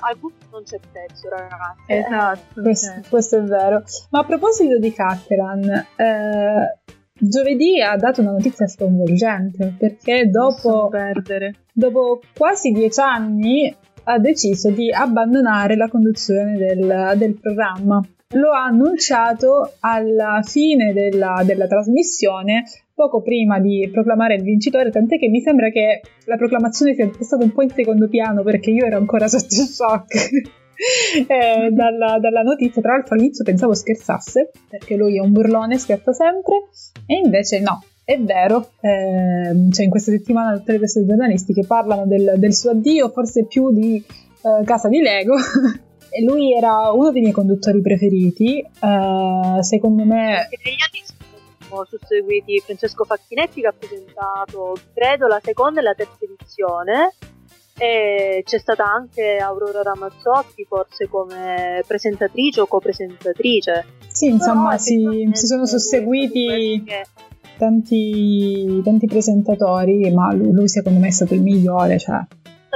Al 0.00 0.18
gusto 0.18 0.46
non 0.50 0.62
c'è 0.64 0.78
prezzo, 0.90 1.28
ragazzi. 1.28 1.92
Esatto. 1.92 2.60
questo, 2.62 2.92
cioè. 2.92 3.08
questo 3.08 3.36
è 3.38 3.42
vero. 3.42 3.82
Ma 4.10 4.20
a 4.20 4.24
proposito 4.24 4.78
di 4.78 4.92
Cateran, 4.92 5.62
eh, 5.96 6.78
giovedì 7.12 7.80
ha 7.82 7.96
dato 7.96 8.22
una 8.22 8.30
notizia 8.32 8.66
sconvolgente 8.66 9.74
perché 9.78 10.28
dopo, 10.30 10.90
dopo 11.72 12.20
quasi 12.36 12.70
dieci 12.72 13.00
anni 13.00 13.74
ha 14.08 14.18
deciso 14.18 14.70
di 14.70 14.90
abbandonare 14.90 15.76
la 15.76 15.88
conduzione 15.88 16.56
del, 16.56 17.14
del 17.16 17.34
programma. 17.40 18.00
lo 18.34 18.50
ha 18.50 18.64
annunciato 18.64 19.74
alla 19.80 20.40
fine 20.42 20.92
della, 20.92 21.42
della 21.44 21.66
trasmissione 21.66 22.64
poco 22.94 23.20
prima 23.20 23.60
di 23.60 23.88
proclamare 23.92 24.36
il 24.36 24.42
vincitore, 24.42 24.90
tant'è 24.90 25.18
che 25.18 25.28
mi 25.28 25.40
sembra 25.40 25.68
che 25.68 26.00
la 26.24 26.36
proclamazione 26.36 26.94
sia 26.94 27.10
stata 27.20 27.44
un 27.44 27.52
po' 27.52 27.62
in 27.62 27.70
secondo 27.70 28.08
piano 28.08 28.42
perché 28.42 28.70
io 28.70 28.86
ero 28.86 28.96
ancora 28.96 29.28
sotto 29.28 29.48
shock 29.48 30.14
eh, 31.26 31.70
dalla, 31.70 32.18
dalla, 32.18 32.42
notizia. 32.42 32.80
Tra 32.80 32.92
l'altro 32.92 33.14
all'inizio 33.14 33.44
pensavo 33.44 33.74
scherzasse 33.74 34.50
perché 34.68 34.96
lui 34.96 35.18
è 35.18 35.20
un 35.20 35.32
burlone, 35.32 35.78
scherza 35.78 36.12
sempre, 36.12 36.68
e 37.06 37.20
invece 37.22 37.60
no. 37.60 37.82
È 38.08 38.20
vero, 38.20 38.70
eh, 38.82 39.68
cioè 39.72 39.84
in 39.84 39.90
questa 39.90 40.12
settimana 40.12 40.56
tutte 40.56 40.70
le 40.70 40.78
teste 40.78 41.04
giornalistiche 41.04 41.66
parlano 41.66 42.06
del, 42.06 42.34
del, 42.36 42.54
suo 42.54 42.70
addio, 42.70 43.08
forse 43.08 43.46
più 43.46 43.72
di 43.72 43.96
eh, 43.96 44.64
Casa 44.64 44.86
di 44.86 45.00
Lego, 45.00 45.34
e 46.08 46.22
lui 46.22 46.54
era 46.54 46.92
uno 46.92 47.10
dei 47.10 47.22
miei 47.22 47.32
conduttori 47.32 47.80
preferiti. 47.80 48.64
Uh, 48.80 49.60
secondo 49.60 50.04
me. 50.04 50.46
Perché 50.48 50.70
negli 50.70 50.76
anni 50.86 51.04
sono 51.68 51.84
susseguiti 51.84 52.62
Francesco 52.64 53.02
Facchinetti 53.02 53.60
che 53.60 53.66
ha 53.66 53.74
presentato, 53.76 54.76
credo, 54.94 55.26
la 55.26 55.40
seconda 55.42 55.80
e 55.80 55.82
la 55.82 55.94
terza 55.94 56.18
edizione. 56.20 57.12
E 57.76 58.42
c'è 58.46 58.58
stata 58.58 58.84
anche 58.84 59.38
Aurora 59.38 59.82
Ramazzotti, 59.82 60.64
forse 60.64 61.08
come 61.08 61.82
presentatrice 61.84 62.60
o 62.60 62.66
copresentatrice. 62.66 63.84
Sì, 64.06 64.26
insomma, 64.28 64.78
si, 64.78 65.28
si, 65.32 65.46
sono 65.46 65.66
susseguiti 65.66 66.84
tanti, 67.56 68.80
tanti 68.82 69.06
presentatori, 69.06 70.10
ma 70.12 70.32
lui, 70.32 70.52
lui, 70.52 70.68
secondo 70.68 70.98
me 70.98 71.08
è 71.08 71.12
stato 71.12 71.34
il 71.34 71.42
migliore. 71.42 71.98
Cioè 71.98 72.26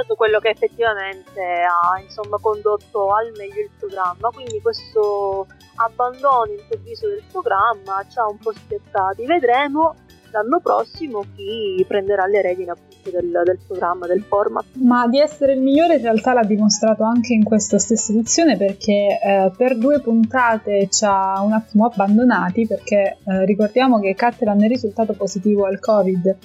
stato 0.01 0.15
quello 0.15 0.39
che 0.39 0.49
effettivamente 0.49 1.41
ha 1.41 1.99
insomma, 2.01 2.37
condotto 2.39 3.13
al 3.13 3.31
meglio 3.37 3.61
il 3.61 3.69
programma, 3.77 4.29
quindi 4.33 4.59
questo 4.61 5.47
abbandono 5.75 6.51
improvviso 6.51 7.07
del 7.07 7.23
programma 7.31 8.03
ci 8.09 8.19
ha 8.19 8.27
un 8.27 8.37
po' 8.37 8.51
spiazzati. 8.51 9.25
Vedremo 9.25 9.95
l'anno 10.31 10.59
prossimo 10.59 11.23
chi 11.35 11.83
prenderà 11.87 12.25
le 12.25 12.41
appunto 12.71 12.90
del, 13.09 13.41
del, 13.43 13.59
programma, 13.65 14.05
del 14.05 14.21
format. 14.21 14.65
Ma 14.73 15.07
di 15.07 15.19
essere 15.19 15.53
il 15.53 15.61
migliore 15.61 15.95
in 15.95 16.01
realtà 16.01 16.33
l'ha 16.33 16.43
dimostrato 16.43 17.03
anche 17.03 17.33
in 17.33 17.43
questa 17.43 17.79
stessa 17.79 18.11
edizione 18.11 18.57
perché 18.57 19.19
eh, 19.23 19.51
per 19.55 19.77
due 19.77 19.99
puntate 19.99 20.87
ci 20.89 21.05
ha 21.05 21.41
un 21.41 21.53
attimo 21.53 21.85
abbandonati 21.85 22.67
perché 22.67 23.17
eh, 23.25 23.45
ricordiamo 23.45 23.99
che 23.99 24.13
Cateran 24.13 24.63
è 24.63 24.67
risultato 24.67 25.13
positivo 25.13 25.65
al 25.65 25.79
Covid 25.79 26.37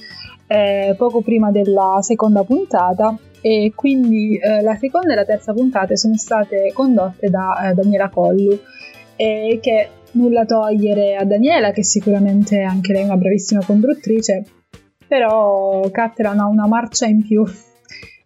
eh, 0.46 0.94
poco 0.96 1.20
prima 1.20 1.50
della 1.50 1.98
seconda 2.00 2.44
puntata 2.44 3.16
e 3.40 3.72
quindi 3.74 4.38
eh, 4.38 4.62
la 4.62 4.76
seconda 4.76 5.12
e 5.12 5.16
la 5.16 5.24
terza 5.24 5.52
puntata 5.52 5.94
sono 5.96 6.16
state 6.16 6.72
condotte 6.72 7.28
da 7.28 7.68
eh, 7.70 7.74
Daniela 7.74 8.08
Collu 8.08 8.58
e 9.16 9.58
che 9.60 9.88
nulla 10.12 10.44
togliere 10.44 11.16
a 11.16 11.24
Daniela 11.24 11.70
che 11.70 11.84
sicuramente 11.84 12.60
anche 12.62 12.92
lei 12.92 13.02
è 13.02 13.04
una 13.04 13.16
bravissima 13.16 13.64
conduttrice 13.64 14.44
però 15.06 15.88
Cateran 15.90 16.38
ha 16.40 16.46
una 16.46 16.66
marcia 16.66 17.06
in 17.06 17.22
più 17.22 17.44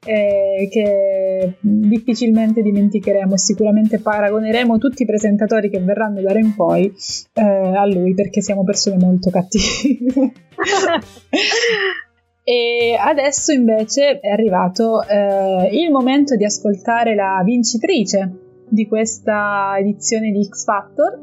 eh, 0.04 0.68
che 0.70 1.56
difficilmente 1.60 2.62
dimenticheremo 2.62 3.34
e 3.34 3.38
sicuramente 3.38 4.00
paragoneremo 4.00 4.78
tutti 4.78 5.02
i 5.02 5.06
presentatori 5.06 5.68
che 5.68 5.78
verranno 5.80 6.20
da 6.20 6.30
ora 6.30 6.38
in 6.38 6.54
poi 6.54 6.92
eh, 7.34 7.42
a 7.42 7.86
lui 7.86 8.14
perché 8.14 8.40
siamo 8.40 8.64
persone 8.64 8.96
molto 8.98 9.30
cattive. 9.30 10.32
E 12.42 12.96
adesso 12.98 13.52
invece 13.52 14.18
è 14.18 14.28
arrivato 14.28 15.06
eh, 15.06 15.68
il 15.72 15.92
momento 15.92 16.34
di 16.34 16.44
ascoltare 16.44 17.14
la 17.14 17.42
vincitrice 17.44 18.64
di 18.68 18.88
questa 18.88 19.76
edizione 19.78 20.32
di 20.32 20.44
X 20.44 20.64
Factor, 20.64 21.20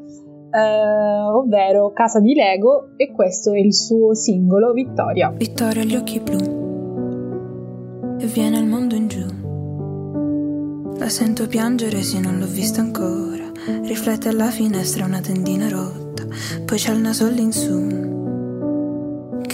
eh, 0.58 1.30
ovvero 1.34 1.92
Casa 1.92 2.20
di 2.20 2.34
Lego, 2.34 2.90
e 2.96 3.12
questo 3.12 3.54
è 3.54 3.60
il 3.60 3.74
suo 3.74 4.14
singolo 4.16 4.74
Vittoria. 4.74 5.30
Vittoria 5.30 5.82
ha 5.82 5.86
gli 5.86 5.96
occhi 5.96 6.20
blu 6.20 6.66
e 8.20 8.26
viene 8.26 8.58
il 8.58 8.66
mondo 8.66 8.96
in 8.96 9.08
giù. 9.08 9.26
La 10.98 11.10
sento 11.10 11.48
piangere 11.48 12.02
se 12.02 12.20
non 12.20 12.40
l'ho 12.40 12.48
vista 12.48 12.82
ancora. 12.82 13.46
Riflette 13.84 14.30
alla 14.30 14.50
finestra 14.50 15.06
una 15.06 15.20
tendina 15.20 15.70
rotta, 15.70 16.26
poi 16.66 16.78
c'ha 16.80 16.94
il 16.94 17.00
naso 17.00 17.26
all'insù 17.26 18.16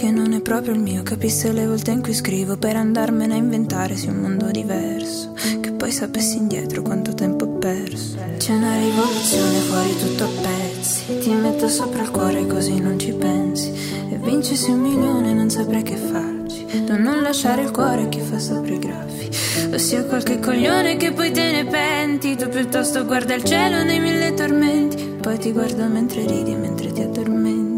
che 0.04 0.10
non 0.10 0.34
è 0.34 0.42
proprio 0.42 0.74
il 0.74 0.80
mio. 0.80 1.02
Capisse 1.02 1.50
le 1.52 1.66
volte 1.66 1.90
in 1.90 2.02
cui 2.02 2.12
scrivo 2.12 2.58
per 2.58 2.76
andarmene 2.76 3.34
a 3.34 3.38
inventare 3.38 3.96
su 3.96 4.10
un 4.10 4.16
mondo 4.16 4.50
diverso. 4.50 5.32
Che 5.60 5.72
poi 5.72 5.90
sapessi 5.90 6.36
indietro 6.36 6.82
quanto 6.82 7.14
tempo 7.14 7.46
ho 7.46 7.58
perso. 7.58 8.18
C'è 8.36 8.54
una 8.54 8.76
rivoluzione 8.78 9.58
fuori 9.60 9.96
tutto 9.96 10.24
a 10.24 10.28
pezzi. 10.42 10.73
Ti 10.84 11.30
metto 11.32 11.68
sopra 11.68 12.02
il 12.02 12.10
cuore 12.10 12.46
così 12.46 12.78
non 12.80 12.98
ci 12.98 13.12
pensi. 13.12 13.72
E 14.10 14.16
vincessi 14.16 14.70
un 14.70 14.80
milione 14.80 15.32
non 15.32 15.50
saprei 15.50 15.82
che 15.82 15.96
farci. 15.96 16.84
Da 16.84 16.96
non 16.96 17.22
lasciare 17.22 17.62
il 17.62 17.70
cuore 17.70 18.02
a 18.02 18.08
chi 18.08 18.20
fa 18.20 18.38
sopra 18.38 18.74
i 18.74 18.78
graffi. 18.78 19.30
Ossia 19.72 20.04
qualche 20.04 20.38
coglione 20.38 20.96
che 20.96 21.12
poi 21.12 21.32
te 21.32 21.50
ne 21.50 21.64
penti. 21.64 22.36
Tu 22.36 22.48
piuttosto 22.48 23.04
guarda 23.04 23.34
il 23.34 23.44
cielo 23.44 23.82
nei 23.82 24.00
mille 24.00 24.34
tormenti. 24.34 25.16
Poi 25.20 25.38
ti 25.38 25.52
guardo 25.52 25.86
mentre 25.86 26.26
ridi 26.26 26.52
e 26.52 26.56
mentre 26.56 26.92
ti 26.92 27.00
addormenti 27.00 27.74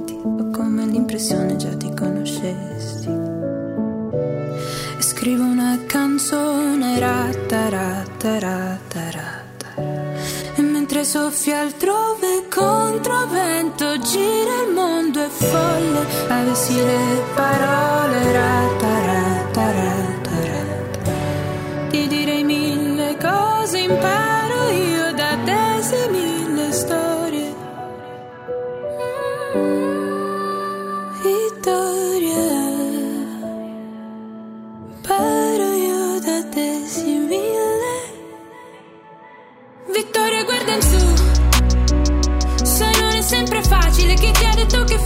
l'impressione 0.96 1.56
già 1.56 1.74
ti 1.76 1.92
conoscesti. 1.94 3.08
E 4.98 5.02
scrivo 5.02 5.44
una 5.44 5.78
canzone 5.86 6.98
ratta, 6.98 7.68
ratta, 7.68 8.38
ratta, 8.38 9.10
ratta. 9.10 9.25
E 11.06 11.08
soffia 11.08 11.60
altrove 11.60 12.48
contro 12.52 13.26
vento, 13.28 13.96
gira 13.98 14.62
il 14.66 14.72
mondo 14.74 15.24
è 15.24 15.28
folle. 15.28 16.04
Avessi 16.26 16.74
le 16.74 17.22
parole 17.32 18.32
ratta. 18.32 18.94
Ti 21.90 22.06
direi 22.08 22.42
mille 22.42 23.16
cose, 23.18 23.78
imparo 23.78 24.26
io 24.26 24.35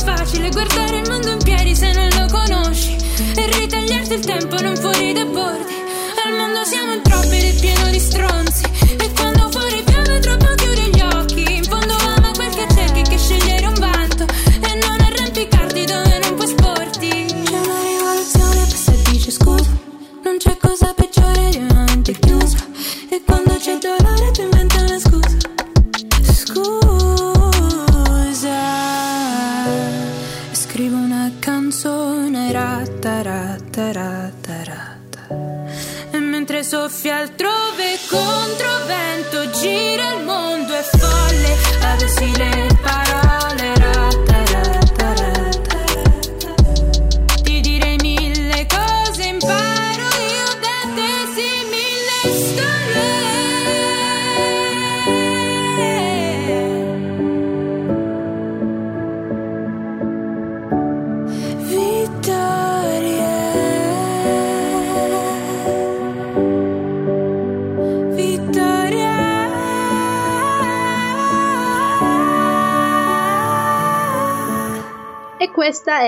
facile 0.04 0.50
Guardare 0.50 0.98
il 0.98 1.08
mondo 1.08 1.30
in 1.30 1.38
piedi 1.42 1.74
se 1.74 1.92
non 1.92 2.08
lo 2.16 2.26
conosci. 2.30 2.96
E 3.36 3.58
ritagliarti 3.58 4.14
il 4.14 4.24
tempo 4.24 4.60
non 4.60 4.76
fuori 4.76 5.12
dai 5.12 5.26
bordi. 5.26 5.74
Al 6.24 6.36
mondo 6.36 6.64
siamo 6.64 7.00
troppi 7.02 7.36
ed 7.36 7.44
è 7.44 7.60
pieno 7.60 7.90
di 7.90 7.98
stronzi 7.98 8.64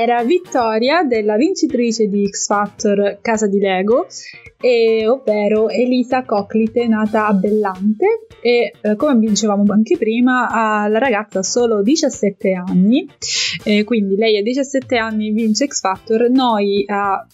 era 0.02 0.24
Vittoria 0.24 1.04
della 1.04 1.36
vincitrice 1.36 2.08
di 2.08 2.26
X 2.28 2.46
Factor 2.46 3.18
Casa 3.20 3.46
di 3.46 3.60
Lego, 3.60 4.06
e, 4.60 5.06
ovvero 5.08 5.68
Elisa 5.68 6.24
Coclite, 6.24 6.86
nata 6.86 7.26
a 7.26 7.32
Bellante. 7.32 8.26
E 8.40 8.72
eh, 8.80 8.96
come 8.96 9.18
dicevamo 9.20 9.64
anche 9.72 9.96
prima, 9.96 10.88
la 10.88 10.98
ragazza 10.98 11.38
ha 11.38 11.42
solo 11.42 11.82
17 11.82 12.52
anni, 12.52 13.08
eh, 13.64 13.84
quindi 13.84 14.16
lei 14.16 14.38
a 14.38 14.42
17 14.42 14.96
anni 14.96 15.30
vince 15.30 15.66
X 15.66 15.80
Factor, 15.80 16.28
noi 16.28 16.84
a 16.88 17.24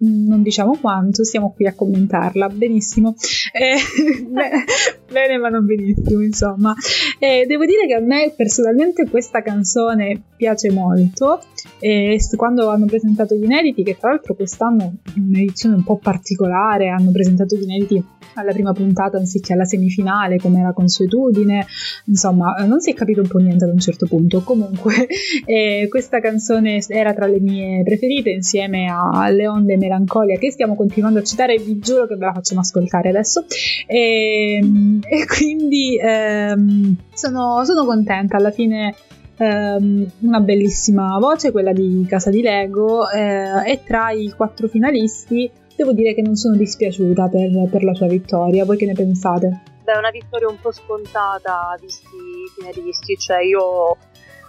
non 0.00 0.42
diciamo 0.42 0.76
quanto, 0.80 1.24
stiamo 1.24 1.52
qui 1.54 1.66
a 1.66 1.74
commentarla. 1.74 2.48
Benissimo. 2.48 3.14
Eh, 3.52 3.76
bene, 5.10 5.38
ma 5.38 5.48
non 5.48 5.66
benissimo, 5.66 6.22
insomma. 6.22 6.74
Eh, 7.18 7.44
devo 7.46 7.64
dire 7.64 7.86
che 7.86 7.94
a 7.94 8.00
me 8.00 8.32
personalmente 8.36 9.08
questa 9.08 9.42
canzone 9.42 10.22
piace 10.36 10.70
molto. 10.70 11.40
E 11.78 12.18
quando 12.36 12.68
hanno 12.68 12.86
presentato 12.86 13.34
gli 13.34 13.44
inediti, 13.44 13.82
che 13.82 13.96
tra 13.98 14.10
l'altro 14.10 14.34
quest'anno 14.34 14.94
in 15.16 15.24
un'edizione 15.28 15.74
un 15.74 15.84
po' 15.84 15.96
particolare, 15.96 16.88
hanno 16.88 17.10
presentato 17.10 17.56
gli 17.56 17.62
inediti 17.62 18.04
alla 18.34 18.52
prima 18.52 18.72
puntata 18.72 19.16
anziché 19.16 19.52
alla 19.52 19.64
semifinale 19.64 20.38
come 20.38 20.60
era 20.60 20.72
consuetudine 20.72 21.66
insomma 22.06 22.54
non 22.66 22.80
si 22.80 22.90
è 22.90 22.94
capito 22.94 23.20
un 23.20 23.28
po' 23.28 23.38
niente 23.38 23.64
ad 23.64 23.72
un 23.72 23.78
certo 23.78 24.06
punto 24.06 24.42
comunque 24.42 25.06
eh, 25.44 25.86
questa 25.88 26.20
canzone 26.20 26.80
era 26.88 27.12
tra 27.12 27.26
le 27.26 27.40
mie 27.40 27.82
preferite 27.82 28.30
insieme 28.30 28.86
a 28.88 29.28
Leon 29.30 29.66
de 29.66 29.76
Melancolia 29.90 30.38
che 30.38 30.52
stiamo 30.52 30.76
continuando 30.76 31.18
a 31.18 31.22
citare 31.24 31.56
vi 31.56 31.78
giuro 31.80 32.06
che 32.06 32.14
ve 32.14 32.26
la 32.26 32.32
facciamo 32.32 32.60
ascoltare 32.60 33.08
adesso 33.08 33.44
e, 33.86 34.60
ehm, 34.62 35.00
e 35.06 35.26
quindi 35.26 35.98
ehm, 36.00 36.96
sono, 37.12 37.64
sono 37.64 37.84
contenta 37.84 38.36
alla 38.36 38.52
fine 38.52 38.94
ehm, 39.36 40.10
una 40.20 40.40
bellissima 40.40 41.18
voce, 41.18 41.50
quella 41.50 41.72
di 41.72 42.06
Casa 42.08 42.30
di 42.30 42.40
Lego, 42.40 43.10
eh, 43.10 43.72
e 43.72 43.82
tra 43.84 44.10
i 44.12 44.32
quattro 44.36 44.68
finalisti 44.68 45.50
devo 45.74 45.92
dire 45.92 46.14
che 46.14 46.22
non 46.22 46.36
sono 46.36 46.56
dispiaciuta 46.56 47.28
per, 47.28 47.68
per 47.70 47.82
la 47.82 47.94
sua 47.94 48.06
vittoria. 48.06 48.64
Voi 48.64 48.76
che 48.76 48.86
ne 48.86 48.92
pensate? 48.92 49.62
Beh, 49.82 49.96
una 49.96 50.10
vittoria 50.10 50.46
un 50.48 50.60
po' 50.60 50.72
scontata 50.72 51.74
visti 51.80 52.14
i 52.14 52.50
finalisti, 52.54 53.16
cioè 53.16 53.42
io 53.42 53.96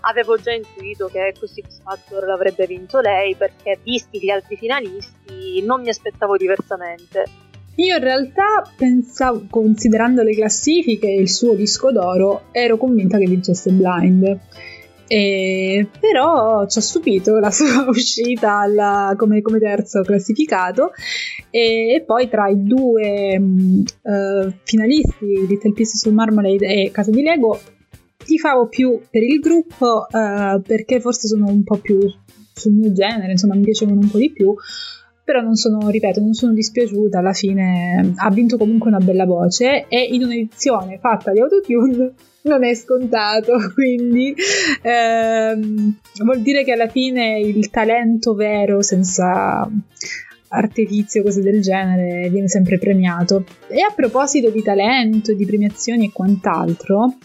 avevo 0.01 0.37
già 0.37 0.51
intuito 0.51 1.07
che 1.07 1.33
questo 1.37 1.61
X 1.61 1.81
Factor 1.83 2.25
l'avrebbe 2.25 2.65
vinto 2.65 2.99
lei 2.99 3.35
perché 3.35 3.79
visti 3.83 4.19
gli 4.19 4.29
altri 4.29 4.55
finalisti 4.55 5.61
non 5.63 5.81
mi 5.81 5.89
aspettavo 5.89 6.37
diversamente. 6.37 7.49
Io 7.75 7.95
in 7.95 8.03
realtà 8.03 8.63
pensavo, 8.75 9.45
considerando 9.49 10.23
le 10.23 10.35
classifiche 10.35 11.07
e 11.07 11.21
il 11.21 11.29
suo 11.29 11.53
disco 11.53 11.91
d'oro, 11.91 12.43
ero 12.51 12.77
convinta 12.77 13.17
che 13.17 13.25
vincesse 13.25 13.71
Blind. 13.71 14.39
E, 15.07 15.89
però 15.99 16.65
ci 16.67 16.77
ha 16.77 16.81
stupito 16.81 17.37
la 17.39 17.51
sua 17.51 17.83
uscita 17.89 18.59
alla, 18.59 19.13
come, 19.17 19.41
come, 19.41 19.59
terzo 19.59 20.03
classificato 20.03 20.91
e, 21.49 22.01
poi 22.05 22.29
tra 22.29 22.47
i 22.47 22.63
due 22.63 23.35
uh, 23.37 24.53
finalisti 24.63 25.47
Little 25.47 25.73
Pieces 25.73 25.99
sul 25.99 26.13
Marmalade 26.13 26.65
e 26.65 26.91
Casa 26.91 27.11
di 27.11 27.23
Lego 27.23 27.59
tifavo 28.23 28.67
più 28.67 28.99
per 29.09 29.23
il 29.23 29.39
gruppo 29.39 30.07
uh, 30.09 30.61
perché 30.61 30.99
forse 30.99 31.27
sono 31.27 31.47
un 31.47 31.63
po' 31.63 31.77
più 31.77 31.99
sul 32.53 32.73
mio 32.73 32.91
genere 32.91 33.31
insomma 33.31 33.55
mi 33.55 33.63
piacevano 33.63 33.99
un 33.99 34.09
po' 34.09 34.17
di 34.17 34.31
più 34.31 34.53
però 35.23 35.41
non 35.41 35.55
sono, 35.55 35.89
ripeto, 35.89 36.19
non 36.19 36.33
sono 36.33 36.51
dispiaciuta, 36.51 37.19
alla 37.19 37.31
fine 37.31 38.13
ha 38.17 38.29
vinto 38.31 38.57
comunque 38.57 38.89
una 38.89 38.99
bella 38.99 39.25
voce 39.25 39.85
e 39.87 40.01
in 40.01 40.23
un'edizione 40.23 40.97
fatta 40.99 41.31
di 41.31 41.39
autotune 41.39 42.13
non 42.43 42.63
è 42.65 42.73
scontato, 42.73 43.53
quindi 43.73 44.35
ehm, 44.81 45.95
vuol 46.23 46.41
dire 46.41 46.63
che 46.63 46.73
alla 46.73 46.89
fine 46.89 47.39
il 47.39 47.69
talento 47.69 48.33
vero 48.33 48.81
senza 48.81 49.69
artifizio, 50.49 51.23
cose 51.23 51.41
del 51.41 51.61
genere, 51.61 52.27
viene 52.29 52.49
sempre 52.49 52.77
premiato. 52.77 53.45
E 53.69 53.81
a 53.81 53.93
proposito 53.95 54.49
di 54.49 54.61
talento, 54.61 55.33
di 55.33 55.45
premiazioni 55.45 56.07
e 56.07 56.11
quant'altro, 56.11 57.15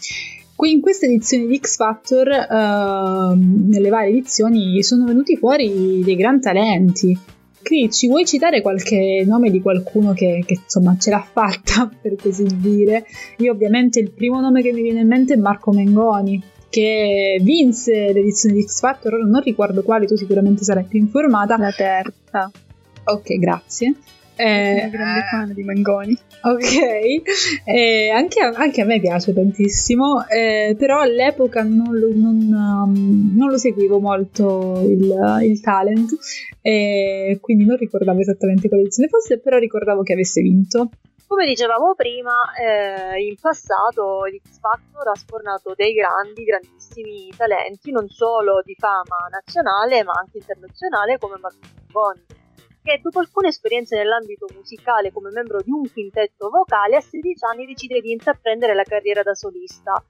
qui 0.57 0.71
in 0.71 0.81
questa 0.81 1.05
edizione 1.05 1.45
di 1.45 1.59
X 1.59 1.75
Factor, 1.75 2.27
eh, 2.29 3.35
nelle 3.35 3.89
varie 3.89 4.09
edizioni, 4.09 4.81
sono 4.81 5.05
venuti 5.05 5.37
fuori 5.37 6.01
dei 6.03 6.15
gran 6.15 6.41
talenti. 6.41 7.17
Qui 7.63 7.91
ci 7.91 8.07
vuoi 8.07 8.25
citare 8.25 8.61
qualche 8.61 9.23
nome 9.25 9.51
di 9.51 9.61
qualcuno 9.61 10.13
che, 10.13 10.43
che, 10.45 10.59
insomma 10.63 10.97
ce 10.97 11.11
l'ha 11.11 11.25
fatta, 11.31 11.87
per 12.01 12.15
così 12.15 12.45
dire? 12.55 13.05
Io 13.37 13.51
ovviamente 13.51 13.99
il 13.99 14.09
primo 14.09 14.41
nome 14.41 14.63
che 14.63 14.73
mi 14.73 14.81
viene 14.81 15.01
in 15.01 15.07
mente 15.07 15.35
è 15.35 15.37
Marco 15.37 15.71
Mengoni, 15.71 16.41
che 16.69 17.39
vinse 17.39 18.11
l'edizione 18.11 18.55
di 18.55 18.63
X 18.63 18.79
Factor, 18.79 19.13
ora 19.13 19.25
non 19.25 19.41
ricordo 19.41 19.83
quale, 19.83 20.07
tu 20.07 20.15
sicuramente 20.15 20.63
sarai 20.63 20.85
più 20.85 20.99
informata. 20.99 21.55
La 21.57 21.71
terza. 21.71 22.49
Ok, 23.03 23.37
grazie. 23.37 23.93
Eh, 24.37 24.85
una 24.85 24.87
grande 24.89 25.21
fan 25.29 25.53
di 25.53 25.63
Mangoni. 25.63 26.17
Ok, 26.43 26.75
eh, 27.65 28.09
anche, 28.09 28.39
a, 28.39 28.49
anche, 28.55 28.81
a, 28.81 28.85
me 28.85 28.99
piace 28.99 29.33
tantissimo, 29.33 30.27
eh, 30.27 30.75
però 30.77 30.99
all'epoca 30.99 31.63
non 31.63 31.97
lo, 31.97 32.09
non, 32.13 32.35
um, 32.35 33.31
non 33.35 33.49
lo 33.49 33.57
seguivo 33.57 33.99
molto 33.99 34.79
il, 34.87 35.41
il 35.41 35.59
talent, 35.59 36.15
quindi 37.41 37.65
non 37.65 37.77
ricordavo 37.77 38.19
esattamente 38.19 38.67
quale 38.67 38.83
edizione 38.83 39.09
fosse, 39.09 39.39
però 39.39 39.57
ricordavo 39.57 40.03
che 40.03 40.13
avesse 40.13 40.41
vinto. 40.41 40.91
Come 41.27 41.45
dicevamo 41.45 41.93
prima, 41.93 42.31
eh, 42.55 43.21
in 43.21 43.35
passato 43.41 44.23
l'X 44.23 44.59
Factor 44.59 45.09
ha 45.09 45.15
sfornato 45.15 45.73
dei 45.75 45.93
grandi, 45.93 46.43
grandissimi 46.45 47.33
talenti, 47.35 47.91
non 47.91 48.07
solo 48.07 48.61
di 48.63 48.75
fama 48.79 49.27
nazionale 49.29 50.03
ma 50.03 50.13
anche 50.13 50.37
internazionale 50.37 51.17
come 51.17 51.37
Marco 51.41 51.57
Mangoni 51.91 52.36
che 52.87 53.01
dopo 53.01 53.19
alcune 53.19 53.49
esperienze 53.49 53.97
nell'ambito 53.97 54.47
musicale 54.55 55.11
come 55.11 55.29
membro 55.29 55.59
di 55.61 55.71
un 55.71 55.91
quintetto 55.91 56.49
vocale, 56.49 56.95
a 56.95 57.01
16 57.01 57.43
anni 57.51 57.65
decide 57.65 57.99
di 57.99 58.11
intraprendere 58.11 58.73
la 58.73 58.83
carriera 58.83 59.23
da 59.23 59.35
solista 59.35 60.01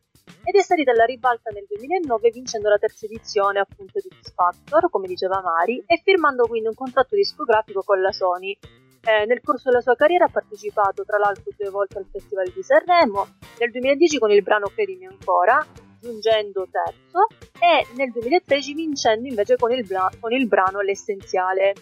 ed 0.44 0.54
è 0.54 0.62
salita 0.62 0.92
alla 0.92 1.06
ribalta 1.06 1.50
nel 1.50 1.66
2009 1.68 2.30
vincendo 2.30 2.70
la 2.70 2.78
terza 2.78 3.08
edizione 3.08 3.60
appunto 3.60 4.00
di 4.00 4.16
X 4.22 4.32
Factor, 4.32 4.92
come 4.92 5.08
diceva 5.08 5.42
Mari, 5.42 5.84
e 5.88 6.00
firmando 6.04 6.46
quindi 6.46 6.68
un 6.68 6.76
contratto 6.76 7.16
discografico 7.16 7.82
con 7.82 8.00
la 8.00 8.12
Sony. 8.12 8.56
Eh, 9.02 9.26
nel 9.26 9.42
corso 9.42 9.70
della 9.70 9.82
sua 9.82 9.96
carriera 9.96 10.26
ha 10.26 10.30
partecipato 10.30 11.04
tra 11.04 11.18
l'altro 11.18 11.52
due 11.58 11.70
volte 11.70 11.98
al 11.98 12.06
Festival 12.12 12.52
di 12.54 12.62
Sanremo, 12.62 13.28
nel 13.58 13.72
2010 13.72 14.20
con 14.20 14.30
il 14.30 14.44
brano 14.44 14.68
Credimi 14.68 15.08
ancora, 15.08 15.66
giungendo 16.00 16.68
terzo, 16.70 17.26
e 17.60 17.88
nel 17.96 18.12
2013 18.12 18.74
vincendo 18.74 19.28
invece 19.28 19.56
con 19.56 19.72
il, 19.72 19.86
bra- 19.86 20.12
con 20.20 20.32
il 20.32 20.48
brano 20.48 20.82
L'essenziale 20.82 21.74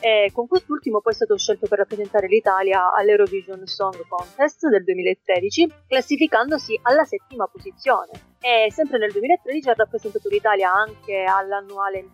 e 0.00 0.30
con 0.32 0.48
quest'ultimo 0.48 1.00
poi 1.00 1.12
è 1.12 1.16
stato 1.16 1.36
scelto 1.36 1.66
per 1.66 1.78
rappresentare 1.78 2.26
l'Italia 2.26 2.92
all'Eurovision 2.92 3.66
Song 3.66 3.96
Contest 4.08 4.66
del 4.68 4.82
2013, 4.84 5.72
classificandosi 5.86 6.78
alla 6.82 7.04
settima 7.04 7.46
posizione. 7.46 8.10
E 8.40 8.72
sempre 8.72 8.98
nel 8.98 9.12
2013 9.12 9.68
ha 9.68 9.74
rappresentato 9.74 10.28
l'Italia 10.28 10.72
anche 10.72 11.24
all'annuale 11.24 12.06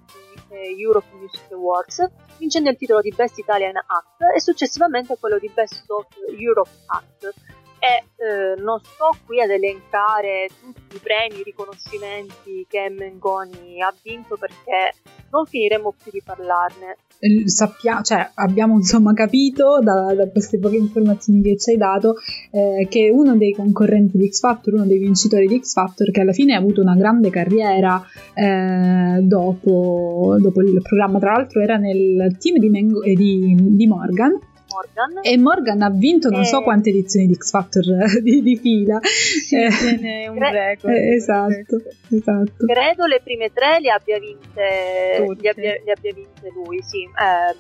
Europe 0.50 1.06
Music 1.14 1.50
Awards, 1.52 2.04
vincendo 2.38 2.70
il 2.70 2.76
titolo 2.76 3.00
di 3.00 3.12
Best 3.14 3.38
Italian 3.38 3.76
Act 3.76 4.34
e 4.34 4.40
successivamente 4.40 5.16
quello 5.18 5.38
di 5.38 5.50
Best 5.52 5.84
Soft 5.84 6.16
Europe 6.36 6.70
Act 6.86 7.34
e 7.78 8.04
eh, 8.16 8.60
non 8.60 8.80
sto 8.82 9.16
qui 9.24 9.40
ad 9.40 9.50
elencare 9.50 10.48
tutti 10.60 10.96
i 10.96 10.98
premi, 10.98 11.40
i 11.40 11.42
riconoscimenti 11.42 12.66
che 12.68 12.88
Mengoni 12.88 13.80
ha 13.82 13.94
vinto 14.02 14.36
perché 14.36 14.94
non 15.30 15.46
finiremo 15.46 15.92
più 15.92 16.10
di 16.10 16.22
parlarne. 16.22 16.96
Sappiamo, 17.46 18.02
cioè, 18.02 18.30
abbiamo 18.34 18.74
insomma 18.74 19.14
capito 19.14 19.78
da, 19.80 20.14
da, 20.14 20.28
queste 20.28 20.58
poche 20.58 20.76
informazioni 20.76 21.40
che 21.40 21.56
ci 21.56 21.70
hai 21.70 21.76
dato 21.78 22.16
eh, 22.50 22.86
che 22.90 23.08
uno 23.10 23.36
dei 23.36 23.52
concorrenti 23.52 24.18
di 24.18 24.28
X 24.28 24.40
Factor, 24.40 24.74
uno 24.74 24.86
dei 24.86 24.98
vincitori 24.98 25.46
di 25.46 25.58
X 25.58 25.72
Factor, 25.72 26.10
che 26.10 26.20
alla 26.20 26.32
fine 26.32 26.54
ha 26.54 26.58
avuto 26.58 26.82
una 26.82 26.94
grande 26.94 27.30
carriera 27.30 28.02
eh, 28.34 29.20
dopo, 29.22 30.36
dopo, 30.38 30.60
il 30.60 30.82
programma, 30.82 31.18
tra 31.18 31.32
l'altro 31.32 31.60
era 31.60 31.76
nel 31.76 32.36
team 32.38 32.58
di, 32.58 32.68
Mengo, 32.68 33.02
eh, 33.02 33.14
di, 33.14 33.56
di 33.58 33.86
Morgan 33.86 34.38
Morgan. 34.76 35.20
E 35.22 35.38
Morgan 35.38 35.82
ha 35.82 35.90
vinto 35.90 36.28
non 36.28 36.42
e... 36.42 36.44
so 36.44 36.62
quante 36.62 36.90
edizioni 36.90 37.26
di 37.26 37.34
X 37.34 37.50
Factor 37.50 38.20
di, 38.20 38.42
di 38.42 38.56
fila. 38.58 38.98
Sì, 39.02 39.56
eh, 39.56 40.28
un 40.28 40.36
Cre- 40.36 40.50
record. 40.50 40.92
Eh, 40.92 41.14
esatto, 41.14 41.76
esatto. 42.10 42.66
Credo 42.66 43.06
le 43.06 43.20
prime 43.22 43.52
tre 43.52 43.80
le 43.80 43.90
abbia 43.90 44.18
vinte, 44.18 45.34
le 45.40 45.48
abbia, 45.48 45.52
le 45.54 45.92
abbia 45.92 46.12
vinte 46.12 46.50
lui, 46.52 46.82
sì. 46.82 47.02
Eh, 47.02 47.56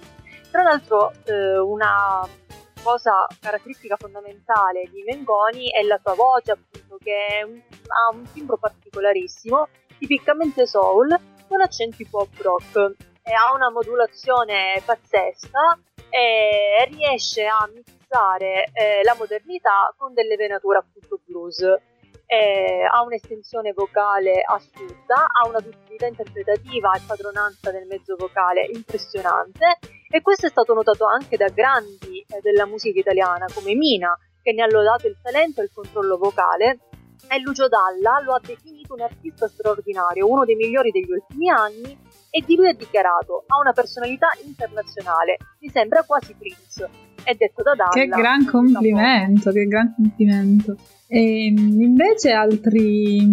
tra 0.50 0.62
l'altro 0.62 1.12
eh, 1.24 1.58
una 1.58 2.28
cosa 2.82 3.26
caratteristica 3.40 3.96
fondamentale 3.96 4.88
di 4.92 5.02
Mengoni 5.02 5.70
è 5.70 5.82
la 5.82 5.98
sua 6.02 6.14
voce, 6.14 6.52
appunto, 6.52 6.98
che 7.02 7.44
un, 7.44 7.58
ha 7.58 8.14
un 8.14 8.22
timbro 8.32 8.56
particolarissimo, 8.58 9.68
tipicamente 9.98 10.66
soul, 10.66 11.18
con 11.48 11.60
accenti 11.60 12.06
pop 12.06 12.28
rock 12.40 12.94
e 13.22 13.32
ha 13.32 13.54
una 13.54 13.70
modulazione 13.70 14.80
pazzesca 14.84 15.78
e 16.10 16.88
riesce 16.90 17.46
a 17.46 17.68
mixare 17.72 18.70
eh, 18.72 19.02
la 19.02 19.14
modernità 19.18 19.92
con 19.96 20.14
delle 20.14 20.36
venature 20.36 20.78
appunto 20.78 21.20
blues. 21.24 21.60
eh, 22.28 22.82
ha 22.90 23.02
un'estensione 23.02 23.72
vocale 23.72 24.42
assurda, 24.44 25.28
ha 25.30 25.46
una 25.46 25.60
duttilità 25.60 26.06
interpretativa 26.06 26.92
e 26.92 27.00
padronanza 27.06 27.70
del 27.70 27.86
mezzo 27.86 28.16
vocale 28.16 28.68
impressionante 28.72 29.78
e 30.10 30.22
questo 30.22 30.46
è 30.46 30.48
stato 30.50 30.74
notato 30.74 31.06
anche 31.06 31.36
da 31.36 31.48
grandi 31.48 32.20
eh, 32.20 32.40
della 32.42 32.66
musica 32.66 32.98
italiana 32.98 33.46
come 33.54 33.74
Mina, 33.74 34.18
che 34.42 34.52
ne 34.52 34.62
ha 34.62 34.66
lodato 34.66 35.06
il 35.06 35.16
talento 35.22 35.60
e 35.60 35.64
il 35.64 35.70
controllo 35.72 36.18
vocale 36.18 36.78
e 37.28 37.40
Lucio 37.40 37.68
Dalla 37.68 38.20
lo 38.20 38.34
ha 38.34 38.40
definito 38.40 38.94
un 38.94 39.00
artista 39.00 39.48
straordinario, 39.48 40.28
uno 40.28 40.44
dei 40.44 40.54
migliori 40.54 40.90
degli 40.90 41.10
ultimi 41.10 41.48
anni 41.50 41.96
e 42.30 42.42
di 42.46 42.56
lui 42.56 42.68
ha 42.68 42.74
dichiarato 42.74 43.44
ha 43.46 43.58
una 43.60 43.72
personalità 43.72 44.28
internazionale, 44.44 45.36
mi 45.60 45.68
sembra 45.70 46.02
quasi 46.02 46.34
Prince. 46.38 47.04
È 47.22 47.34
detto 47.34 47.62
da 47.62 47.74
Dalla. 47.74 47.90
Che 47.90 48.06
gran 48.06 48.44
complimento, 48.44 49.50
che 49.50 49.64
gran 49.66 49.94
complimento. 49.96 50.76
E 51.08 51.46
invece 51.46 52.30
altri 52.30 53.28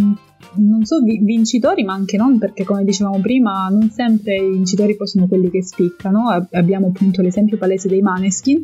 non 0.56 0.84
so, 0.84 1.00
vincitori, 1.02 1.84
ma 1.84 1.94
anche 1.94 2.18
non, 2.18 2.38
perché 2.38 2.64
come 2.64 2.84
dicevamo 2.84 3.20
prima, 3.20 3.68
non 3.70 3.90
sempre 3.90 4.36
i 4.36 4.52
vincitori 4.52 4.96
poi 4.96 5.08
sono 5.08 5.28
quelli 5.28 5.50
che 5.50 5.64
spiccano. 5.64 6.30
Abbiamo 6.52 6.88
appunto 6.88 7.22
l'esempio 7.22 7.58
palese 7.58 7.88
dei 7.88 8.02
Maneskin 8.02 8.64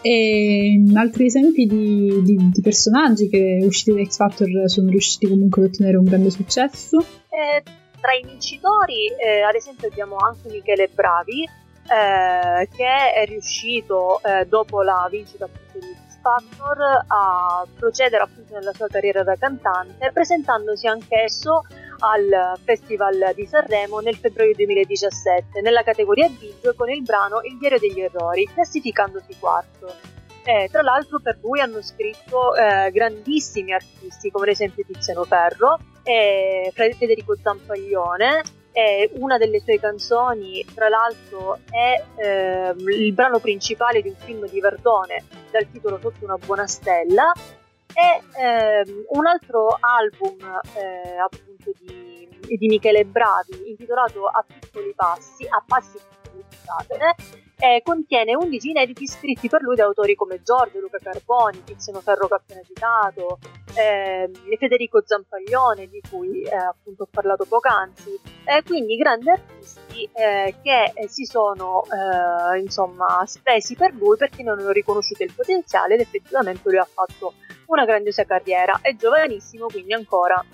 e 0.00 0.82
altri 0.94 1.26
esempi 1.26 1.66
di, 1.66 2.22
di, 2.22 2.50
di 2.50 2.60
personaggi 2.60 3.28
che 3.28 3.60
usciti 3.62 3.94
da 3.94 4.04
X 4.04 4.16
Factor 4.16 4.48
sono 4.66 4.90
riusciti 4.90 5.28
comunque 5.28 5.62
ad 5.62 5.68
ottenere 5.68 5.96
un 5.96 6.04
grande 6.04 6.30
successo. 6.30 6.98
Eh, 6.98 7.62
tra 8.02 8.12
i 8.14 8.24
vincitori, 8.24 9.06
eh, 9.16 9.42
ad 9.42 9.54
esempio, 9.54 9.86
abbiamo 9.86 10.16
anche 10.16 10.48
Michele 10.50 10.88
Bravi, 10.88 11.44
eh, 11.44 12.68
che 12.74 13.12
è 13.14 13.24
riuscito 13.26 14.20
eh, 14.22 14.44
dopo 14.46 14.82
la 14.82 15.06
vincita 15.08 15.44
appunto 15.44 15.78
di 15.78 15.94
X 16.08 16.18
Factor 16.20 17.04
a 17.06 17.64
procedere 17.78 18.24
appunto 18.24 18.54
nella 18.54 18.72
sua 18.72 18.88
carriera 18.88 19.22
da 19.22 19.36
cantante, 19.36 20.10
presentandosi 20.12 20.88
anch'esso 20.88 21.64
al 22.00 22.58
Festival 22.64 23.30
di 23.34 23.46
Sanremo 23.46 24.00
nel 24.00 24.16
febbraio 24.16 24.54
2017 24.54 25.60
nella 25.60 25.84
categoria 25.84 26.28
Big 26.28 26.74
con 26.74 26.90
il 26.90 27.02
brano 27.02 27.40
Il 27.42 27.56
diario 27.58 27.78
degli 27.78 28.00
errori, 28.00 28.48
classificandosi 28.52 29.36
quarto. 29.38 30.11
Eh, 30.44 30.68
tra 30.72 30.82
l'altro 30.82 31.20
per 31.20 31.38
lui 31.40 31.60
hanno 31.60 31.80
scritto 31.82 32.54
eh, 32.56 32.90
grandissimi 32.90 33.72
artisti 33.72 34.30
come 34.30 34.46
ad 34.46 34.50
esempio 34.50 34.84
Tiziano 34.84 35.22
Ferro, 35.24 35.78
eh, 36.02 36.72
Federico 36.74 37.36
Zampaglione, 37.40 38.42
una 39.18 39.36
delle 39.36 39.60
sue 39.60 39.78
canzoni 39.78 40.64
tra 40.74 40.88
l'altro 40.88 41.58
è 41.70 42.02
ehm, 42.16 42.88
il 42.88 43.12
brano 43.12 43.38
principale 43.38 44.00
di 44.00 44.08
un 44.08 44.16
film 44.16 44.48
di 44.48 44.60
Verdone 44.60 45.24
dal 45.50 45.70
titolo 45.70 45.98
Sotto 46.00 46.24
una 46.24 46.38
buona 46.38 46.66
stella 46.66 47.32
e 47.92 48.40
ehm, 48.40 49.04
un 49.10 49.26
altro 49.26 49.76
album 49.78 50.38
eh, 50.74 51.16
appunto 51.18 51.72
di, 51.78 52.56
di, 52.56 52.66
Michele 52.68 53.04
Bravi 53.04 53.68
intitolato 53.68 54.26
A 54.26 54.44
piccoli 54.46 54.94
passi, 54.96 55.46
a 55.46 55.62
passi 55.66 55.98
piccoli, 55.98 56.42
scusate, 56.48 57.14
eh, 57.62 57.80
contiene 57.84 58.34
11 58.34 58.70
inediti 58.70 59.06
scritti 59.06 59.48
per 59.48 59.62
lui 59.62 59.76
da 59.76 59.84
autori 59.84 60.16
come 60.16 60.42
Giorgio, 60.42 60.80
Luca 60.80 60.98
Carboni, 60.98 61.62
Tiziano 61.62 62.00
Ferro 62.00 62.26
che 62.26 62.34
ho 62.34 62.36
appena 62.36 62.60
citato, 62.66 63.38
eh, 63.74 64.28
Federico 64.58 65.00
Zampaglione 65.04 65.86
di 65.86 66.00
cui 66.10 66.42
eh, 66.42 66.56
appunto 66.56 67.04
ho 67.04 67.08
parlato 67.08 67.44
poc'anzi, 67.44 68.18
eh, 68.46 68.64
quindi 68.64 68.96
grandi 68.96 69.30
artisti 69.30 70.10
eh, 70.12 70.56
che 70.60 70.92
eh, 70.92 71.08
si 71.08 71.24
sono 71.24 71.84
insomma 72.58 73.22
spesi 73.26 73.76
per 73.76 73.94
lui 73.94 74.16
perché 74.16 74.42
non 74.42 74.58
hanno 74.58 74.70
riconosciuto 74.70 75.22
il 75.22 75.32
potenziale 75.32 75.94
ed 75.94 76.00
effettivamente 76.00 76.68
lui 76.68 76.78
ha 76.78 76.88
fatto 76.90 77.34
una 77.66 77.84
grandiosa 77.84 78.24
carriera, 78.24 78.80
è 78.82 78.96
giovanissimo 78.96 79.66
quindi 79.66 79.92
ancora 79.92 80.44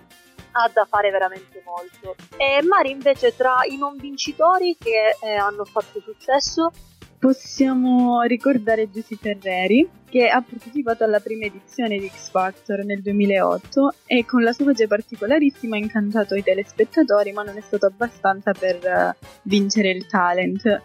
ha 0.52 0.70
da 0.72 0.84
fare 0.84 1.11
veramente 1.11 1.62
molto. 1.64 2.16
E 2.36 2.62
Mari 2.62 2.90
invece 2.90 3.34
tra 3.34 3.61
i 3.66 3.78
non 3.78 3.96
vincitori 3.96 4.76
che 4.78 5.16
eh, 5.20 5.36
hanno 5.36 5.64
fatto 5.64 6.00
successo 6.00 6.70
possiamo 7.19 8.23
ricordare 8.23 8.91
Giusy 8.91 9.16
Ferreri 9.16 9.89
che 10.09 10.29
ha 10.29 10.41
partecipato 10.41 11.05
alla 11.05 11.21
prima 11.21 11.45
edizione 11.45 11.99
di 11.99 12.09
X 12.09 12.31
Factor 12.31 12.85
nel 12.85 13.03
2008 13.03 13.95
e 14.07 14.25
con 14.25 14.43
la 14.43 14.53
sua 14.53 14.66
voce 14.66 14.87
particolarissima 14.87 15.77
ha 15.77 15.79
incantato 15.79 16.35
i 16.35 16.43
telespettatori 16.43 17.33
ma 17.33 17.43
non 17.43 17.57
è 17.57 17.61
stato 17.61 17.87
abbastanza 17.87 18.53
per 18.53 18.79
uh, 18.83 19.27
vincere 19.43 19.91
il 19.91 20.07
talent. 20.07 20.83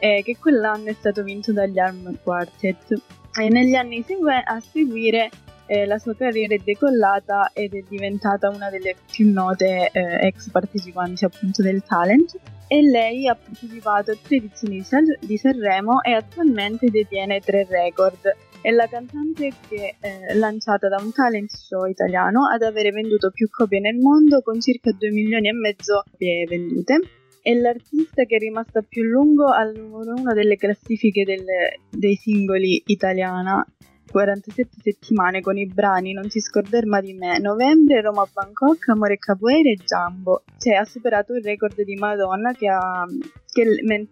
Eh, 0.00 0.22
che 0.22 0.36
quell'anno 0.38 0.86
è 0.86 0.92
stato 0.92 1.22
vinto 1.22 1.52
dagli 1.52 1.78
Arm 1.78 2.18
Quartet. 2.22 3.00
E 3.40 3.48
negli 3.48 3.74
anni 3.74 4.02
segue- 4.02 4.42
a 4.44 4.60
seguire 4.60 5.30
eh, 5.66 5.86
la 5.86 5.98
sua 5.98 6.14
carriera 6.14 6.54
è 6.54 6.60
decollata 6.62 7.50
ed 7.54 7.74
è 7.74 7.82
diventata 7.88 8.50
una 8.50 8.68
delle 8.68 8.96
più 9.10 9.32
note 9.32 9.90
eh, 9.92 10.26
ex 10.26 10.50
partecipanti 10.50 11.24
appunto 11.24 11.62
del 11.62 11.82
talent 11.84 12.38
e 12.66 12.82
lei 12.82 13.28
ha 13.28 13.34
partecipato 13.34 14.12
a 14.12 14.16
tre 14.20 14.36
edizioni 14.36 14.76
di, 14.76 14.82
San- 14.82 15.18
di 15.20 15.36
Sanremo 15.36 16.02
e 16.02 16.12
attualmente 16.12 16.90
detiene 16.90 17.40
tre 17.40 17.66
record. 17.68 18.36
È 18.60 18.70
la 18.70 18.86
cantante 18.86 19.52
che 19.68 19.96
è 20.00 20.06
eh, 20.30 20.34
lanciata 20.34 20.88
da 20.88 20.96
un 21.00 21.12
talent 21.12 21.50
show 21.50 21.84
italiano 21.84 22.48
ad 22.48 22.62
avere 22.62 22.90
venduto 22.90 23.30
più 23.30 23.48
copie 23.50 23.80
nel 23.80 23.96
mondo 23.96 24.40
con 24.40 24.60
circa 24.60 24.90
2 24.92 25.10
milioni 25.10 25.48
e 25.48 25.52
mezzo 25.52 26.02
di 26.16 26.46
vendute. 26.48 27.00
È 27.42 27.52
l'artista 27.52 28.24
che 28.24 28.36
è 28.36 28.38
rimasta 28.38 28.80
più 28.80 29.02
lungo 29.02 29.52
al 29.52 29.74
numero 29.76 30.14
uno 30.14 30.32
delle 30.32 30.56
classifiche 30.56 31.24
del, 31.24 31.44
dei 31.90 32.14
singoli 32.14 32.82
italiana 32.86 33.62
47 34.14 34.76
settimane 34.80 35.40
con 35.40 35.58
i 35.58 35.66
brani 35.66 36.12
Non 36.12 36.28
ti 36.28 36.38
scorderma 36.38 37.00
di 37.00 37.14
me, 37.14 37.40
Novembre, 37.40 38.00
Roma 38.00 38.24
Bangkok, 38.32 38.88
Amore 38.90 39.18
Capoeira 39.18 39.70
e 39.70 39.76
Jumbo. 39.84 40.44
Cioè 40.56 40.74
ha 40.74 40.84
superato 40.84 41.34
il 41.34 41.42
record 41.42 41.82
di 41.82 41.96
Madonna 41.96 42.52
che 42.52 42.68
ha... 42.68 43.04
Che, 43.52 43.64
men- 43.84 44.08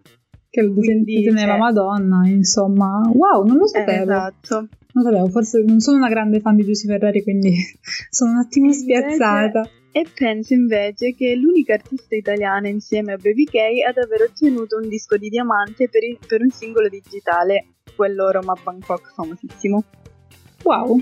che 0.49 0.71
quindi, 0.71 1.23
teneva 1.23 1.53
cioè, 1.53 1.57
Madonna, 1.57 2.27
insomma. 2.27 3.01
Wow, 3.13 3.45
non 3.45 3.57
lo 3.57 3.65
sapevo. 3.65 4.03
Esatto. 4.03 4.67
Non 4.91 5.03
sapevo, 5.05 5.27
forse 5.29 5.63
non 5.65 5.79
sono 5.79 5.97
una 5.97 6.09
grande 6.09 6.41
fan 6.41 6.57
di 6.57 6.63
Giusy 6.63 6.85
Ferrari, 6.85 7.23
quindi 7.23 7.55
sono 8.11 8.33
un 8.33 8.37
attimo 8.39 8.71
spiazzata. 8.73 9.67
E 9.95 10.07
penso 10.11 10.55
invece 10.55 11.13
che 11.13 11.33
è 11.33 11.35
l'unica 11.35 11.75
artista 11.75 12.15
italiana 12.15 12.67
insieme 12.67 13.13
a 13.13 13.17
Baby 13.17 13.43
K 13.43 13.57
ad 13.87 13.97
aver 13.97 14.23
ottenuto 14.23 14.77
un 14.77 14.89
disco 14.89 15.17
di 15.17 15.29
diamante 15.29 15.87
per, 15.87 16.03
il, 16.03 16.17
per 16.25 16.41
un 16.41 16.49
singolo 16.49 16.89
digitale 16.89 17.75
quello 17.95 18.31
Roma 18.31 18.55
Bangkok 18.59 19.13
famosissimo. 19.13 19.83
Wow! 20.63 20.99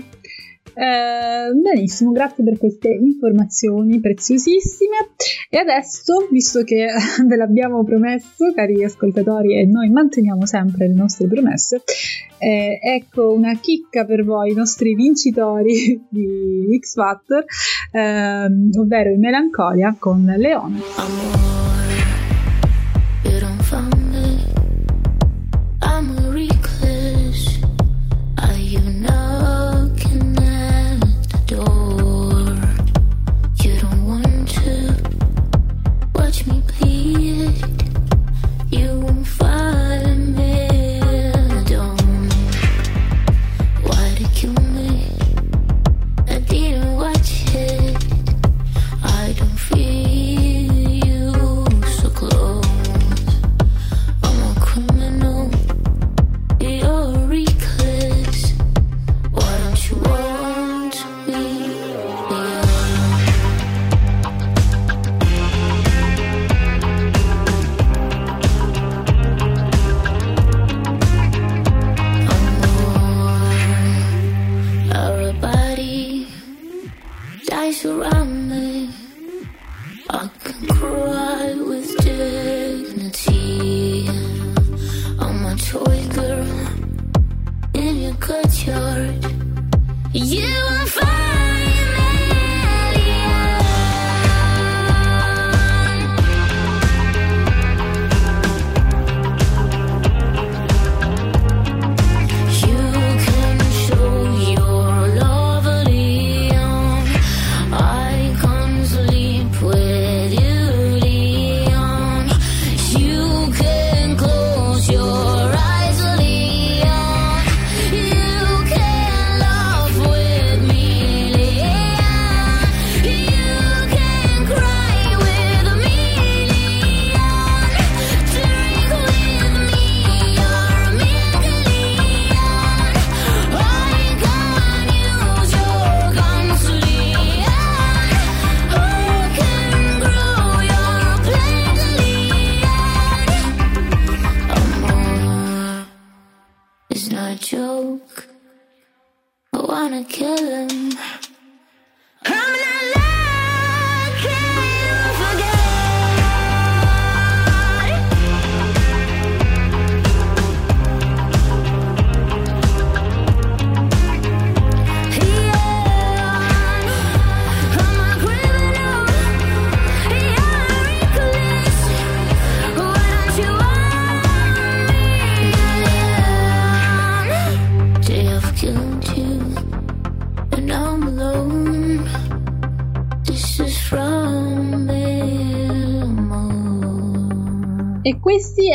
Eh, 0.74 1.52
benissimo, 1.54 2.12
grazie 2.12 2.44
per 2.44 2.58
queste 2.58 2.88
informazioni 2.88 4.00
preziosissime. 4.00 5.10
E 5.50 5.58
adesso, 5.58 6.28
visto 6.30 6.62
che 6.64 6.86
ve 7.26 7.36
l'abbiamo 7.36 7.84
promesso, 7.84 8.52
cari 8.54 8.82
ascoltatori, 8.84 9.58
e 9.58 9.66
noi 9.66 9.90
manteniamo 9.90 10.46
sempre 10.46 10.88
le 10.88 10.94
nostre 10.94 11.26
promesse, 11.26 11.82
eh, 12.38 12.78
ecco 12.82 13.32
una 13.32 13.54
chicca 13.58 14.04
per 14.04 14.24
voi, 14.24 14.52
i 14.52 14.54
nostri 14.54 14.94
vincitori 14.94 16.04
di 16.08 16.78
X 16.80 16.94
Factor, 16.94 17.44
eh, 17.92 18.44
ovvero 18.78 19.10
in 19.10 19.20
Melancolia 19.20 19.94
con 19.98 20.24
Leone. 20.36 21.71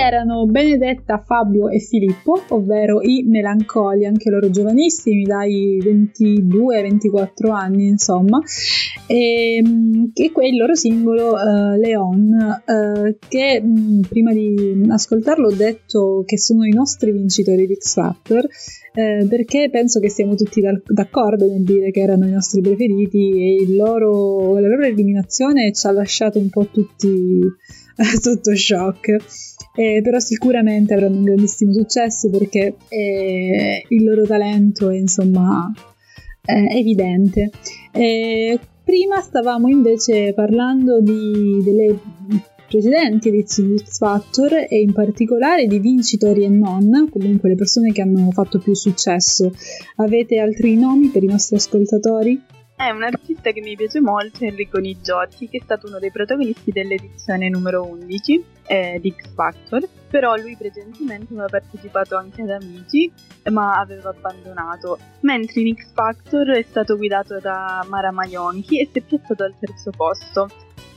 Erano 0.07 0.45
Benedetta, 0.45 1.21
Fabio 1.25 1.67
e 1.67 1.79
Filippo, 1.79 2.41
ovvero 2.49 3.01
i 3.01 3.23
Melancoli, 3.23 4.05
anche 4.05 4.29
loro 4.29 4.49
giovanissimi, 4.49 5.23
dai 5.23 5.79
22-24 5.83 7.51
anni, 7.51 7.87
insomma, 7.87 8.39
e, 9.05 9.61
mm, 9.65 10.05
che 10.13 10.31
è 10.33 10.45
il 10.45 10.55
loro 10.55 10.75
singolo 10.75 11.37
eh, 11.37 11.77
Leon, 11.77 12.61
eh, 12.65 13.17
che 13.27 13.61
mm, 13.61 14.01
prima 14.07 14.31
di 14.31 14.87
ascoltarlo 14.89 15.47
ho 15.47 15.55
detto 15.55 16.23
che 16.25 16.37
sono 16.37 16.63
i 16.63 16.71
nostri 16.71 17.11
vincitori 17.11 17.67
di 17.67 17.75
X 17.75 17.93
Factor, 17.93 18.47
eh, 18.93 19.25
perché 19.29 19.69
penso 19.69 19.99
che 19.99 20.09
siamo 20.09 20.35
tutti 20.35 20.61
dal- 20.61 20.81
d'accordo 20.85 21.45
nel 21.47 21.63
dire 21.63 21.91
che 21.91 21.99
erano 21.99 22.27
i 22.27 22.31
nostri 22.31 22.61
preferiti 22.61 23.59
e 23.59 23.75
loro- 23.75 24.57
la 24.57 24.67
loro 24.67 24.83
eliminazione 24.83 25.73
ci 25.73 25.85
ha 25.85 25.91
lasciato 25.91 26.39
un 26.39 26.49
po' 26.49 26.67
tutti 26.71 27.41
sotto 28.21 28.55
shock. 28.55 29.15
Eh, 29.75 30.01
però 30.01 30.19
sicuramente 30.19 30.93
avranno 30.93 31.17
un 31.17 31.23
grandissimo 31.23 31.71
successo 31.71 32.29
perché 32.31 32.75
eh, 32.87 33.85
il 33.87 34.03
loro 34.03 34.25
talento 34.25 34.89
è 34.89 34.95
insomma 34.95 35.71
è 36.43 36.75
evidente. 36.75 37.51
Eh, 37.91 38.59
prima 38.83 39.21
stavamo 39.21 39.67
invece 39.67 40.33
parlando 40.33 41.01
di- 41.01 41.61
delle 41.63 41.99
precedenti 42.67 43.29
edizioni 43.29 43.69
di 43.69 43.77
X 43.77 43.97
Factor 43.97 44.53
e 44.53 44.79
in 44.79 44.93
particolare 44.93 45.67
di 45.67 45.79
vincitori 45.79 46.43
e 46.43 46.49
non, 46.49 47.07
comunque 47.09 47.49
le 47.49 47.55
persone 47.55 47.91
che 47.91 48.01
hanno 48.01 48.31
fatto 48.31 48.59
più 48.59 48.73
successo. 48.73 49.51
Avete 49.97 50.39
altri 50.39 50.75
nomi 50.75 51.07
per 51.07 51.23
i 51.23 51.27
nostri 51.27 51.55
ascoltatori? 51.55 52.41
È 52.79 52.91
un 52.91 53.01
artista 53.01 53.49
che 53.49 53.59
mi 53.59 53.75
piace 53.75 53.99
molto, 53.99 54.43
Enrico 54.43 54.77
Nigiotti, 54.77 55.49
che 55.49 55.57
è 55.57 55.61
stato 55.63 55.87
uno 55.87 55.97
dei 55.97 56.11
protagonisti 56.11 56.71
dell'edizione 56.71 57.49
numero 57.49 57.83
11 57.83 58.45
eh, 58.67 58.99
di 59.01 59.15
X 59.17 59.33
Factor, 59.33 59.81
però 60.07 60.35
lui 60.35 60.55
precedentemente 60.55 61.33
aveva 61.33 61.47
partecipato 61.47 62.15
anche 62.15 62.43
ad 62.43 62.51
Amici, 62.51 63.11
ma 63.49 63.79
aveva 63.79 64.09
abbandonato, 64.09 64.99
mentre 65.21 65.61
in 65.61 65.75
X 65.75 65.91
Factor 65.91 66.51
è 66.51 66.61
stato 66.61 66.97
guidato 66.97 67.39
da 67.39 67.83
Mara 67.89 68.11
Maionchi 68.11 68.79
e 68.79 68.87
si 68.91 68.99
è 68.99 69.01
piazzato 69.01 69.43
al 69.43 69.55
terzo 69.59 69.89
posto, 69.89 70.47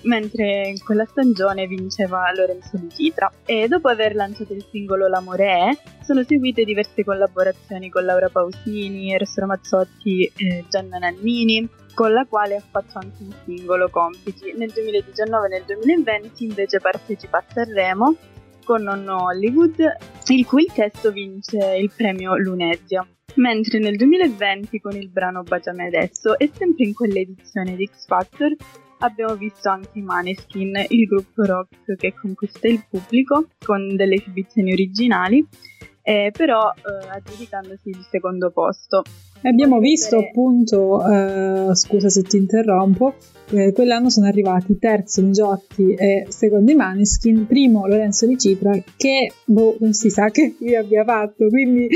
mentre 0.03 0.69
in 0.69 0.79
quella 0.83 1.05
stagione 1.05 1.67
vinceva 1.67 2.33
Lorenzo 2.35 2.77
Di 2.77 2.89
Citra. 2.89 3.31
E 3.45 3.69
dopo 3.69 3.89
aver 3.89 4.15
lanciato 4.15 4.53
il 4.53 4.65
singolo 4.71 5.09
L'amore 5.09 5.47
è, 5.47 5.79
sono 6.03 6.23
seguite 6.25 6.65
diverse 6.65 7.05
collaborazioni 7.05 7.91
con 7.91 8.05
Laura 8.05 8.29
Pausini, 8.29 9.13
Eros 9.13 9.37
Ramazzotti 9.37 10.33
e 10.37 10.65
Gianna 10.69 10.99
Nannini, 10.99 11.69
con 11.95 12.13
la 12.13 12.25
quale 12.29 12.57
ha 12.57 12.63
fatto 12.69 12.99
anche 12.99 13.23
un 13.23 13.35
singolo 13.45 13.89
Complici. 13.91 14.53
Nel 14.57 14.71
2019 14.71 15.47
e 15.47 15.51
nel 15.51 15.65
2020 15.67 16.45
invece 16.45 16.81
partecipa 16.81 17.39
a 17.39 17.45
Sanremo 17.47 18.17
con 18.65 18.83
Nonno 18.83 19.25
Hollywood, 19.25 19.85
il 20.29 20.47
cui 20.47 20.67
testo 20.73 21.11
vince 21.11 21.77
il 21.77 21.91
premio 21.95 22.37
Lunesia. 22.37 23.07
Mentre 23.35 23.79
nel 23.79 23.97
2020 23.97 24.81
con 24.81 24.97
il 24.97 25.09
brano 25.09 25.43
Baciami 25.43 25.87
adesso 25.87 26.37
e 26.39 26.51
sempre 26.53 26.85
in 26.85 26.95
quell'edizione 26.95 27.77
di 27.77 27.87
X 27.87 28.07
Factor 28.07 28.55
abbiamo 29.01 29.35
visto 29.37 29.69
anche 29.69 29.99
i 29.99 30.03
Maneskin, 30.03 30.85
il 30.89 31.07
gruppo 31.07 31.45
rock 31.45 31.97
che 31.97 32.15
conquista 32.15 32.69
il 32.69 32.85
pubblico 32.89 33.49
con 33.59 33.97
delle 33.97 34.17
esibizioni 34.17 34.73
originali, 34.73 35.47
eh, 36.11 36.31
però 36.37 36.73
eh, 36.75 37.09
aggiudicandosi 37.17 37.91
il 37.91 38.07
secondo 38.11 38.51
posto. 38.51 39.03
Abbiamo 39.43 39.79
visto 39.79 40.19
appunto, 40.19 41.01
eh, 41.11 41.75
scusa 41.75 42.11
se 42.11 42.23
ti 42.23 42.37
interrompo, 42.37 43.15
eh, 43.53 43.73
quell'anno 43.73 44.11
sono 44.11 44.27
arrivati 44.27 44.79
terzo 44.79 45.23
Nigiotti 45.23 45.95
e 45.95 46.27
secondo 46.29 46.71
i 46.71 46.75
Maneskin, 46.75 47.47
primo 47.47 47.87
Lorenzo 47.87 48.27
Di 48.27 48.37
Cipra 48.37 48.73
che 48.99 49.33
boh, 49.47 49.77
non 49.81 49.95
si 49.95 50.11
sa 50.11 50.29
che 50.29 50.55
fine 50.59 50.77
abbia 50.77 51.05
fatto, 51.05 51.49
quindi 51.49 51.89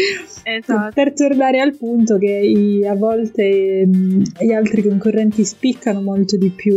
Esatto. 0.42 0.90
per 0.94 1.12
tornare 1.12 1.60
al 1.60 1.76
punto 1.76 2.16
che 2.16 2.30
i- 2.32 2.86
a 2.86 2.94
volte 2.94 3.84
mh, 3.86 4.22
gli 4.40 4.52
altri 4.52 4.82
concorrenti 4.82 5.44
spiccano 5.44 6.00
molto 6.00 6.38
di 6.38 6.48
più 6.48 6.76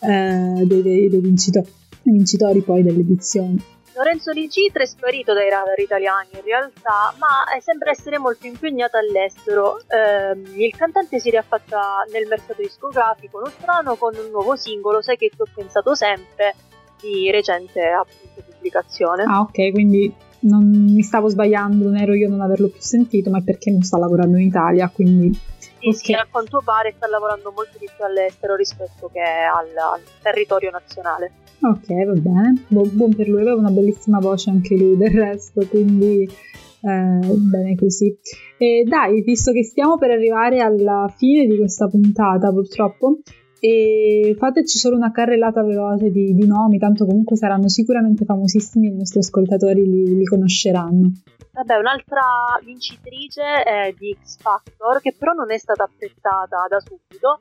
eh, 0.00 0.64
dei, 0.66 0.82
dei- 0.82 1.08
dei 1.08 1.20
vincito- 1.20 1.64
dei 2.02 2.12
vincitori 2.14 2.60
poi 2.62 2.82
delle 2.82 3.00
edizioni. 3.00 3.56
Lorenzo 3.98 4.32
Di 4.32 4.48
Citra 4.48 4.84
è 4.84 4.86
sparito 4.86 5.34
dai 5.34 5.50
radar 5.50 5.76
italiani 5.80 6.28
in 6.34 6.42
realtà, 6.44 7.12
ma 7.18 7.52
eh, 7.52 7.60
sembra 7.60 7.90
essere 7.90 8.16
molto 8.18 8.46
impegnato 8.46 8.96
all'estero. 8.96 9.80
Ehm, 9.88 10.52
il 10.54 10.70
cantante 10.76 11.18
si 11.18 11.30
riaffatta 11.30 12.04
nel 12.12 12.28
mercato 12.28 12.62
discografico 12.62 13.40
nostrano 13.40 13.96
con 13.96 14.14
un 14.14 14.30
nuovo 14.30 14.54
singolo, 14.54 15.02
Sai 15.02 15.16
che 15.16 15.30
ti 15.34 15.42
ho 15.42 15.46
pensato 15.52 15.96
sempre, 15.96 16.54
di 17.00 17.28
recente 17.32 17.82
appunto 17.88 18.40
pubblicazione. 18.48 19.24
Ah 19.24 19.40
ok, 19.40 19.72
quindi 19.72 20.14
non 20.42 20.62
mi 20.64 21.02
stavo 21.02 21.26
sbagliando, 21.28 21.86
non 21.86 21.96
ero 21.96 22.14
io 22.14 22.28
a 22.28 22.30
non 22.30 22.40
averlo 22.40 22.68
più 22.68 22.80
sentito, 22.80 23.30
ma 23.30 23.38
è 23.38 23.42
perché 23.42 23.72
non 23.72 23.82
sta 23.82 23.98
lavorando 23.98 24.36
in 24.36 24.46
Italia, 24.46 24.88
quindi 24.88 25.36
Sì, 25.58 25.90
sì, 25.90 26.12
ok. 26.12 26.20
a 26.20 26.26
quanto 26.30 26.62
pare 26.64 26.94
sta 26.96 27.08
lavorando 27.08 27.50
molto 27.50 27.78
di 27.78 27.88
più 27.92 28.04
all'estero 28.04 28.54
rispetto 28.54 29.10
che 29.12 29.20
al, 29.20 29.76
al 29.76 30.02
territorio 30.22 30.70
nazionale. 30.70 31.32
Ok, 31.60 31.86
va 32.06 32.12
bene. 32.12 32.64
Bu- 32.68 32.90
buon 32.92 33.14
per 33.14 33.28
lui, 33.28 33.40
aveva 33.40 33.56
una 33.56 33.70
bellissima 33.70 34.18
voce 34.18 34.50
anche 34.50 34.76
lui 34.76 34.96
del 34.96 35.10
resto, 35.10 35.66
quindi 35.66 36.22
eh, 36.22 37.36
bene 37.50 37.74
così. 37.76 38.16
E 38.56 38.84
dai, 38.86 39.22
visto 39.22 39.52
che 39.52 39.64
stiamo 39.64 39.98
per 39.98 40.10
arrivare 40.10 40.60
alla 40.60 41.12
fine 41.16 41.46
di 41.46 41.56
questa 41.56 41.88
puntata, 41.88 42.50
purtroppo, 42.50 43.18
e 43.60 44.36
fateci 44.38 44.78
solo 44.78 44.96
una 44.96 45.10
carrellata 45.10 45.64
veloce 45.64 46.10
di, 46.10 46.32
di 46.32 46.46
nomi, 46.46 46.78
tanto 46.78 47.04
comunque 47.04 47.36
saranno 47.36 47.68
sicuramente 47.68 48.24
famosissimi 48.24 48.86
e 48.86 48.90
i 48.92 48.96
nostri 48.96 49.18
ascoltatori 49.18 49.82
li, 49.82 50.16
li 50.16 50.24
conosceranno. 50.24 51.10
Vabbè, 51.52 51.74
un'altra 51.74 52.22
vincitrice 52.64 53.42
eh, 53.66 53.94
di 53.98 54.16
X 54.22 54.38
Factor, 54.38 55.00
che 55.00 55.12
però 55.18 55.32
non 55.32 55.50
è 55.50 55.58
stata 55.58 55.82
apprezzata 55.82 56.66
da 56.68 56.78
subito, 56.78 57.38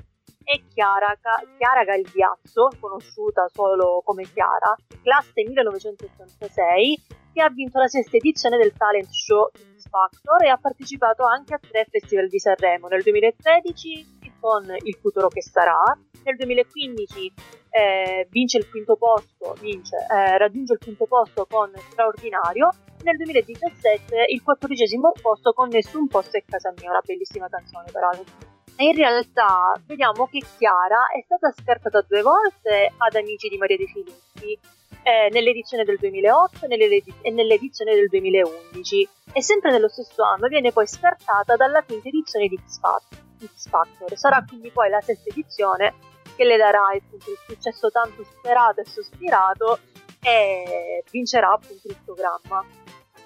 è 0.47 0.61
Chiara, 0.73 1.13
Chiara 1.57 1.83
Galdiazzo, 1.83 2.69
conosciuta 2.79 3.49
solo 3.51 4.01
come 4.05 4.23
Chiara, 4.23 4.73
classe 5.03 5.43
1986, 5.43 7.01
che 7.33 7.41
ha 7.41 7.49
vinto 7.49 7.79
la 7.79 7.87
sesta 7.87 8.15
edizione 8.15 8.55
del 8.55 8.71
talent 8.71 9.09
show 9.09 9.49
X 9.51 9.89
Factor 9.89 10.45
e 10.45 10.47
ha 10.47 10.57
partecipato 10.57 11.25
anche 11.25 11.53
a 11.53 11.59
tre 11.59 11.85
festival 11.89 12.29
di 12.29 12.39
Sanremo, 12.39 12.87
nel 12.87 13.03
2013 13.03 14.15
con 14.39 14.63
Il 14.83 14.95
futuro 15.01 15.27
che 15.27 15.41
sarà, 15.41 15.81
nel 16.23 16.35
2015 16.37 17.33
eh, 17.69 18.27
vince 18.29 18.57
il 18.57 18.69
quinto 18.69 18.95
posto, 18.95 19.53
vince, 19.59 19.97
eh, 19.97 20.37
raggiunge 20.37 20.73
il 20.73 20.79
quinto 20.79 21.07
posto 21.07 21.45
con 21.45 21.73
Straordinario, 21.91 22.69
nel 23.03 23.17
2017 23.17 24.27
il 24.29 24.41
quattordicesimo 24.41 25.11
posto 25.21 25.51
con 25.51 25.67
Nessun 25.67 26.07
posto 26.07 26.37
è 26.37 26.43
casa 26.45 26.71
mia, 26.79 26.89
una 26.91 27.01
bellissima 27.03 27.49
canzone 27.49 27.91
peraltro. 27.91 28.56
In 28.79 28.95
realtà 28.95 29.73
vediamo 29.87 30.27
che 30.27 30.43
Chiara 30.57 31.07
è 31.07 31.23
stata 31.25 31.51
scartata 31.51 32.05
due 32.07 32.21
volte 32.21 32.93
ad 32.95 33.15
Amici 33.15 33.49
di 33.49 33.57
Maria 33.57 33.75
De 33.75 33.87
Filippi, 33.87 34.59
eh, 35.01 35.29
nell'edizione 35.31 35.83
del 35.83 35.97
2008 35.97 36.65
e 36.65 36.67
nell'edi- 36.67 37.13
e 37.21 37.31
nell'edizione 37.31 37.95
del 37.95 38.07
2011 38.07 39.09
e 39.33 39.41
sempre 39.41 39.71
nello 39.71 39.87
stesso 39.87 40.21
anno 40.23 40.47
viene 40.47 40.71
poi 40.71 40.85
scartata 40.85 41.55
dalla 41.55 41.81
quinta 41.81 42.09
edizione 42.09 42.47
di 42.47 42.55
X 42.55 42.79
Factor. 42.79 43.17
X 43.39 43.67
Factor. 43.67 44.15
Sarà 44.15 44.45
quindi 44.47 44.69
poi 44.69 44.89
la 44.89 45.01
sesta 45.01 45.29
edizione 45.29 45.95
che 46.35 46.43
le 46.43 46.57
darà 46.57 46.87
appunto 46.87 47.31
il 47.31 47.37
successo 47.47 47.89
tanto 47.89 48.23
sperato 48.25 48.81
e 48.81 48.85
sospirato 48.85 49.79
e 50.21 51.03
vincerà 51.09 51.51
appunto 51.51 51.87
il 51.87 51.97
programma. 52.05 52.63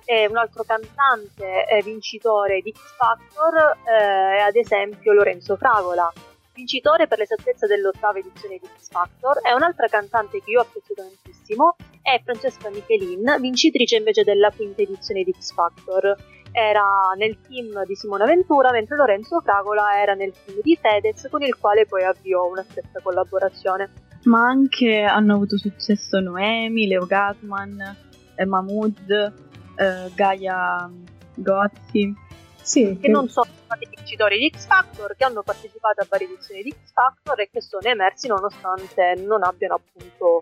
E 0.05 0.27
un 0.27 0.37
altro 0.37 0.63
cantante 0.63 1.65
eh, 1.67 1.81
vincitore 1.83 2.61
di 2.61 2.71
X 2.71 2.95
Factor 2.97 3.77
eh, 3.87 4.37
è 4.37 4.39
ad 4.39 4.55
esempio 4.55 5.13
Lorenzo 5.13 5.55
Fragola, 5.55 6.11
vincitore 6.53 7.07
per 7.07 7.19
l'esattezza 7.19 7.67
dell'ottava 7.67 8.19
edizione 8.19 8.57
di 8.57 8.67
X 8.67 8.89
Factor, 8.89 9.39
e 9.47 9.53
un'altra 9.53 9.87
cantante 9.87 10.41
che 10.43 10.51
io 10.51 10.61
apprezzo 10.61 10.93
tantissimo 10.93 11.75
è 12.01 12.19
Francesca 12.23 12.69
Michelin, 12.69 13.37
vincitrice 13.39 13.95
invece 13.95 14.23
della 14.23 14.51
quinta 14.51 14.81
edizione 14.81 15.23
di 15.23 15.33
X 15.37 15.53
Factor. 15.53 16.15
era 16.51 17.13
nel 17.17 17.39
team 17.47 17.85
di 17.85 17.95
Simona 17.95 18.25
Ventura, 18.25 18.71
mentre 18.71 18.97
Lorenzo 18.97 19.39
Fragola 19.41 20.01
era 20.01 20.13
nel 20.13 20.33
team 20.43 20.59
di 20.61 20.77
Fedez, 20.79 21.27
con 21.29 21.41
il 21.41 21.57
quale 21.57 21.85
poi 21.85 22.03
avviò 22.03 22.47
una 22.47 22.63
stretta 22.63 22.99
collaborazione. 23.01 23.89
Ma 24.23 24.45
anche 24.45 25.01
hanno 25.01 25.35
avuto 25.35 25.57
successo 25.57 26.19
Noemi, 26.19 26.87
Leo 26.87 27.05
Gatman, 27.05 27.95
eh, 28.35 28.45
Mahmood, 28.45 29.33
eh, 29.75 30.11
Gaia 30.13 30.89
Gozzi. 31.35 32.29
Sì, 32.61 32.97
che 33.01 33.07
non 33.07 33.27
sono 33.27 33.49
stati 33.65 33.87
vincitori 33.89 34.37
di 34.37 34.51
X 34.55 34.67
Factor, 34.67 35.15
che 35.17 35.23
hanno 35.23 35.41
partecipato 35.41 36.01
a 36.01 36.07
varie 36.07 36.27
edizioni 36.27 36.61
di 36.61 36.71
X 36.71 36.91
Factor 36.93 37.39
e 37.39 37.49
che 37.51 37.59
sono 37.59 37.81
emersi 37.83 38.27
nonostante 38.27 39.15
non 39.25 39.43
abbiano 39.43 39.75
appunto 39.75 40.41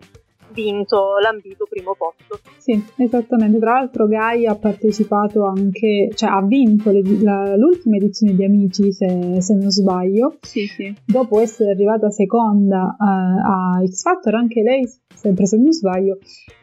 vinto 0.52 1.18
l'ambito 1.18 1.66
primo 1.68 1.94
posto. 1.94 2.40
Sì, 2.58 2.82
esattamente. 2.96 3.58
Tra 3.58 3.72
l'altro 3.72 4.06
Gaia 4.06 4.52
ha 4.52 4.56
partecipato 4.56 5.44
anche, 5.44 6.10
cioè 6.14 6.30
ha 6.30 6.42
vinto 6.42 6.90
le, 6.90 7.02
la, 7.22 7.56
l'ultima 7.56 7.96
edizione 7.96 8.34
di 8.34 8.44
Amici, 8.44 8.92
se, 8.92 9.40
se, 9.40 9.54
non 9.54 9.70
sbaglio. 9.70 10.36
Sì, 10.40 10.66
sì. 10.66 10.94
Dopo 11.04 11.40
essere 11.40 11.70
arrivata 11.70 12.10
seconda 12.10 12.96
uh, 12.98 13.04
a 13.04 13.82
X 13.86 14.02
Factor, 14.02 14.34
anche 14.34 14.62
lei, 14.62 14.88
sempre 15.14 15.46
se 15.46 15.56
non 15.56 15.72
sbaglio, 15.72 16.18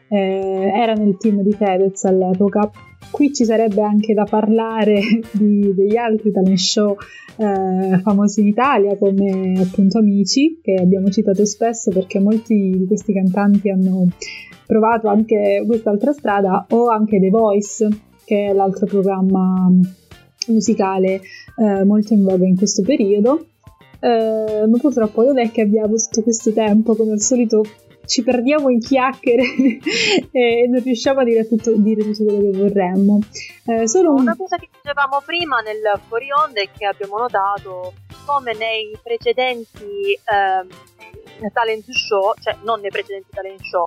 eh, 0.08 0.70
era 0.74 0.94
nel 0.94 1.16
team 1.16 1.42
di 1.42 1.52
Fedez 1.52 2.04
all'epoca. 2.04 2.70
Qui 3.10 3.32
ci 3.32 3.44
sarebbe 3.44 3.82
anche 3.82 4.14
da 4.14 4.24
parlare 4.24 5.00
di, 5.32 5.72
degli 5.74 5.96
altri 5.96 6.30
talent 6.32 6.58
show 6.58 6.96
eh, 7.36 8.00
famosi 8.00 8.40
in 8.40 8.48
Italia 8.48 8.96
come 8.96 9.54
appunto 9.58 9.98
Amici, 9.98 10.60
che 10.62 10.74
abbiamo 10.74 11.08
citato 11.08 11.44
spesso 11.44 11.90
perché 11.90 12.18
molti 12.18 12.74
di 12.76 12.86
questi 12.86 13.12
cantanti 13.12 13.70
hanno 13.70 14.08
provato 14.66 15.08
anche 15.08 15.62
quest'altra 15.66 16.12
strada, 16.12 16.66
o 16.70 16.88
anche 16.88 17.18
The 17.18 17.30
Voice, 17.30 17.88
che 18.24 18.48
è 18.48 18.52
l'altro 18.52 18.86
programma 18.86 19.70
musicale 20.48 21.20
eh, 21.56 21.84
molto 21.84 22.12
in 22.12 22.24
voga 22.24 22.46
in 22.46 22.56
questo 22.56 22.82
periodo. 22.82 23.46
Eh, 24.00 24.66
ma 24.68 24.78
purtroppo 24.78 25.24
non 25.24 25.38
è 25.38 25.50
che 25.50 25.62
abbiamo 25.62 25.94
tutto 25.96 26.22
questo 26.22 26.52
tempo, 26.52 26.94
come 26.94 27.12
al 27.12 27.20
solito 27.20 27.64
ci 28.08 28.22
perdiamo 28.22 28.70
in 28.70 28.80
chiacchiere 28.80 29.44
e 30.32 30.66
non 30.66 30.82
riusciamo 30.82 31.20
a 31.20 31.24
dire 31.24 31.46
tutto, 31.46 31.72
dire 31.76 32.02
tutto 32.02 32.24
quello 32.24 32.50
che 32.50 32.58
vorremmo. 32.58 33.20
Eh, 33.66 33.86
solo 33.86 34.14
un... 34.14 34.22
Una 34.22 34.36
cosa 34.36 34.56
che 34.56 34.68
dicevamo 34.72 35.22
prima 35.24 35.60
nel 35.60 36.00
fuori 36.08 36.28
onda 36.32 36.60
è 36.60 36.68
che 36.76 36.86
abbiamo 36.86 37.18
notato 37.18 37.92
come 38.24 38.54
nei 38.54 38.96
precedenti 39.02 40.12
eh, 40.14 41.50
talent 41.52 41.90
show, 41.90 42.32
cioè 42.40 42.56
non 42.62 42.80
nei 42.80 42.90
precedenti 42.90 43.28
talent 43.30 43.60
show, 43.60 43.84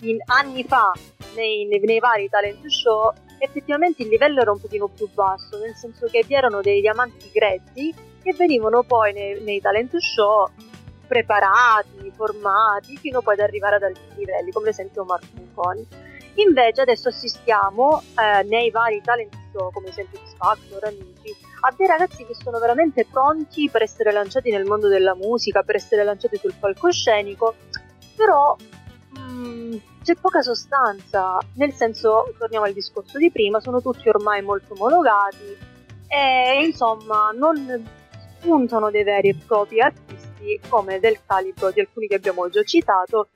in 0.00 0.16
anni 0.26 0.64
fa 0.64 0.90
nei, 1.34 1.66
nei, 1.66 1.80
nei 1.80 1.98
vari 1.98 2.28
talent 2.28 2.66
show 2.66 3.12
effettivamente 3.38 4.02
il 4.02 4.08
livello 4.08 4.40
era 4.40 4.50
un 4.50 4.60
pochino 4.60 4.88
più 4.88 5.08
basso, 5.12 5.58
nel 5.58 5.74
senso 5.74 6.06
che 6.06 6.24
vi 6.26 6.34
erano 6.34 6.60
dei 6.60 6.80
diamanti 6.80 7.30
grezzi 7.32 7.94
che 8.22 8.34
venivano 8.34 8.82
poi 8.82 9.12
nei, 9.12 9.40
nei 9.42 9.60
talent 9.60 9.96
show 9.96 10.48
preparati, 11.08 12.12
formati, 12.14 12.96
fino 12.96 13.22
poi 13.22 13.34
ad 13.34 13.40
arrivare 13.40 13.76
ad 13.76 13.82
altri 13.82 14.04
livelli, 14.16 14.52
come 14.52 14.66
ad 14.68 14.72
esempio 14.72 15.04
Marco 15.04 15.26
Munconi. 15.34 15.86
Invece 16.34 16.82
adesso 16.82 17.08
assistiamo 17.08 18.00
eh, 18.16 18.44
nei 18.44 18.70
vari 18.70 19.00
talent 19.02 19.34
show, 19.50 19.72
come 19.72 19.88
esempio 19.88 20.20
X 20.24 20.36
Factor, 20.36 20.84
Amici, 20.84 21.34
a 21.62 21.74
dei 21.76 21.86
ragazzi 21.88 22.24
che 22.24 22.34
sono 22.34 22.58
veramente 22.60 23.04
pronti 23.10 23.68
per 23.68 23.82
essere 23.82 24.12
lanciati 24.12 24.50
nel 24.50 24.64
mondo 24.64 24.86
della 24.86 25.16
musica, 25.16 25.62
per 25.64 25.74
essere 25.74 26.04
lanciati 26.04 26.36
sul 26.36 26.54
palcoscenico, 26.54 27.54
però 28.14 28.54
mh, 29.10 29.20
mm, 29.20 29.76
c'è 30.04 30.14
poca 30.14 30.42
sostanza, 30.42 31.38
nel 31.54 31.72
senso, 31.72 32.32
torniamo 32.38 32.66
al 32.66 32.72
discorso 32.72 33.18
di 33.18 33.32
prima, 33.32 33.58
sono 33.58 33.82
tutti 33.82 34.08
ormai 34.08 34.40
molto 34.42 34.74
omologati 34.74 35.56
e 36.06 36.64
insomma 36.64 37.30
non 37.34 37.84
puntano 38.40 38.90
dei 38.90 39.02
veri 39.02 39.28
e 39.30 39.36
propri 39.46 39.80
artisti 39.80 40.27
artisti 40.38 40.60
come 40.68 41.00
del 41.00 41.18
calibro 41.26 41.70
di 41.70 41.80
alcuni 41.80 42.06
che 42.06 42.14
abbiamo 42.14 42.48
già 42.48 42.62
citato 42.62 43.28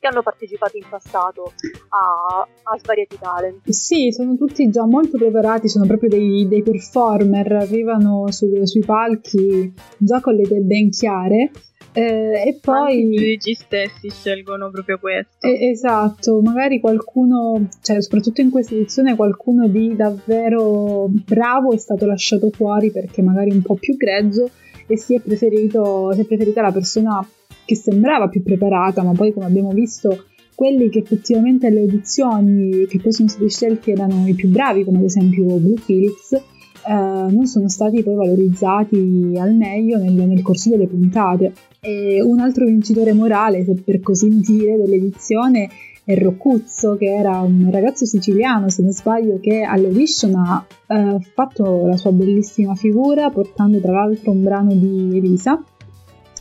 che 0.00 0.06
hanno 0.06 0.22
partecipato 0.22 0.76
in 0.76 0.84
passato 0.88 1.52
a, 1.88 2.42
a 2.42 2.78
svariati 2.78 3.18
talent. 3.18 3.68
Sì, 3.68 4.12
sono 4.12 4.36
tutti 4.36 4.70
già 4.70 4.86
molto 4.86 5.18
preparati, 5.18 5.68
sono 5.68 5.86
proprio 5.86 6.08
dei, 6.08 6.46
dei 6.46 6.62
performer, 6.62 7.50
arrivano 7.52 8.30
su, 8.30 8.64
sui 8.64 8.84
palchi 8.84 9.72
già 9.96 10.20
con 10.20 10.34
le 10.34 10.42
idee 10.42 10.60
ben 10.60 10.90
chiare. 10.90 11.50
Eh, 11.90 12.42
e 12.46 12.58
poi 12.62 12.92
Anche 12.92 12.94
i 12.94 13.16
giudici 13.16 13.54
stessi 13.54 14.08
scelgono 14.08 14.70
proprio 14.70 14.98
questo. 15.00 15.44
Eh, 15.44 15.70
esatto, 15.70 16.40
magari 16.42 16.78
qualcuno, 16.78 17.66
cioè 17.82 18.00
soprattutto 18.00 18.40
in 18.40 18.50
questa 18.50 18.74
edizione, 18.74 19.16
qualcuno 19.16 19.66
di 19.66 19.96
davvero 19.96 21.08
bravo 21.08 21.72
è 21.72 21.76
stato 21.76 22.06
lasciato 22.06 22.50
fuori 22.50 22.92
perché 22.92 23.20
magari 23.20 23.50
un 23.50 23.62
po' 23.62 23.74
più 23.74 23.96
grezzo 23.96 24.48
e 24.88 24.96
si 24.96 25.14
è, 25.14 25.20
preferito, 25.20 26.10
si 26.12 26.22
è 26.22 26.24
preferita 26.24 26.62
la 26.62 26.72
persona 26.72 27.24
che 27.64 27.76
sembrava 27.76 28.28
più 28.28 28.42
preparata, 28.42 29.02
ma 29.02 29.12
poi 29.12 29.32
come 29.32 29.46
abbiamo 29.46 29.70
visto 29.70 30.24
quelli 30.54 30.88
che 30.88 30.98
effettivamente 30.98 31.68
alle 31.68 31.82
audizioni 31.82 32.86
che 32.86 32.98
poi 32.98 33.12
sono 33.12 33.28
stati 33.28 33.48
scelti 33.48 33.92
erano 33.92 34.26
i 34.26 34.34
più 34.34 34.48
bravi, 34.48 34.82
come 34.82 34.98
ad 34.98 35.04
esempio 35.04 35.44
Blue 35.44 35.78
Phillips, 35.84 36.32
eh, 36.32 36.42
non 36.90 37.46
sono 37.46 37.68
stati 37.68 38.02
poi 38.02 38.14
valorizzati 38.14 39.34
al 39.38 39.54
meglio 39.54 39.98
nel, 39.98 40.14
nel, 40.14 40.42
corso 40.42 40.70
delle 40.70 40.86
puntate. 40.86 41.52
E 41.80 42.20
un 42.22 42.40
altro 42.40 42.64
vincitore 42.64 43.12
morale, 43.12 43.64
se 43.64 43.74
per 43.74 44.00
così 44.00 44.40
dire, 44.40 44.76
dell'edizione 44.76 45.68
Roccuzzo, 46.16 46.96
che 46.96 47.06
era 47.06 47.40
un 47.40 47.68
ragazzo 47.70 48.06
siciliano, 48.06 48.68
se 48.68 48.82
non 48.82 48.92
sbaglio, 48.92 49.38
che 49.40 49.62
all'audition 49.62 50.34
ha 50.34 50.66
eh, 50.86 51.18
fatto 51.34 51.86
la 51.86 51.96
sua 51.96 52.12
bellissima 52.12 52.74
figura, 52.74 53.30
portando 53.30 53.80
tra 53.80 53.92
l'altro 53.92 54.30
un 54.30 54.42
brano 54.42 54.72
di 54.74 55.16
Elisa. 55.16 55.62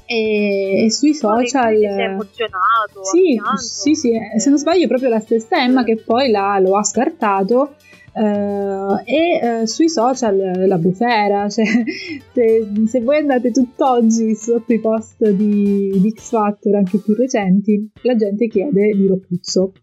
E, 0.05 0.86
e 0.86 0.91
sui 0.91 1.13
social 1.13 1.76
si 1.76 1.84
è 1.84 1.89
emozionato 1.89 3.03
sì, 3.03 3.38
sì, 3.57 3.93
sì, 3.93 4.11
se 4.38 4.49
non 4.49 4.57
sbaglio 4.57 4.86
è 4.86 4.88
proprio 4.88 5.09
la 5.09 5.20
stessa 5.20 5.61
Emma 5.61 5.84
che 5.84 5.97
poi 5.97 6.32
lo 6.32 6.78
ha 6.78 6.84
scartato 6.84 7.76
Uh, 8.20 8.99
e 9.05 9.61
uh, 9.61 9.65
sui 9.65 9.89
social 9.89 10.65
la 10.65 10.78
bufera, 10.80 11.47
cioè 11.53 11.65
se, 12.34 12.68
se, 12.88 13.01
voi 13.01 13.18
andate 13.18 13.51
tutt'oggi 13.51 14.34
sotto 14.34 14.74
i 14.74 14.80
post 14.80 15.30
di, 15.30 15.91
di 15.99 16.11
X 16.11 16.30
Factor, 16.30 16.74
anche 16.74 16.97
più 16.97 17.13
recenti, 17.13 17.91
la 18.01 18.15
gente 18.15 18.47
chiede 18.47 18.89
di 18.95 19.05
Ropuzzo. 19.05 19.74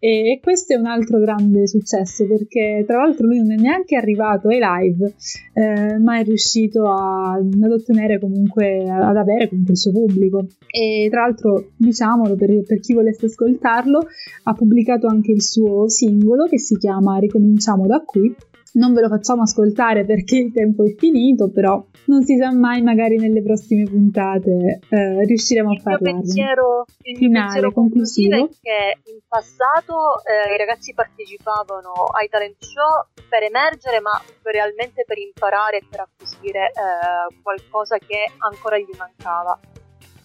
E 0.00 0.38
questo 0.40 0.74
è 0.74 0.76
un 0.76 0.86
altro 0.86 1.18
grande 1.18 1.66
successo 1.66 2.24
perché 2.26 2.84
tra 2.86 2.98
l'altro 2.98 3.26
lui 3.26 3.38
non 3.38 3.50
è 3.50 3.56
neanche 3.56 3.96
arrivato 3.96 4.48
ai 4.48 4.60
live, 4.60 5.12
eh, 5.54 5.98
ma 5.98 6.18
è 6.20 6.24
riuscito 6.24 6.88
a, 6.88 7.32
ad 7.32 7.72
ottenere 7.72 8.20
comunque, 8.20 8.84
ad 8.88 9.16
avere 9.16 9.48
comunque 9.48 9.72
il 9.72 9.78
suo 9.78 9.90
pubblico. 9.90 10.46
E 10.70 11.08
tra 11.10 11.22
l'altro, 11.22 11.70
diciamolo 11.76 12.36
per, 12.36 12.62
per 12.64 12.78
chi 12.78 12.94
volesse 12.94 13.26
ascoltarlo, 13.26 14.06
ha 14.44 14.52
pubblicato 14.54 15.08
anche 15.08 15.32
il 15.32 15.42
suo 15.42 15.88
singolo 15.88 16.44
che 16.44 16.58
si 16.58 16.76
chiama 16.76 17.18
Ricominciamo 17.18 17.86
da 17.86 18.00
qui 18.04 18.32
non 18.78 18.94
ve 18.94 19.02
lo 19.02 19.08
facciamo 19.08 19.42
ascoltare 19.42 20.04
perché 20.04 20.36
il 20.38 20.52
tempo 20.52 20.84
è 20.84 20.94
finito, 20.96 21.50
però 21.50 21.84
non 22.06 22.22
si 22.22 22.36
sa 22.36 22.52
mai, 22.52 22.80
magari 22.80 23.16
nelle 23.16 23.42
prossime 23.42 23.84
puntate 23.84 24.80
eh, 24.88 25.24
riusciremo 25.24 25.72
a 25.72 25.80
parlarne. 25.82 26.08
Il 26.08 26.14
mio 26.14 26.22
pensiero, 26.22 26.84
il 27.02 27.16
finale, 27.16 27.44
pensiero 27.44 27.72
conclusivo 27.72 28.36
è 28.36 28.48
che 28.62 29.10
in 29.10 29.18
passato 29.26 30.22
eh, 30.24 30.54
i 30.54 30.56
ragazzi 30.56 30.94
partecipavano 30.94 31.92
ai 32.16 32.28
talent 32.28 32.56
show 32.60 33.06
per 33.28 33.42
emergere, 33.42 34.00
ma 34.00 34.12
realmente 34.42 35.04
per 35.04 35.18
imparare 35.18 35.78
e 35.78 35.86
per 35.90 36.00
acquisire 36.00 36.68
eh, 36.68 37.34
qualcosa 37.42 37.98
che 37.98 38.30
ancora 38.38 38.78
gli 38.78 38.94
mancava. 38.96 39.58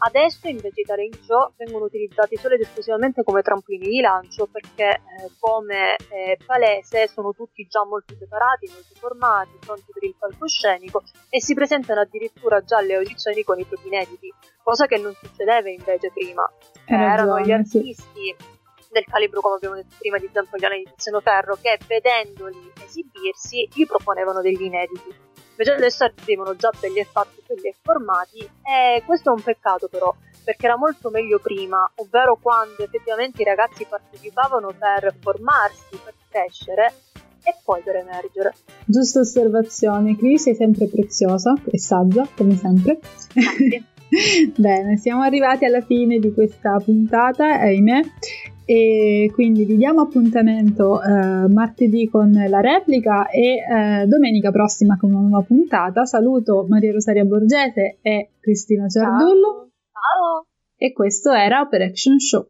Adesso 0.05 0.49
invece 0.49 0.81
i 0.81 0.83
talent 0.83 1.17
show 1.21 1.53
vengono 1.55 1.85
utilizzati 1.85 2.35
solo 2.35 2.55
ed 2.55 2.61
esclusivamente 2.61 3.23
come 3.23 3.41
trampolini 3.41 3.87
di 3.87 4.01
lancio 4.01 4.47
perché 4.47 4.89
eh, 4.89 5.31
come 5.39 5.95
eh, 5.95 6.37
palese 6.45 7.07
sono 7.07 7.31
tutti 7.31 7.65
già 7.69 7.85
molto 7.85 8.13
preparati, 8.17 8.69
molto 8.69 8.95
formati, 8.95 9.51
pronti 9.61 9.91
per 9.93 10.03
il 10.03 10.15
palcoscenico 10.19 11.03
e 11.29 11.41
si 11.41 11.53
presentano 11.53 12.01
addirittura 12.01 12.61
già 12.61 12.79
alle 12.79 12.95
audizioni 12.95 13.43
con 13.43 13.57
i 13.59 13.63
propri 13.63 13.87
inediti, 13.87 14.33
cosa 14.61 14.87
che 14.87 14.97
non 14.97 15.13
succedeva 15.13 15.69
invece 15.69 16.11
prima. 16.11 16.51
Eh, 16.85 16.95
erano 16.95 17.39
gli 17.39 17.51
artisti 17.51 18.35
del 18.91 19.05
calibro, 19.05 19.39
come 19.39 19.55
abbiamo 19.55 19.75
detto 19.75 19.95
prima, 19.97 20.17
di 20.17 20.29
Zampogliano 20.31 20.73
e 20.75 20.77
di 20.79 20.89
Tiziano 20.91 21.21
Ferro 21.21 21.57
che 21.61 21.79
vedendoli 21.87 22.73
esibirsi 22.83 23.69
gli 23.73 23.85
proponevano 23.85 24.41
degli 24.41 24.63
inediti 24.63 25.22
invece 25.53 25.71
adesso 25.71 26.03
arrivano 26.03 26.55
già 26.55 26.71
belli 26.79 26.99
e 26.99 27.05
fatti, 27.05 27.41
belli 27.47 27.67
e 27.67 27.75
formati 27.81 28.39
e 28.39 29.03
questo 29.05 29.29
è 29.29 29.33
un 29.33 29.41
peccato 29.41 29.87
però 29.87 30.13
perché 30.43 30.65
era 30.65 30.77
molto 30.77 31.09
meglio 31.09 31.39
prima, 31.39 31.89
ovvero 31.95 32.37
quando 32.41 32.83
effettivamente 32.83 33.41
i 33.41 33.45
ragazzi 33.45 33.85
partecipavano 33.87 34.73
per 34.77 35.15
formarsi, 35.21 35.97
per 36.03 36.13
crescere 36.29 36.93
e 37.43 37.55
poi 37.63 37.81
per 37.81 37.95
emergere. 37.95 38.53
Giusta 38.85 39.21
osservazione, 39.21 40.17
Cri, 40.17 40.37
sei 40.37 40.55
sempre 40.55 40.87
preziosa 40.87 41.53
e 41.65 41.79
saggia, 41.79 42.27
come 42.35 42.57
sempre. 42.57 42.99
Grazie. 43.33 43.83
Bene, 44.55 44.97
siamo 44.97 45.23
arrivati 45.23 45.65
alla 45.65 45.81
fine 45.81 46.19
di 46.19 46.33
questa 46.33 46.77
puntata, 46.77 47.59
ahimè. 47.59 48.01
E 48.65 49.29
quindi 49.33 49.65
vi 49.65 49.77
diamo 49.77 50.01
appuntamento 50.01 51.01
eh, 51.01 51.47
martedì 51.47 52.09
con 52.09 52.31
la 52.31 52.61
replica 52.61 53.27
e 53.27 53.57
eh, 53.57 54.05
domenica 54.07 54.51
prossima 54.51 54.97
con 54.97 55.11
una 55.11 55.27
nuova 55.27 55.45
puntata. 55.45 56.05
Saluto 56.05 56.65
Maria 56.67 56.91
Rosaria 56.91 57.25
Borgese 57.25 57.97
e 58.01 58.29
Cristina 58.39 58.87
Ciardullo. 58.87 59.47
Ciao. 59.47 59.71
Ciao. 59.91 60.45
E 60.77 60.91
questo 60.93 61.31
era 61.31 61.61
Operation 61.61 62.19
Show. 62.19 62.47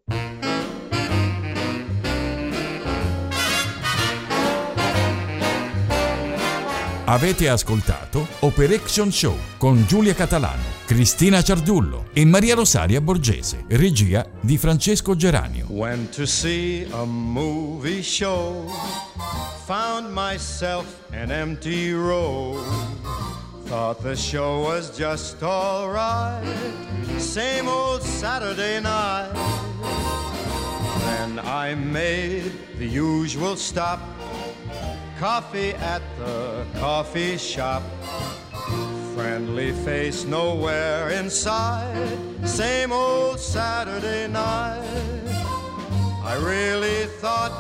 Avete 7.14 7.48
ascoltato 7.48 8.28
Operation 8.40 9.12
Show 9.12 9.38
con 9.58 9.86
Giulia 9.86 10.16
Catalano, 10.16 10.64
Cristina 10.84 11.44
Ciardullo 11.44 12.06
e 12.12 12.26
Maria 12.26 12.56
Rosaria 12.56 13.02
Borgese, 13.02 13.66
regia 13.68 14.28
di 14.42 14.58
Francesco 14.58 15.16
Geranio. 15.16 15.68
Went 15.70 16.16
to 16.16 16.26
see 16.26 16.88
a 16.92 17.06
movie 17.06 18.02
show. 18.02 18.68
Found 19.68 20.12
myself 20.12 20.88
an 21.12 21.30
empty 21.30 21.94
row. 21.94 22.60
Thought 23.66 24.02
the 24.02 24.16
show 24.16 24.64
was 24.64 24.90
just 24.98 25.44
alright. 25.44 26.44
Same 27.18 27.68
old 27.68 28.02
Saturday 28.02 28.82
night. 28.82 29.30
Then 31.06 31.40
I 31.44 31.76
made 31.76 32.52
the 32.80 32.88
usual 32.88 33.56
stop. 33.56 34.00
Coffee 35.24 35.72
at 35.76 36.02
the 36.18 36.66
coffee 36.82 37.38
shop. 37.38 37.82
Friendly 39.16 39.72
face 39.72 40.26
nowhere 40.26 41.12
inside. 41.12 41.96
Same 42.46 42.92
old 42.92 43.40
Saturday 43.40 44.28
night. 44.28 44.84
I 46.26 46.36
really 46.42 47.06
thought 47.22 47.56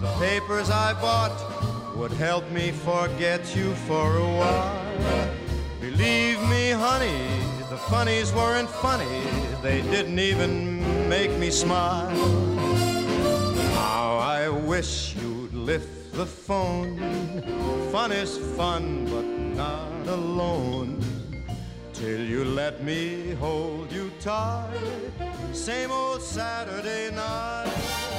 the 0.00 0.12
papers 0.20 0.70
I 0.70 0.92
bought 0.92 1.96
would 1.96 2.12
help 2.12 2.48
me 2.52 2.70
forget 2.70 3.56
you 3.56 3.74
for 3.88 4.18
a 4.18 4.28
while. 4.38 5.34
Believe 5.80 6.40
me, 6.48 6.70
honey, 6.70 7.26
the 7.68 7.78
funnies 7.90 8.32
weren't 8.32 8.70
funny. 8.70 9.22
They 9.60 9.82
didn't 9.90 10.20
even 10.20 11.08
make 11.08 11.36
me 11.36 11.50
smile. 11.50 12.10
How 13.74 14.18
I 14.18 14.48
wish 14.48 15.16
you'd 15.16 15.52
lift 15.52 16.01
the 16.12 16.26
phone. 16.26 17.42
Fun 17.90 18.12
is 18.12 18.38
fun, 18.56 19.06
but 19.06 19.24
not 19.24 20.06
alone. 20.08 21.00
Till 21.92 22.20
you 22.20 22.44
let 22.44 22.82
me 22.82 23.32
hold 23.32 23.90
you 23.92 24.10
tight. 24.20 24.78
Same 25.52 25.90
old 25.90 26.22
Saturday 26.22 27.10
night. 27.14 28.11